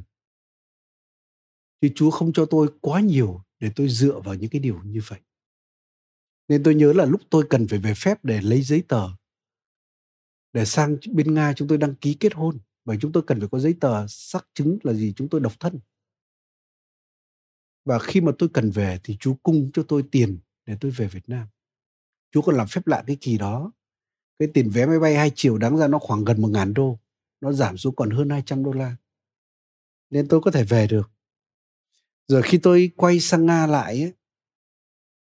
Chứ 1.80 1.88
Chúa 1.94 2.10
không 2.10 2.32
cho 2.32 2.46
tôi 2.46 2.68
quá 2.80 3.00
nhiều 3.00 3.42
để 3.58 3.70
tôi 3.76 3.88
dựa 3.88 4.20
vào 4.24 4.34
những 4.34 4.50
cái 4.50 4.60
điều 4.60 4.80
như 4.84 5.00
vậy. 5.08 5.20
Nên 6.48 6.62
tôi 6.62 6.74
nhớ 6.74 6.92
là 6.92 7.04
lúc 7.04 7.20
tôi 7.30 7.46
cần 7.50 7.68
phải 7.68 7.78
về 7.78 7.94
phép 7.96 8.24
để 8.24 8.40
lấy 8.42 8.62
giấy 8.62 8.82
tờ, 8.88 9.08
để 10.52 10.64
sang 10.64 10.96
bên 11.12 11.34
Nga 11.34 11.52
chúng 11.56 11.68
tôi 11.68 11.78
đăng 11.78 11.94
ký 11.94 12.14
kết 12.20 12.34
hôn, 12.34 12.58
bởi 12.84 12.98
chúng 13.00 13.12
tôi 13.12 13.22
cần 13.26 13.40
phải 13.40 13.48
có 13.48 13.58
giấy 13.58 13.74
tờ 13.80 14.06
xác 14.08 14.46
chứng 14.54 14.78
là 14.82 14.92
gì, 14.92 15.12
chúng 15.16 15.28
tôi 15.28 15.40
độc 15.40 15.52
thân. 15.60 15.80
Và 17.84 17.98
khi 17.98 18.20
mà 18.20 18.32
tôi 18.38 18.48
cần 18.52 18.70
về 18.70 19.00
thì 19.04 19.16
chú 19.20 19.36
cung 19.42 19.70
cho 19.72 19.82
tôi 19.88 20.04
tiền 20.12 20.38
để 20.66 20.76
tôi 20.80 20.90
về 20.90 21.08
Việt 21.08 21.28
Nam. 21.28 21.48
Chú 22.32 22.42
còn 22.42 22.56
làm 22.56 22.66
phép 22.70 22.86
lạ 22.86 23.04
cái 23.06 23.16
kỳ 23.20 23.38
đó. 23.38 23.72
Cái 24.38 24.48
tiền 24.54 24.70
vé 24.70 24.86
máy 24.86 24.98
bay 24.98 25.14
hai 25.14 25.32
chiều 25.34 25.58
đáng 25.58 25.76
ra 25.76 25.88
nó 25.88 25.98
khoảng 25.98 26.24
gần 26.24 26.42
một 26.42 26.48
ngàn 26.48 26.74
đô, 26.74 26.98
nó 27.40 27.52
giảm 27.52 27.76
xuống 27.76 27.94
còn 27.96 28.10
hơn 28.10 28.30
200 28.30 28.64
đô 28.64 28.72
la. 28.72 28.96
Nên 30.10 30.28
tôi 30.28 30.40
có 30.40 30.50
thể 30.50 30.64
về 30.64 30.86
được 30.86 31.10
rồi 32.30 32.42
khi 32.42 32.58
tôi 32.58 32.90
quay 32.96 33.20
sang 33.20 33.46
Nga 33.46 33.66
lại 33.66 34.02
ấy, 34.02 34.12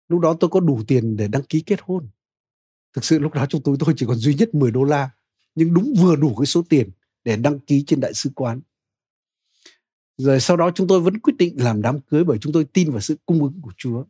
lúc 0.08 0.20
đó 0.20 0.36
tôi 0.40 0.50
có 0.50 0.60
đủ 0.60 0.82
tiền 0.88 1.16
để 1.16 1.28
đăng 1.28 1.42
ký 1.42 1.60
kết 1.60 1.80
hôn. 1.82 2.08
Thực 2.92 3.04
sự 3.04 3.18
lúc 3.18 3.34
đó 3.34 3.46
trong 3.48 3.62
túi 3.62 3.76
tôi 3.80 3.94
chỉ 3.96 4.06
còn 4.06 4.16
duy 4.16 4.34
nhất 4.34 4.54
10 4.54 4.70
đô 4.70 4.84
la 4.84 5.10
nhưng 5.54 5.74
đúng 5.74 5.94
vừa 6.00 6.16
đủ 6.16 6.34
cái 6.34 6.46
số 6.46 6.62
tiền 6.68 6.90
để 7.24 7.36
đăng 7.36 7.60
ký 7.60 7.84
trên 7.86 8.00
đại 8.00 8.14
sứ 8.14 8.30
quán. 8.34 8.60
Rồi 10.16 10.40
sau 10.40 10.56
đó 10.56 10.70
chúng 10.74 10.86
tôi 10.86 11.00
vẫn 11.00 11.18
quyết 11.18 11.34
định 11.38 11.54
làm 11.62 11.82
đám 11.82 12.00
cưới 12.00 12.24
bởi 12.24 12.38
chúng 12.38 12.52
tôi 12.52 12.64
tin 12.64 12.90
vào 12.90 13.00
sự 13.00 13.16
cung 13.26 13.42
ứng 13.42 13.60
của 13.62 13.72
Chúa. 13.76 14.04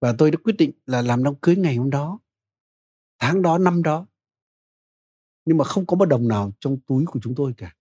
Và 0.00 0.14
tôi 0.18 0.30
đã 0.30 0.38
quyết 0.44 0.56
định 0.58 0.72
là 0.86 1.02
làm 1.02 1.24
đám 1.24 1.34
cưới 1.34 1.56
ngày 1.56 1.76
hôm 1.76 1.90
đó 1.90 2.18
tháng 3.18 3.42
đó 3.42 3.58
năm 3.58 3.82
đó. 3.82 4.06
Nhưng 5.44 5.58
mà 5.58 5.64
không 5.64 5.86
có 5.86 5.96
một 5.96 6.04
đồng 6.04 6.28
nào 6.28 6.52
trong 6.60 6.78
túi 6.86 7.04
của 7.06 7.20
chúng 7.22 7.34
tôi 7.34 7.54
cả 7.56 7.74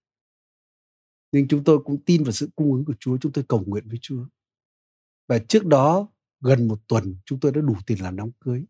nhưng 1.32 1.48
chúng 1.48 1.64
tôi 1.64 1.80
cũng 1.86 2.04
tin 2.04 2.24
vào 2.24 2.32
sự 2.32 2.50
cung 2.56 2.74
ứng 2.74 2.86
của 2.86 2.94
Chúa, 3.00 3.18
chúng 3.18 3.32
tôi 3.32 3.44
cầu 3.48 3.64
nguyện 3.68 3.84
với 3.88 3.98
Chúa. 4.02 4.26
Và 5.28 5.40
trước 5.40 5.66
đó, 5.66 6.08
gần 6.42 6.68
một 6.68 6.80
tuần, 6.88 7.16
chúng 7.26 7.40
tôi 7.40 7.52
đã 7.52 7.62
đủ 7.62 7.76
tiền 7.86 8.04
làm 8.04 8.16
đám 8.16 8.32
cưới. 8.40 8.66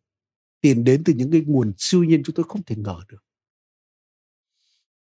Tiền 0.61 0.83
đến 0.83 1.03
từ 1.05 1.13
những 1.13 1.31
cái 1.31 1.43
nguồn 1.47 1.73
siêu 1.77 2.03
nhiên 2.03 2.23
chúng 2.25 2.35
tôi 2.35 2.45
không 2.49 2.63
thể 2.63 2.75
ngờ 2.75 2.99
được. 3.07 3.23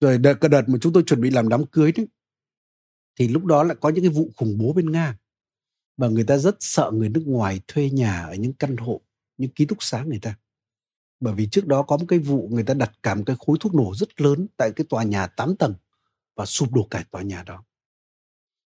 Rồi 0.00 0.18
đợt, 0.18 0.34
cái 0.40 0.48
đợt 0.48 0.62
mà 0.68 0.78
chúng 0.80 0.92
tôi 0.92 1.02
chuẩn 1.06 1.20
bị 1.20 1.30
làm 1.30 1.48
đám 1.48 1.66
cưới 1.66 1.92
đấy, 1.92 2.06
thì 3.18 3.28
lúc 3.28 3.44
đó 3.44 3.62
lại 3.62 3.76
có 3.80 3.88
những 3.88 4.04
cái 4.04 4.12
vụ 4.12 4.30
khủng 4.36 4.58
bố 4.58 4.72
bên 4.72 4.92
nga. 4.92 5.18
Và 5.96 6.08
người 6.08 6.24
ta 6.24 6.38
rất 6.38 6.56
sợ 6.60 6.90
người 6.94 7.08
nước 7.08 7.22
ngoài 7.26 7.60
thuê 7.68 7.90
nhà 7.90 8.20
ở 8.22 8.34
những 8.34 8.52
căn 8.52 8.76
hộ, 8.76 9.00
những 9.36 9.50
ký 9.50 9.66
túc 9.66 9.82
xá 9.82 10.02
người 10.02 10.18
ta. 10.22 10.38
Bởi 11.20 11.34
vì 11.34 11.48
trước 11.48 11.66
đó 11.66 11.82
có 11.82 11.96
một 11.96 12.04
cái 12.08 12.18
vụ 12.18 12.48
người 12.52 12.64
ta 12.64 12.74
đặt 12.74 12.92
cả 13.02 13.14
một 13.14 13.22
cái 13.26 13.36
khối 13.38 13.56
thuốc 13.60 13.74
nổ 13.74 13.94
rất 13.94 14.20
lớn 14.20 14.46
tại 14.56 14.70
cái 14.76 14.86
tòa 14.88 15.02
nhà 15.02 15.26
8 15.26 15.56
tầng 15.56 15.74
và 16.38 16.46
sụp 16.46 16.72
đổ 16.72 16.86
cả 16.90 17.04
tòa 17.10 17.22
nhà 17.22 17.42
đó. 17.42 17.64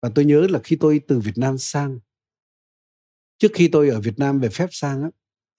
Và 0.03 0.11
tôi 0.15 0.25
nhớ 0.25 0.47
là 0.51 0.61
khi 0.65 0.77
tôi 0.81 1.01
từ 1.09 1.21
Việt 1.21 1.39
Nam 1.39 1.59
sang 1.59 1.99
trước 3.39 3.49
khi 3.55 3.69
tôi 3.73 3.89
ở 3.89 4.01
Việt 4.01 4.19
Nam 4.19 4.41
về 4.41 4.49
phép 4.49 4.69
sang 4.71 5.03
á, 5.03 5.11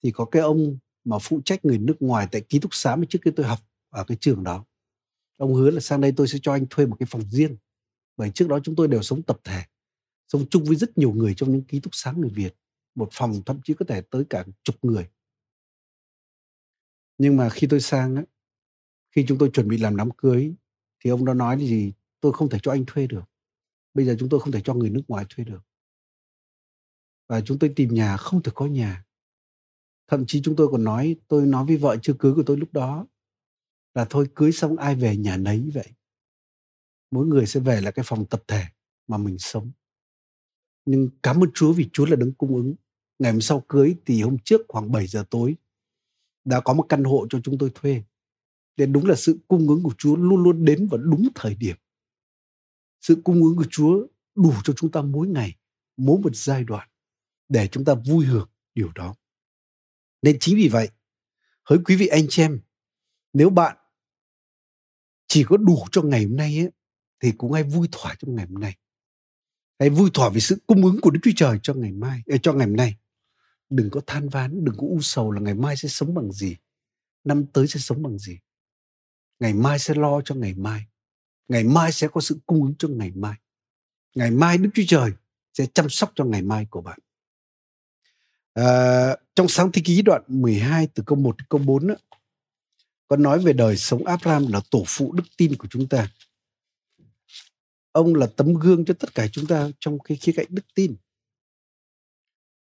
thì 0.02 0.10
có 0.10 0.24
cái 0.24 0.42
ông 0.42 0.78
mà 1.04 1.18
phụ 1.18 1.40
trách 1.44 1.64
người 1.64 1.78
nước 1.78 1.96
ngoài 2.00 2.28
tại 2.32 2.40
ký 2.40 2.58
túc 2.58 2.74
xá 2.74 2.96
mà 2.96 3.04
trước 3.08 3.18
khi 3.22 3.30
tôi 3.36 3.46
học 3.46 3.58
ở 3.88 4.04
cái 4.04 4.16
trường 4.20 4.44
đó. 4.44 4.64
Ông 5.36 5.54
hứa 5.54 5.70
là 5.70 5.80
sang 5.80 6.00
đây 6.00 6.12
tôi 6.16 6.28
sẽ 6.28 6.38
cho 6.42 6.52
anh 6.52 6.66
thuê 6.70 6.86
một 6.86 6.96
cái 6.98 7.06
phòng 7.10 7.22
riêng 7.30 7.56
bởi 8.16 8.30
trước 8.30 8.48
đó 8.48 8.58
chúng 8.64 8.76
tôi 8.76 8.88
đều 8.88 9.02
sống 9.02 9.22
tập 9.22 9.40
thể 9.44 9.62
sống 10.28 10.44
chung 10.50 10.64
với 10.64 10.76
rất 10.76 10.98
nhiều 10.98 11.12
người 11.12 11.34
trong 11.36 11.52
những 11.52 11.64
ký 11.64 11.80
túc 11.80 11.94
xá 11.94 12.12
người 12.12 12.30
Việt 12.30 12.54
một 12.94 13.08
phòng 13.12 13.42
thậm 13.46 13.60
chí 13.64 13.74
có 13.74 13.84
thể 13.88 14.02
tới 14.10 14.24
cả 14.30 14.44
chục 14.62 14.76
người. 14.82 15.08
Nhưng 17.18 17.36
mà 17.36 17.48
khi 17.48 17.66
tôi 17.70 17.80
sang 17.80 18.16
á 18.16 18.22
khi 19.10 19.24
chúng 19.28 19.38
tôi 19.38 19.50
chuẩn 19.52 19.68
bị 19.68 19.78
làm 19.78 19.96
đám 19.96 20.10
cưới 20.10 20.54
thì 21.04 21.10
ông 21.10 21.24
đã 21.24 21.34
nói 21.34 21.66
gì? 21.66 21.92
Tôi 22.20 22.32
không 22.32 22.48
thể 22.48 22.58
cho 22.62 22.70
anh 22.70 22.84
thuê 22.86 23.06
được. 23.06 23.24
Bây 23.94 24.06
giờ 24.06 24.16
chúng 24.18 24.28
tôi 24.28 24.40
không 24.40 24.52
thể 24.52 24.60
cho 24.64 24.74
người 24.74 24.90
nước 24.90 25.02
ngoài 25.08 25.26
thuê 25.28 25.44
được. 25.44 25.62
Và 27.28 27.40
chúng 27.40 27.58
tôi 27.58 27.72
tìm 27.76 27.94
nhà, 27.94 28.16
không 28.16 28.42
thể 28.42 28.52
có 28.54 28.66
nhà. 28.66 29.04
Thậm 30.08 30.24
chí 30.26 30.42
chúng 30.42 30.56
tôi 30.56 30.68
còn 30.68 30.84
nói, 30.84 31.16
tôi 31.28 31.46
nói 31.46 31.66
với 31.66 31.76
vợ 31.76 31.96
chưa 32.02 32.14
cưới 32.18 32.32
của 32.34 32.42
tôi 32.46 32.56
lúc 32.56 32.72
đó, 32.72 33.06
là 33.94 34.06
thôi 34.10 34.28
cưới 34.34 34.52
xong 34.52 34.76
ai 34.76 34.94
về 34.94 35.16
nhà 35.16 35.36
nấy 35.36 35.70
vậy. 35.74 35.88
Mỗi 37.10 37.26
người 37.26 37.46
sẽ 37.46 37.60
về 37.60 37.80
là 37.80 37.90
cái 37.90 38.04
phòng 38.08 38.26
tập 38.26 38.42
thể 38.48 38.64
mà 39.06 39.18
mình 39.18 39.38
sống. 39.38 39.70
Nhưng 40.84 41.08
cảm 41.22 41.42
ơn 41.42 41.50
Chúa 41.54 41.72
vì 41.72 41.90
Chúa 41.92 42.06
là 42.06 42.16
đấng 42.16 42.32
cung 42.32 42.54
ứng. 42.54 42.74
Ngày 43.18 43.32
hôm 43.32 43.40
sau 43.40 43.64
cưới 43.68 43.96
thì 44.06 44.22
hôm 44.22 44.38
trước 44.38 44.60
khoảng 44.68 44.92
7 44.92 45.06
giờ 45.06 45.24
tối, 45.30 45.56
đã 46.44 46.60
có 46.60 46.74
một 46.74 46.86
căn 46.88 47.04
hộ 47.04 47.26
cho 47.30 47.40
chúng 47.44 47.58
tôi 47.58 47.70
thuê 47.74 48.02
nên 48.76 48.92
đúng 48.92 49.06
là 49.06 49.14
sự 49.14 49.38
cung 49.48 49.68
ứng 49.68 49.82
của 49.82 49.94
Chúa 49.98 50.16
luôn 50.16 50.42
luôn 50.42 50.64
đến 50.64 50.88
vào 50.90 50.98
đúng 50.98 51.28
thời 51.34 51.54
điểm. 51.54 51.76
Sự 53.00 53.20
cung 53.24 53.42
ứng 53.42 53.56
của 53.56 53.66
Chúa 53.70 54.06
đủ 54.34 54.52
cho 54.64 54.72
chúng 54.76 54.90
ta 54.90 55.02
mỗi 55.02 55.28
ngày 55.28 55.56
mỗi 55.96 56.20
một 56.20 56.36
giai 56.36 56.64
đoạn 56.64 56.88
để 57.48 57.68
chúng 57.68 57.84
ta 57.84 57.94
vui 57.94 58.24
hưởng 58.24 58.48
điều 58.74 58.92
đó. 58.94 59.14
Nên 60.22 60.36
chính 60.40 60.56
vì 60.56 60.68
vậy 60.68 60.88
hỡi 61.64 61.78
quý 61.84 61.96
vị 61.96 62.06
anh 62.06 62.26
chị 62.28 62.42
em 62.42 62.60
nếu 63.32 63.50
bạn 63.50 63.76
chỉ 65.26 65.44
có 65.44 65.56
đủ 65.56 65.84
cho 65.92 66.02
ngày 66.02 66.24
hôm 66.24 66.36
nay 66.36 66.58
ấy, 66.58 66.70
thì 67.20 67.32
cũng 67.32 67.52
hãy 67.52 67.62
vui 67.62 67.88
thỏa 67.92 68.14
trong 68.18 68.34
ngày 68.34 68.46
hôm 68.46 68.60
nay. 68.60 68.76
Hãy 69.78 69.90
vui 69.90 70.10
thỏa 70.14 70.28
vì 70.28 70.40
sự 70.40 70.62
cung 70.66 70.84
ứng 70.84 71.00
của 71.00 71.10
Đức 71.10 71.20
Chúa 71.22 71.30
Trời 71.36 71.58
cho 71.62 71.74
ngày 71.74 71.92
mai 71.92 72.22
ờ, 72.26 72.36
cho 72.42 72.52
ngày 72.52 72.66
hôm 72.66 72.76
nay. 72.76 72.96
Đừng 73.70 73.90
có 73.90 74.00
than 74.06 74.28
ván 74.28 74.64
đừng 74.64 74.74
có 74.78 74.86
u 74.86 75.00
sầu 75.00 75.30
là 75.30 75.40
ngày 75.40 75.54
mai 75.54 75.76
sẽ 75.76 75.88
sống 75.88 76.14
bằng 76.14 76.32
gì 76.32 76.56
năm 77.24 77.46
tới 77.46 77.66
sẽ 77.66 77.80
sống 77.80 78.02
bằng 78.02 78.18
gì 78.18 78.38
ngày 79.42 79.54
mai 79.54 79.78
sẽ 79.78 79.94
lo 79.94 80.20
cho 80.24 80.34
ngày 80.34 80.54
mai 80.54 80.86
ngày 81.48 81.64
mai 81.64 81.92
sẽ 81.92 82.08
có 82.08 82.20
sự 82.20 82.38
cung 82.46 82.62
ứng 82.62 82.74
cho 82.78 82.88
ngày 82.88 83.10
mai 83.14 83.34
ngày 84.14 84.30
mai 84.30 84.58
Đức 84.58 84.70
Chúa 84.74 84.82
Trời 84.86 85.10
sẽ 85.52 85.66
chăm 85.74 85.88
sóc 85.88 86.12
cho 86.14 86.24
ngày 86.24 86.42
mai 86.42 86.66
của 86.70 86.80
bạn 86.80 86.98
à, 88.54 89.16
trong 89.34 89.48
sáng 89.48 89.72
thế 89.72 89.82
ký 89.84 90.02
đoạn 90.02 90.22
12 90.28 90.88
từ 90.94 91.02
câu 91.06 91.18
1 91.18 91.36
đến 91.38 91.46
câu 91.48 91.60
4 91.64 91.86
đó, 91.86 91.94
có 93.08 93.16
nói 93.16 93.38
về 93.38 93.52
đời 93.52 93.76
sống 93.76 94.04
Abraham 94.04 94.52
là 94.52 94.60
tổ 94.70 94.84
phụ 94.86 95.12
đức 95.12 95.22
tin 95.36 95.56
của 95.56 95.68
chúng 95.70 95.88
ta. 95.88 96.08
Ông 97.92 98.14
là 98.14 98.26
tấm 98.36 98.54
gương 98.54 98.84
cho 98.84 98.94
tất 98.94 99.14
cả 99.14 99.26
chúng 99.32 99.46
ta 99.46 99.70
trong 99.78 99.98
cái 99.98 100.16
khía 100.16 100.32
cạnh 100.36 100.46
đức 100.48 100.66
tin. 100.74 100.96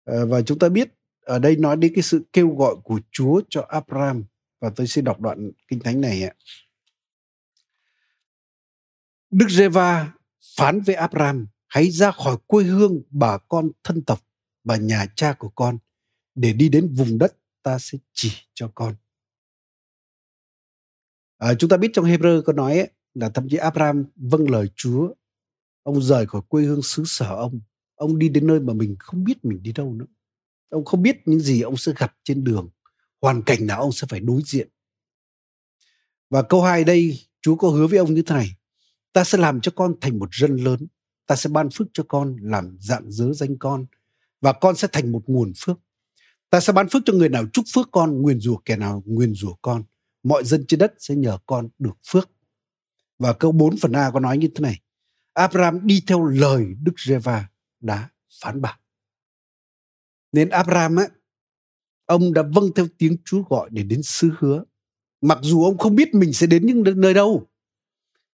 À, 0.05 0.25
và 0.27 0.41
chúng 0.41 0.59
ta 0.59 0.69
biết 0.69 0.89
ở 1.21 1.39
đây 1.39 1.55
nói 1.55 1.77
đến 1.77 1.91
cái 1.95 2.03
sự 2.03 2.21
kêu 2.33 2.55
gọi 2.55 2.75
của 2.83 2.99
Chúa 3.11 3.41
cho 3.49 3.65
Abraham 3.69 4.23
và 4.61 4.69
tôi 4.75 4.87
sẽ 4.87 5.01
đọc 5.01 5.21
đoạn 5.21 5.51
kinh 5.67 5.79
thánh 5.79 6.01
này 6.01 6.23
ạ. 6.23 6.33
Đức 9.37 9.45
Giê-va 9.49 10.13
phán 10.57 10.81
với 10.81 10.95
Abraham 10.95 11.47
hãy 11.67 11.91
ra 11.91 12.11
khỏi 12.11 12.37
quê 12.47 12.63
hương 12.63 13.01
bà 13.09 13.37
con 13.37 13.71
thân 13.83 14.01
tộc 14.01 14.25
và 14.63 14.77
nhà 14.77 15.05
cha 15.15 15.35
của 15.39 15.49
con 15.49 15.77
để 16.35 16.53
đi 16.53 16.69
đến 16.69 16.93
vùng 16.93 17.17
đất 17.17 17.37
ta 17.63 17.79
sẽ 17.79 17.97
chỉ 18.13 18.31
cho 18.53 18.71
con. 18.75 18.95
À, 21.37 21.53
chúng 21.59 21.69
ta 21.69 21.77
biết 21.77 21.89
trong 21.93 22.05
Hebrew 22.05 22.41
có 22.41 22.53
nói 22.53 22.77
ấy, 22.77 22.89
là 23.13 23.29
thậm 23.29 23.47
chí 23.49 23.57
Abraham 23.57 24.05
vâng 24.15 24.49
lời 24.49 24.67
Chúa, 24.75 25.13
ông 25.83 26.01
rời 26.01 26.25
khỏi 26.25 26.41
quê 26.47 26.63
hương 26.63 26.81
xứ 26.81 27.03
sở 27.05 27.35
ông, 27.35 27.59
ông 27.95 28.19
đi 28.19 28.29
đến 28.29 28.47
nơi 28.47 28.59
mà 28.59 28.73
mình 28.73 28.95
không 28.99 29.23
biết 29.23 29.45
mình 29.45 29.63
đi 29.63 29.71
đâu 29.71 29.93
nữa. 29.93 30.05
Ông 30.69 30.85
không 30.85 31.01
biết 31.01 31.17
những 31.25 31.39
gì 31.39 31.61
ông 31.61 31.77
sẽ 31.77 31.91
gặp 31.97 32.15
trên 32.23 32.43
đường, 32.43 32.69
hoàn 33.21 33.43
cảnh 33.43 33.67
nào 33.67 33.81
ông 33.81 33.91
sẽ 33.91 34.07
phải 34.09 34.19
đối 34.19 34.41
diện. 34.45 34.69
Và 36.29 36.41
câu 36.41 36.61
hai 36.61 36.83
đây, 36.83 37.19
Chúa 37.41 37.55
có 37.55 37.69
hứa 37.69 37.87
với 37.87 37.99
ông 37.99 38.13
như 38.13 38.21
thế 38.21 38.35
này, 38.35 38.49
ta 39.15 39.23
sẽ 39.23 39.37
làm 39.37 39.61
cho 39.61 39.71
con 39.75 39.93
thành 40.01 40.19
một 40.19 40.29
dân 40.31 40.55
lớn, 40.55 40.87
ta 41.27 41.35
sẽ 41.35 41.49
ban 41.49 41.69
phước 41.69 41.87
cho 41.93 42.03
con 42.07 42.35
làm 42.41 42.77
dạng 42.79 43.11
dớ 43.11 43.33
danh 43.33 43.57
con, 43.59 43.85
và 44.41 44.53
con 44.53 44.75
sẽ 44.75 44.87
thành 44.91 45.11
một 45.11 45.23
nguồn 45.27 45.53
phước. 45.57 45.77
Ta 46.49 46.59
sẽ 46.59 46.73
ban 46.73 46.89
phước 46.89 47.01
cho 47.05 47.13
người 47.13 47.29
nào 47.29 47.45
chúc 47.53 47.65
phước 47.73 47.89
con, 47.91 48.21
nguyền 48.21 48.39
rủa 48.39 48.57
kẻ 48.65 48.75
nào 48.75 49.03
nguyền 49.05 49.33
rủa 49.33 49.53
con 49.61 49.83
mọi 50.23 50.43
dân 50.43 50.65
trên 50.67 50.79
đất 50.79 50.93
sẽ 50.99 51.15
nhờ 51.15 51.37
con 51.45 51.69
được 51.79 51.97
phước. 52.07 52.29
Và 53.19 53.33
câu 53.33 53.51
4 53.51 53.77
phần 53.81 53.91
A 53.91 54.11
có 54.11 54.19
nói 54.19 54.37
như 54.37 54.47
thế 54.55 54.61
này. 54.61 54.79
Abraham 55.33 55.87
đi 55.87 56.03
theo 56.07 56.25
lời 56.25 56.65
Đức 56.81 56.93
Giê-va 56.97 57.47
đã 57.79 58.09
phán 58.41 58.61
bảo. 58.61 58.77
Nên 60.31 60.49
Abraham 60.49 60.95
á, 60.95 61.07
ông 62.05 62.33
đã 62.33 62.43
vâng 62.53 62.69
theo 62.75 62.87
tiếng 62.97 63.17
Chúa 63.25 63.41
gọi 63.41 63.69
để 63.71 63.83
đến 63.83 64.03
xứ 64.03 64.29
hứa. 64.39 64.63
Mặc 65.21 65.37
dù 65.41 65.63
ông 65.63 65.77
không 65.77 65.95
biết 65.95 66.13
mình 66.13 66.33
sẽ 66.33 66.47
đến 66.47 66.65
những 66.65 66.83
nơi 67.01 67.13
đâu, 67.13 67.47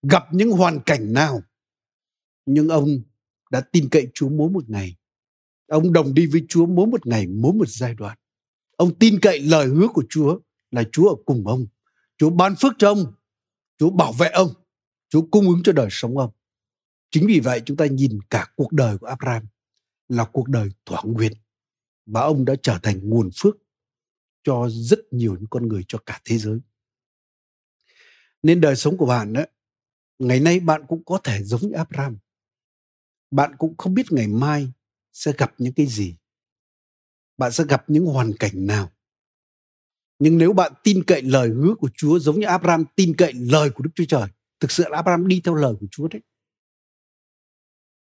gặp 0.01 0.23
những 0.31 0.51
hoàn 0.51 0.79
cảnh 0.85 1.13
nào, 1.13 1.41
nhưng 2.45 2.67
ông 2.67 2.87
đã 3.51 3.61
tin 3.61 3.89
cậy 3.89 4.07
Chúa 4.13 4.29
mỗi 4.29 4.49
một 4.49 4.69
ngày. 4.69 4.95
Ông 5.67 5.93
đồng 5.93 6.13
đi 6.13 6.25
với 6.25 6.45
Chúa 6.49 6.65
mỗi 6.65 6.87
một 6.87 7.07
ngày, 7.07 7.27
mỗi 7.27 7.53
một 7.53 7.67
giai 7.67 7.93
đoạn. 7.93 8.17
Ông 8.77 8.99
tin 8.99 9.19
cậy 9.19 9.39
lời 9.39 9.67
hứa 9.67 9.87
của 9.93 10.03
Chúa 10.09 10.39
là 10.71 10.83
Chúa 10.91 11.09
ở 11.09 11.15
cùng 11.25 11.47
ông 11.47 11.65
Chúa 12.21 12.29
ban 12.29 12.55
phước 12.61 12.73
cho 12.77 12.87
ông, 12.87 13.13
Chúa 13.77 13.89
bảo 13.89 14.11
vệ 14.13 14.29
ông, 14.29 14.49
Chúa 15.09 15.21
cung 15.31 15.47
ứng 15.47 15.63
cho 15.63 15.71
đời 15.71 15.87
sống 15.91 16.17
ông. 16.17 16.31
Chính 17.11 17.27
vì 17.27 17.39
vậy 17.39 17.61
chúng 17.65 17.77
ta 17.77 17.85
nhìn 17.85 18.19
cả 18.29 18.47
cuộc 18.55 18.71
đời 18.71 18.97
của 18.97 19.07
Abraham 19.07 19.43
là 20.09 20.25
cuộc 20.25 20.47
đời 20.47 20.69
thỏa 20.85 21.01
nguyện 21.03 21.33
và 22.05 22.21
ông 22.21 22.45
đã 22.45 22.53
trở 22.63 22.79
thành 22.83 23.09
nguồn 23.09 23.29
phước 23.41 23.57
cho 24.43 24.69
rất 24.69 24.99
nhiều 25.11 25.35
những 25.39 25.49
con 25.49 25.67
người 25.67 25.81
cho 25.87 25.97
cả 26.05 26.21
thế 26.25 26.37
giới. 26.37 26.59
Nên 28.43 28.61
đời 28.61 28.75
sống 28.75 28.97
của 28.97 29.05
bạn 29.05 29.33
đó, 29.33 29.41
ngày 30.27 30.39
nay 30.39 30.59
bạn 30.59 30.81
cũng 30.87 31.03
có 31.05 31.17
thể 31.23 31.43
giống 31.43 31.61
như 31.61 31.71
Abraham. 31.71 32.17
Bạn 33.31 33.55
cũng 33.57 33.77
không 33.77 33.93
biết 33.93 34.11
ngày 34.11 34.27
mai 34.27 34.71
sẽ 35.13 35.31
gặp 35.37 35.53
những 35.57 35.73
cái 35.73 35.85
gì. 35.85 36.15
Bạn 37.37 37.51
sẽ 37.51 37.63
gặp 37.69 37.83
những 37.87 38.05
hoàn 38.05 38.33
cảnh 38.39 38.65
nào. 38.67 38.91
Nhưng 40.19 40.37
nếu 40.37 40.53
bạn 40.53 40.73
tin 40.83 41.03
cậy 41.03 41.21
lời 41.21 41.49
hứa 41.49 41.75
của 41.75 41.89
Chúa 41.97 42.19
giống 42.19 42.39
như 42.39 42.45
Abraham 42.45 42.85
tin 42.95 43.15
cậy 43.17 43.33
lời 43.33 43.69
của 43.69 43.83
Đức 43.83 43.91
Chúa 43.95 44.05
Trời, 44.05 44.27
thực 44.59 44.71
sự 44.71 44.83
là 44.89 44.97
Abraham 44.97 45.27
đi 45.27 45.41
theo 45.43 45.55
lời 45.55 45.73
của 45.79 45.87
Chúa 45.91 46.07
đấy, 46.07 46.21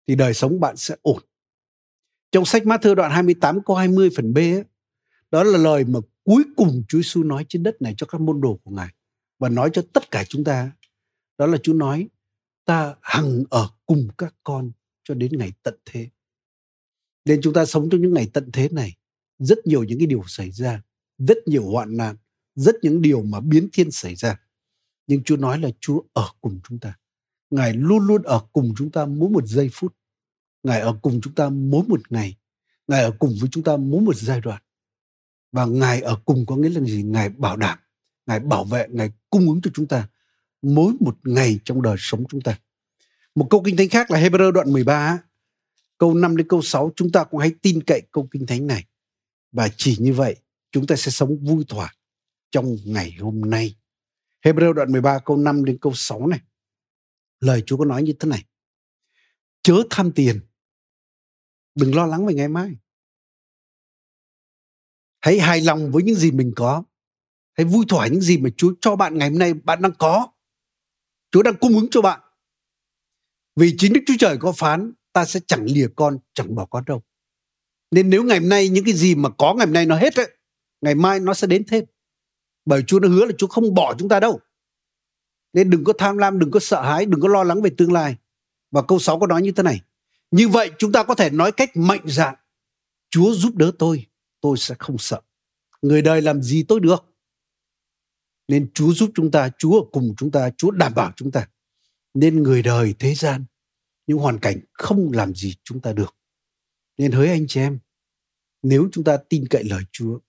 thì 0.07 0.15
đời 0.15 0.33
sống 0.33 0.59
bạn 0.59 0.77
sẽ 0.77 0.95
ổn. 1.01 1.23
Trong 2.31 2.45
sách 2.45 2.63
Matthew 2.63 2.95
đoạn 2.95 3.11
28 3.11 3.63
câu 3.63 3.75
20 3.75 4.09
phần 4.15 4.33
B 4.33 4.37
ấy, 4.37 4.63
đó 5.31 5.43
là 5.43 5.57
lời 5.57 5.83
mà 5.85 5.99
cuối 6.23 6.43
cùng 6.55 6.83
Chúa 6.87 6.97
Giêsu 6.97 7.23
nói 7.23 7.45
trên 7.49 7.63
đất 7.63 7.81
này 7.81 7.93
cho 7.97 8.07
các 8.07 8.21
môn 8.21 8.41
đồ 8.41 8.59
của 8.63 8.71
Ngài 8.71 8.89
và 9.39 9.49
nói 9.49 9.69
cho 9.73 9.81
tất 9.93 10.11
cả 10.11 10.23
chúng 10.29 10.43
ta. 10.43 10.71
Đó 11.37 11.45
là 11.45 11.57
Chúa 11.63 11.73
nói 11.73 12.07
ta 12.65 12.95
hằng 13.01 13.43
ở 13.49 13.69
cùng 13.85 14.07
các 14.17 14.35
con 14.43 14.71
cho 15.03 15.13
đến 15.13 15.31
ngày 15.37 15.51
tận 15.63 15.75
thế. 15.85 16.09
Nên 17.25 17.39
chúng 17.41 17.53
ta 17.53 17.65
sống 17.65 17.89
trong 17.89 18.01
những 18.01 18.13
ngày 18.13 18.29
tận 18.33 18.49
thế 18.53 18.69
này, 18.69 18.95
rất 19.39 19.67
nhiều 19.67 19.83
những 19.83 19.99
cái 19.99 20.07
điều 20.07 20.23
xảy 20.27 20.51
ra, 20.51 20.83
rất 21.17 21.37
nhiều 21.45 21.65
hoạn 21.65 21.97
nạn, 21.97 22.15
rất 22.55 22.75
những 22.81 23.01
điều 23.01 23.21
mà 23.23 23.39
biến 23.39 23.69
thiên 23.73 23.91
xảy 23.91 24.15
ra. 24.15 24.39
Nhưng 25.07 25.23
Chúa 25.23 25.37
nói 25.37 25.59
là 25.59 25.69
Chúa 25.79 26.01
ở 26.13 26.29
cùng 26.41 26.59
chúng 26.63 26.79
ta. 26.79 26.97
Ngài 27.49 27.73
luôn 27.73 28.07
luôn 28.07 28.23
ở 28.23 28.47
cùng 28.53 28.73
chúng 28.77 28.91
ta 28.91 29.05
mỗi 29.05 29.29
một 29.29 29.47
giây 29.47 29.69
phút. 29.73 29.95
Ngài 30.63 30.81
ở 30.81 30.99
cùng 31.01 31.21
chúng 31.21 31.35
ta 31.35 31.49
mỗi 31.49 31.83
một 31.87 32.11
ngày. 32.11 32.37
Ngài 32.87 33.03
ở 33.03 33.11
cùng 33.19 33.35
với 33.39 33.49
chúng 33.51 33.63
ta 33.63 33.77
mỗi 33.77 34.01
một 34.01 34.15
giai 34.15 34.41
đoạn. 34.41 34.61
Và 35.51 35.65
Ngài 35.65 36.01
ở 36.01 36.21
cùng 36.25 36.45
có 36.45 36.55
nghĩa 36.55 36.69
là 36.69 36.81
gì? 36.81 37.03
Ngài 37.03 37.29
bảo 37.29 37.57
đảm, 37.57 37.79
Ngài 38.25 38.39
bảo 38.39 38.63
vệ, 38.63 38.87
Ngài 38.89 39.11
cung 39.29 39.47
ứng 39.47 39.61
cho 39.61 39.71
chúng 39.73 39.87
ta 39.87 40.09
mỗi 40.61 40.93
một 40.99 41.17
ngày 41.23 41.59
trong 41.65 41.81
đời 41.81 41.95
sống 41.99 42.23
chúng 42.29 42.41
ta. 42.41 42.59
Một 43.35 43.47
câu 43.49 43.63
kinh 43.63 43.77
thánh 43.77 43.89
khác 43.89 44.11
là 44.11 44.19
Hebrew 44.19 44.51
đoạn 44.51 44.73
13, 44.73 45.19
câu 45.97 46.13
5 46.13 46.37
đến 46.37 46.47
câu 46.47 46.61
6, 46.61 46.91
chúng 46.95 47.11
ta 47.11 47.23
cũng 47.23 47.39
hãy 47.39 47.51
tin 47.61 47.83
cậy 47.83 48.01
câu 48.11 48.27
kinh 48.31 48.45
thánh 48.45 48.67
này. 48.67 48.85
Và 49.51 49.69
chỉ 49.77 49.97
như 49.99 50.13
vậy, 50.13 50.35
chúng 50.71 50.87
ta 50.87 50.95
sẽ 50.95 51.11
sống 51.11 51.37
vui 51.45 51.65
thỏa 51.67 51.93
trong 52.51 52.77
ngày 52.85 53.15
hôm 53.19 53.41
nay. 53.41 53.75
Hebrew 54.45 54.73
đoạn 54.73 54.91
13 54.91 55.19
câu 55.19 55.37
5 55.37 55.65
đến 55.65 55.77
câu 55.81 55.93
6 55.95 56.27
này. 56.27 56.39
Lời 57.39 57.63
Chúa 57.65 57.77
có 57.77 57.85
nói 57.85 58.03
như 58.03 58.13
thế 58.19 58.29
này. 58.29 58.45
Chớ 59.61 59.75
tham 59.89 60.11
tiền. 60.11 60.39
Đừng 61.75 61.95
lo 61.95 62.05
lắng 62.05 62.25
về 62.25 62.33
ngày 62.33 62.47
mai. 62.47 62.75
Hãy 65.21 65.39
hài 65.39 65.61
lòng 65.61 65.91
với 65.91 66.03
những 66.03 66.15
gì 66.15 66.31
mình 66.31 66.53
có. 66.55 66.83
Hãy 67.53 67.65
vui 67.65 67.85
thỏa 67.89 68.07
những 68.07 68.21
gì 68.21 68.37
mà 68.37 68.49
Chúa 68.57 68.73
cho 68.81 68.95
bạn 68.95 69.17
ngày 69.17 69.29
hôm 69.29 69.39
nay 69.39 69.53
bạn 69.53 69.81
đang 69.81 69.93
có. 69.99 70.27
Chúa 71.35 71.43
đang 71.43 71.55
cung 71.55 71.75
ứng 71.75 71.87
cho 71.91 72.01
bạn. 72.01 72.19
Vì 73.55 73.75
chính 73.77 73.93
Đức 73.93 74.01
Chúa 74.07 74.13
Trời 74.19 74.37
có 74.37 74.51
phán 74.51 74.93
ta 75.13 75.25
sẽ 75.25 75.39
chẳng 75.47 75.65
lìa 75.65 75.87
con, 75.95 76.17
chẳng 76.33 76.55
bỏ 76.55 76.65
con 76.65 76.83
đâu. 76.87 77.01
Nên 77.91 78.09
nếu 78.09 78.23
ngày 78.23 78.39
hôm 78.39 78.49
nay 78.49 78.69
những 78.69 78.85
cái 78.85 78.93
gì 78.93 79.15
mà 79.15 79.29
có 79.29 79.53
ngày 79.53 79.65
hôm 79.65 79.73
nay 79.73 79.85
nó 79.85 79.97
hết 79.97 80.15
ấy, 80.15 80.31
ngày 80.81 80.95
mai 80.95 81.19
nó 81.19 81.33
sẽ 81.33 81.47
đến 81.47 81.63
thêm. 81.67 81.85
Bởi 82.65 82.83
Chúa 82.87 82.99
đã 82.99 83.09
hứa 83.09 83.25
là 83.25 83.31
Chúa 83.37 83.47
không 83.47 83.73
bỏ 83.73 83.95
chúng 83.99 84.09
ta 84.09 84.19
đâu. 84.19 84.39
Nên 85.53 85.69
đừng 85.69 85.83
có 85.83 85.93
tham 85.97 86.17
lam, 86.17 86.39
đừng 86.39 86.51
có 86.51 86.59
sợ 86.59 86.81
hãi, 86.81 87.05
đừng 87.05 87.21
có 87.21 87.27
lo 87.27 87.43
lắng 87.43 87.61
về 87.61 87.69
tương 87.77 87.93
lai. 87.93 88.15
Và 88.71 88.81
câu 88.81 88.99
6 88.99 89.19
có 89.19 89.27
nói 89.27 89.41
như 89.41 89.51
thế 89.51 89.63
này. 89.63 89.81
Như 90.31 90.47
vậy 90.47 90.71
chúng 90.77 90.91
ta 90.91 91.03
có 91.03 91.15
thể 91.15 91.29
nói 91.29 91.51
cách 91.51 91.77
mạnh 91.77 92.03
dạn. 92.05 92.35
Chúa 93.09 93.33
giúp 93.33 93.55
đỡ 93.55 93.71
tôi, 93.79 94.05
tôi 94.41 94.57
sẽ 94.57 94.75
không 94.79 94.97
sợ. 94.97 95.21
Người 95.81 96.01
đời 96.01 96.21
làm 96.21 96.41
gì 96.41 96.63
tôi 96.63 96.79
được. 96.79 97.14
Nên 98.47 98.71
Chúa 98.73 98.93
giúp 98.93 99.11
chúng 99.15 99.31
ta, 99.31 99.49
Chúa 99.57 99.81
ở 99.81 99.85
cùng 99.91 100.13
chúng 100.17 100.31
ta, 100.31 100.49
Chúa 100.57 100.71
đảm 100.71 100.93
bảo 100.95 101.11
chúng 101.15 101.31
ta. 101.31 101.47
Nên 102.13 102.43
người 102.43 102.63
đời 102.63 102.95
thế 102.99 103.15
gian, 103.15 103.45
những 104.07 104.17
hoàn 104.17 104.39
cảnh 104.39 104.59
không 104.73 105.11
làm 105.13 105.35
gì 105.35 105.55
chúng 105.63 105.81
ta 105.81 105.93
được. 105.93 106.15
Nên 106.97 107.11
hỡi 107.11 107.27
anh 107.27 107.45
chị 107.47 107.59
em, 107.59 107.79
nếu 108.61 108.89
chúng 108.91 109.03
ta 109.03 109.17
tin 109.29 109.47
cậy 109.49 109.63
lời 109.63 109.83
Chúa, 109.91 110.19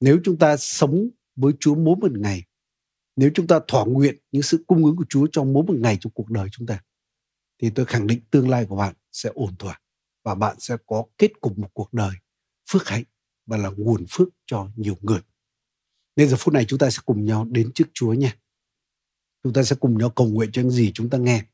nếu 0.00 0.20
chúng 0.24 0.38
ta 0.38 0.56
sống 0.56 1.08
với 1.36 1.52
Chúa 1.60 1.74
mỗi 1.74 1.96
một 1.96 2.12
ngày, 2.12 2.42
nếu 3.16 3.30
chúng 3.34 3.46
ta 3.46 3.60
thỏa 3.68 3.84
nguyện 3.84 4.16
những 4.32 4.42
sự 4.42 4.64
cung 4.66 4.84
ứng 4.84 4.96
của 4.96 5.04
Chúa 5.08 5.26
trong 5.32 5.52
mỗi 5.52 5.62
một 5.66 5.74
ngày 5.78 5.98
trong 6.00 6.12
cuộc 6.12 6.30
đời 6.30 6.48
chúng 6.52 6.66
ta, 6.66 6.82
thì 7.62 7.70
tôi 7.70 7.86
khẳng 7.86 8.06
định 8.06 8.20
tương 8.30 8.48
lai 8.48 8.66
của 8.68 8.76
bạn 8.76 8.94
sẽ 9.12 9.30
ổn 9.34 9.56
thỏa 9.56 9.80
và 10.24 10.34
bạn 10.34 10.56
sẽ 10.60 10.76
có 10.86 11.04
kết 11.18 11.40
cục 11.40 11.58
một 11.58 11.68
cuộc 11.74 11.92
đời 11.92 12.14
phước 12.70 12.88
hạnh 12.88 13.04
và 13.46 13.56
là 13.56 13.70
nguồn 13.76 14.04
phước 14.10 14.28
cho 14.46 14.68
nhiều 14.76 14.96
người. 15.00 15.20
Nên 16.18 16.28
giờ 16.28 16.36
phút 16.36 16.54
này 16.54 16.64
chúng 16.64 16.78
ta 16.78 16.90
sẽ 16.90 16.98
cùng 17.06 17.24
nhau 17.24 17.44
đến 17.44 17.72
trước 17.74 17.84
Chúa 17.94 18.12
nha. 18.12 18.36
Chúng 19.42 19.52
ta 19.52 19.62
sẽ 19.62 19.76
cùng 19.80 19.98
nhau 19.98 20.10
cầu 20.10 20.26
nguyện 20.26 20.50
cho 20.52 20.62
những 20.62 20.70
gì 20.70 20.90
chúng 20.94 21.10
ta 21.10 21.18
nghe. 21.18 21.44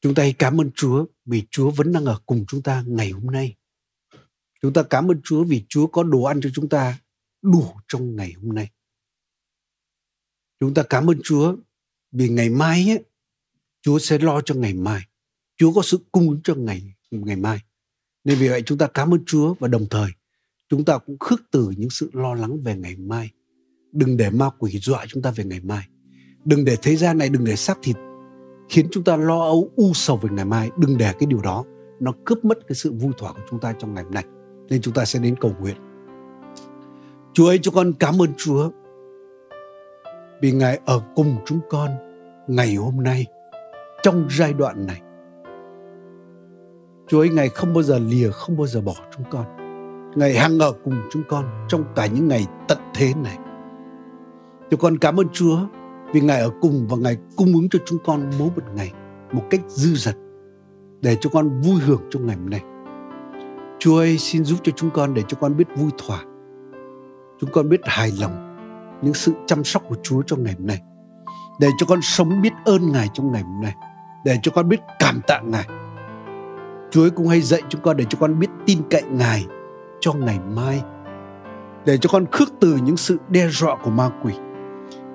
Chúng 0.00 0.14
ta 0.14 0.22
hãy 0.22 0.34
cảm 0.38 0.60
ơn 0.60 0.70
Chúa 0.74 1.06
vì 1.24 1.42
Chúa 1.50 1.70
vẫn 1.70 1.92
đang 1.92 2.04
ở 2.04 2.20
cùng 2.26 2.44
chúng 2.48 2.62
ta 2.62 2.84
ngày 2.86 3.10
hôm 3.10 3.26
nay. 3.26 3.56
Chúng 4.62 4.72
ta 4.72 4.82
cảm 4.90 5.10
ơn 5.10 5.20
Chúa 5.24 5.44
vì 5.44 5.64
Chúa 5.68 5.86
có 5.86 6.02
đồ 6.02 6.22
ăn 6.22 6.40
cho 6.42 6.50
chúng 6.54 6.68
ta 6.68 6.98
đủ 7.42 7.74
trong 7.88 8.16
ngày 8.16 8.32
hôm 8.32 8.54
nay. 8.54 8.70
Chúng 10.60 10.74
ta 10.74 10.82
cảm 10.90 11.10
ơn 11.10 11.20
Chúa 11.24 11.56
vì 12.12 12.28
ngày 12.28 12.50
mai 12.50 12.90
ấy, 12.90 13.04
Chúa 13.82 13.98
sẽ 13.98 14.18
lo 14.18 14.40
cho 14.40 14.54
ngày 14.54 14.74
mai. 14.74 15.02
Chúa 15.56 15.72
có 15.72 15.82
sự 15.82 15.98
cung 16.12 16.28
ứng 16.28 16.40
cho 16.44 16.54
ngày 16.54 16.94
ngày 17.10 17.36
mai. 17.36 17.58
Nên 18.24 18.38
vì 18.38 18.48
vậy 18.48 18.62
chúng 18.66 18.78
ta 18.78 18.88
cảm 18.94 19.14
ơn 19.14 19.24
Chúa 19.26 19.54
và 19.54 19.68
đồng 19.68 19.86
thời 19.90 20.10
chúng 20.68 20.84
ta 20.84 20.98
cũng 20.98 21.16
khước 21.20 21.40
từ 21.50 21.70
những 21.76 21.90
sự 21.90 22.10
lo 22.12 22.34
lắng 22.34 22.62
về 22.64 22.76
ngày 22.76 22.96
mai. 22.96 23.30
Đừng 23.92 24.16
để 24.16 24.30
ma 24.30 24.50
quỷ 24.58 24.78
dọa 24.78 25.04
chúng 25.08 25.22
ta 25.22 25.30
về 25.30 25.44
ngày 25.44 25.60
mai. 25.60 25.88
Đừng 26.44 26.64
để 26.64 26.76
thế 26.82 26.96
gian 26.96 27.18
này, 27.18 27.28
đừng 27.28 27.44
để 27.44 27.56
xác 27.56 27.78
thịt 27.82 27.96
khiến 28.68 28.86
chúng 28.90 29.04
ta 29.04 29.16
lo 29.16 29.40
âu 29.40 29.72
u 29.76 29.92
sầu 29.94 30.16
về 30.16 30.28
ngày 30.32 30.44
mai. 30.44 30.70
Đừng 30.78 30.98
để 30.98 31.12
cái 31.18 31.26
điều 31.26 31.40
đó 31.40 31.64
nó 32.00 32.12
cướp 32.24 32.44
mất 32.44 32.58
cái 32.68 32.74
sự 32.74 32.92
vui 32.92 33.12
thỏa 33.18 33.32
của 33.32 33.42
chúng 33.50 33.60
ta 33.60 33.72
trong 33.72 33.94
ngày 33.94 34.04
hôm 34.04 34.12
nay. 34.12 34.24
Nên 34.68 34.82
chúng 34.82 34.94
ta 34.94 35.04
sẽ 35.04 35.18
đến 35.18 35.34
cầu 35.40 35.52
nguyện. 35.60 35.76
Chúa 37.32 37.46
ơi, 37.46 37.58
cho 37.62 37.70
con 37.70 37.92
cảm 37.92 38.22
ơn 38.22 38.28
Chúa 38.36 38.70
vì 40.40 40.52
Ngài 40.52 40.80
ở 40.86 41.00
cùng 41.14 41.36
chúng 41.46 41.60
con 41.70 41.90
ngày 42.48 42.74
hôm 42.74 43.02
nay 43.02 43.26
trong 44.02 44.28
giai 44.30 44.52
đoạn 44.52 44.86
này. 44.86 45.00
Chúa 47.08 47.20
ơi, 47.20 47.28
Ngài 47.28 47.48
không 47.48 47.74
bao 47.74 47.82
giờ 47.82 47.98
lìa, 47.98 48.30
không 48.30 48.56
bao 48.56 48.66
giờ 48.66 48.80
bỏ 48.80 48.94
chúng 49.16 49.24
con. 49.30 49.65
Ngài 50.16 50.34
hằng 50.34 50.58
ở 50.58 50.72
cùng 50.84 50.94
chúng 51.10 51.22
con 51.28 51.44
trong 51.68 51.84
cả 51.96 52.06
những 52.06 52.28
ngày 52.28 52.46
tận 52.68 52.78
thế 52.94 53.12
này. 53.24 53.38
Chúng 54.70 54.80
con 54.80 54.98
cảm 54.98 55.20
ơn 55.20 55.28
Chúa 55.32 55.58
vì 56.12 56.20
Ngài 56.20 56.40
ở 56.40 56.50
cùng 56.60 56.86
và 56.90 56.96
Ngài 56.96 57.16
cung 57.36 57.52
ứng 57.52 57.68
cho 57.68 57.78
chúng 57.86 57.98
con 58.04 58.30
mỗi 58.38 58.48
một 58.56 58.62
ngày 58.74 58.92
một 59.32 59.42
cách 59.50 59.60
dư 59.68 59.94
dật 59.94 60.16
để 61.00 61.16
cho 61.20 61.30
con 61.30 61.60
vui 61.60 61.80
hưởng 61.80 62.02
trong 62.10 62.26
ngày 62.26 62.36
hôm 62.36 62.50
nay. 62.50 62.60
Chúa 63.78 63.98
ơi, 63.98 64.18
xin 64.18 64.44
giúp 64.44 64.58
cho 64.62 64.72
chúng 64.76 64.90
con 64.90 65.14
để 65.14 65.22
cho 65.28 65.36
con 65.40 65.56
biết 65.56 65.68
vui 65.76 65.90
thỏa. 65.98 66.20
Chúng 67.40 67.50
con 67.52 67.68
biết 67.68 67.80
hài 67.84 68.12
lòng 68.20 68.56
những 69.02 69.14
sự 69.14 69.32
chăm 69.46 69.64
sóc 69.64 69.82
của 69.88 69.96
Chúa 70.02 70.22
trong 70.22 70.42
ngày 70.42 70.54
hôm 70.58 70.66
nay. 70.66 70.82
Để 71.60 71.68
cho 71.78 71.86
con 71.86 71.98
sống 72.02 72.42
biết 72.42 72.52
ơn 72.64 72.92
Ngài 72.92 73.08
trong 73.14 73.32
ngày 73.32 73.42
hôm 73.42 73.62
nay. 73.62 73.74
Để 74.24 74.38
cho 74.42 74.52
con 74.54 74.68
biết 74.68 74.80
cảm 74.98 75.20
tạ 75.26 75.40
Ngài. 75.40 75.66
Chúa 76.90 77.02
ơi, 77.02 77.10
cũng 77.10 77.28
hay 77.28 77.40
dạy 77.40 77.62
chúng 77.68 77.80
con 77.80 77.96
để 77.96 78.04
cho 78.08 78.18
con 78.20 78.38
biết 78.38 78.48
tin 78.66 78.78
cậy 78.90 79.02
Ngài 79.02 79.46
cho 80.06 80.12
ngày 80.12 80.40
mai. 80.56 80.82
Để 81.86 81.98
cho 81.98 82.08
con 82.12 82.26
khước 82.32 82.48
từ 82.60 82.78
những 82.82 82.96
sự 82.96 83.16
đe 83.28 83.48
dọa 83.48 83.76
của 83.84 83.90
ma 83.90 84.10
quỷ. 84.22 84.32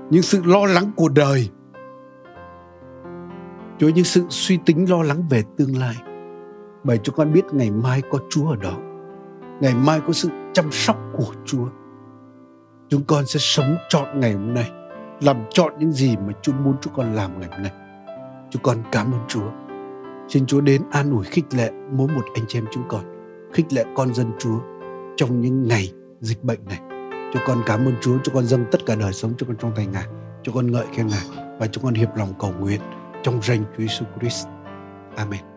Những 0.09 0.21
sự 0.21 0.41
lo 0.45 0.65
lắng 0.65 0.91
của 0.95 1.09
đời. 1.09 1.49
Chúa 3.79 3.89
những 3.89 4.05
sự 4.05 4.25
suy 4.29 4.57
tính 4.65 4.89
lo 4.89 5.03
lắng 5.03 5.23
về 5.29 5.43
tương 5.57 5.77
lai. 5.77 5.95
Bởi 6.83 6.99
cho 7.03 7.13
con 7.13 7.33
biết 7.33 7.45
ngày 7.51 7.71
mai 7.71 8.01
có 8.11 8.19
Chúa 8.29 8.49
ở 8.49 8.55
đó. 8.55 8.73
Ngày 9.61 9.75
mai 9.75 10.01
có 10.07 10.13
sự 10.13 10.29
chăm 10.53 10.71
sóc 10.71 10.97
của 11.17 11.33
Chúa 11.45 11.65
chúng 12.89 13.03
con 13.03 13.25
sẽ 13.25 13.39
sống 13.39 13.77
trọn 13.89 14.19
ngày 14.19 14.33
hôm 14.33 14.53
nay 14.53 14.71
làm 15.21 15.37
chọn 15.49 15.73
những 15.79 15.91
gì 15.91 16.17
mà 16.17 16.33
Chúa 16.41 16.53
muốn 16.53 16.75
chúng 16.81 16.93
con 16.93 17.15
làm 17.15 17.39
ngày 17.39 17.49
hôm 17.51 17.61
nay. 17.61 17.71
Chúng 18.49 18.61
con 18.61 18.77
cảm 18.91 19.11
ơn 19.11 19.19
Chúa. 19.27 19.51
Xin 20.27 20.45
Chúa 20.45 20.61
đến 20.61 20.81
an 20.91 21.11
ủi 21.11 21.25
khích 21.25 21.45
lệ 21.53 21.71
mỗi 21.91 22.07
một 22.07 22.21
anh 22.33 22.45
chị 22.47 22.59
em 22.59 22.65
chúng 22.71 22.83
con, 22.87 23.01
khích 23.53 23.73
lệ 23.73 23.85
con 23.95 24.13
dân 24.13 24.31
Chúa 24.39 24.59
trong 25.21 25.41
những 25.41 25.67
ngày 25.67 25.91
dịch 26.21 26.43
bệnh 26.43 26.59
này. 26.65 26.79
cho 27.33 27.39
con 27.47 27.63
cảm 27.65 27.85
ơn 27.85 27.93
Chúa, 28.01 28.17
cho 28.23 28.31
con 28.33 28.45
dâng 28.45 28.65
tất 28.71 28.85
cả 28.85 28.95
đời 28.95 29.13
sống 29.13 29.33
cho 29.37 29.47
con 29.47 29.55
trong 29.57 29.71
tay 29.75 29.85
Ngài. 29.85 30.05
cho 30.43 30.51
con 30.51 30.71
ngợi 30.71 30.85
khen 30.95 31.07
Ngài 31.07 31.25
và 31.59 31.67
cho 31.67 31.81
con 31.83 31.93
hiệp 31.93 32.15
lòng 32.15 32.33
cầu 32.39 32.53
nguyện 32.59 32.81
trong 33.23 33.41
danh 33.43 33.63
Chúa 33.77 33.83
Jesus 33.83 34.19
Christ. 34.19 34.47
Amen. 35.15 35.50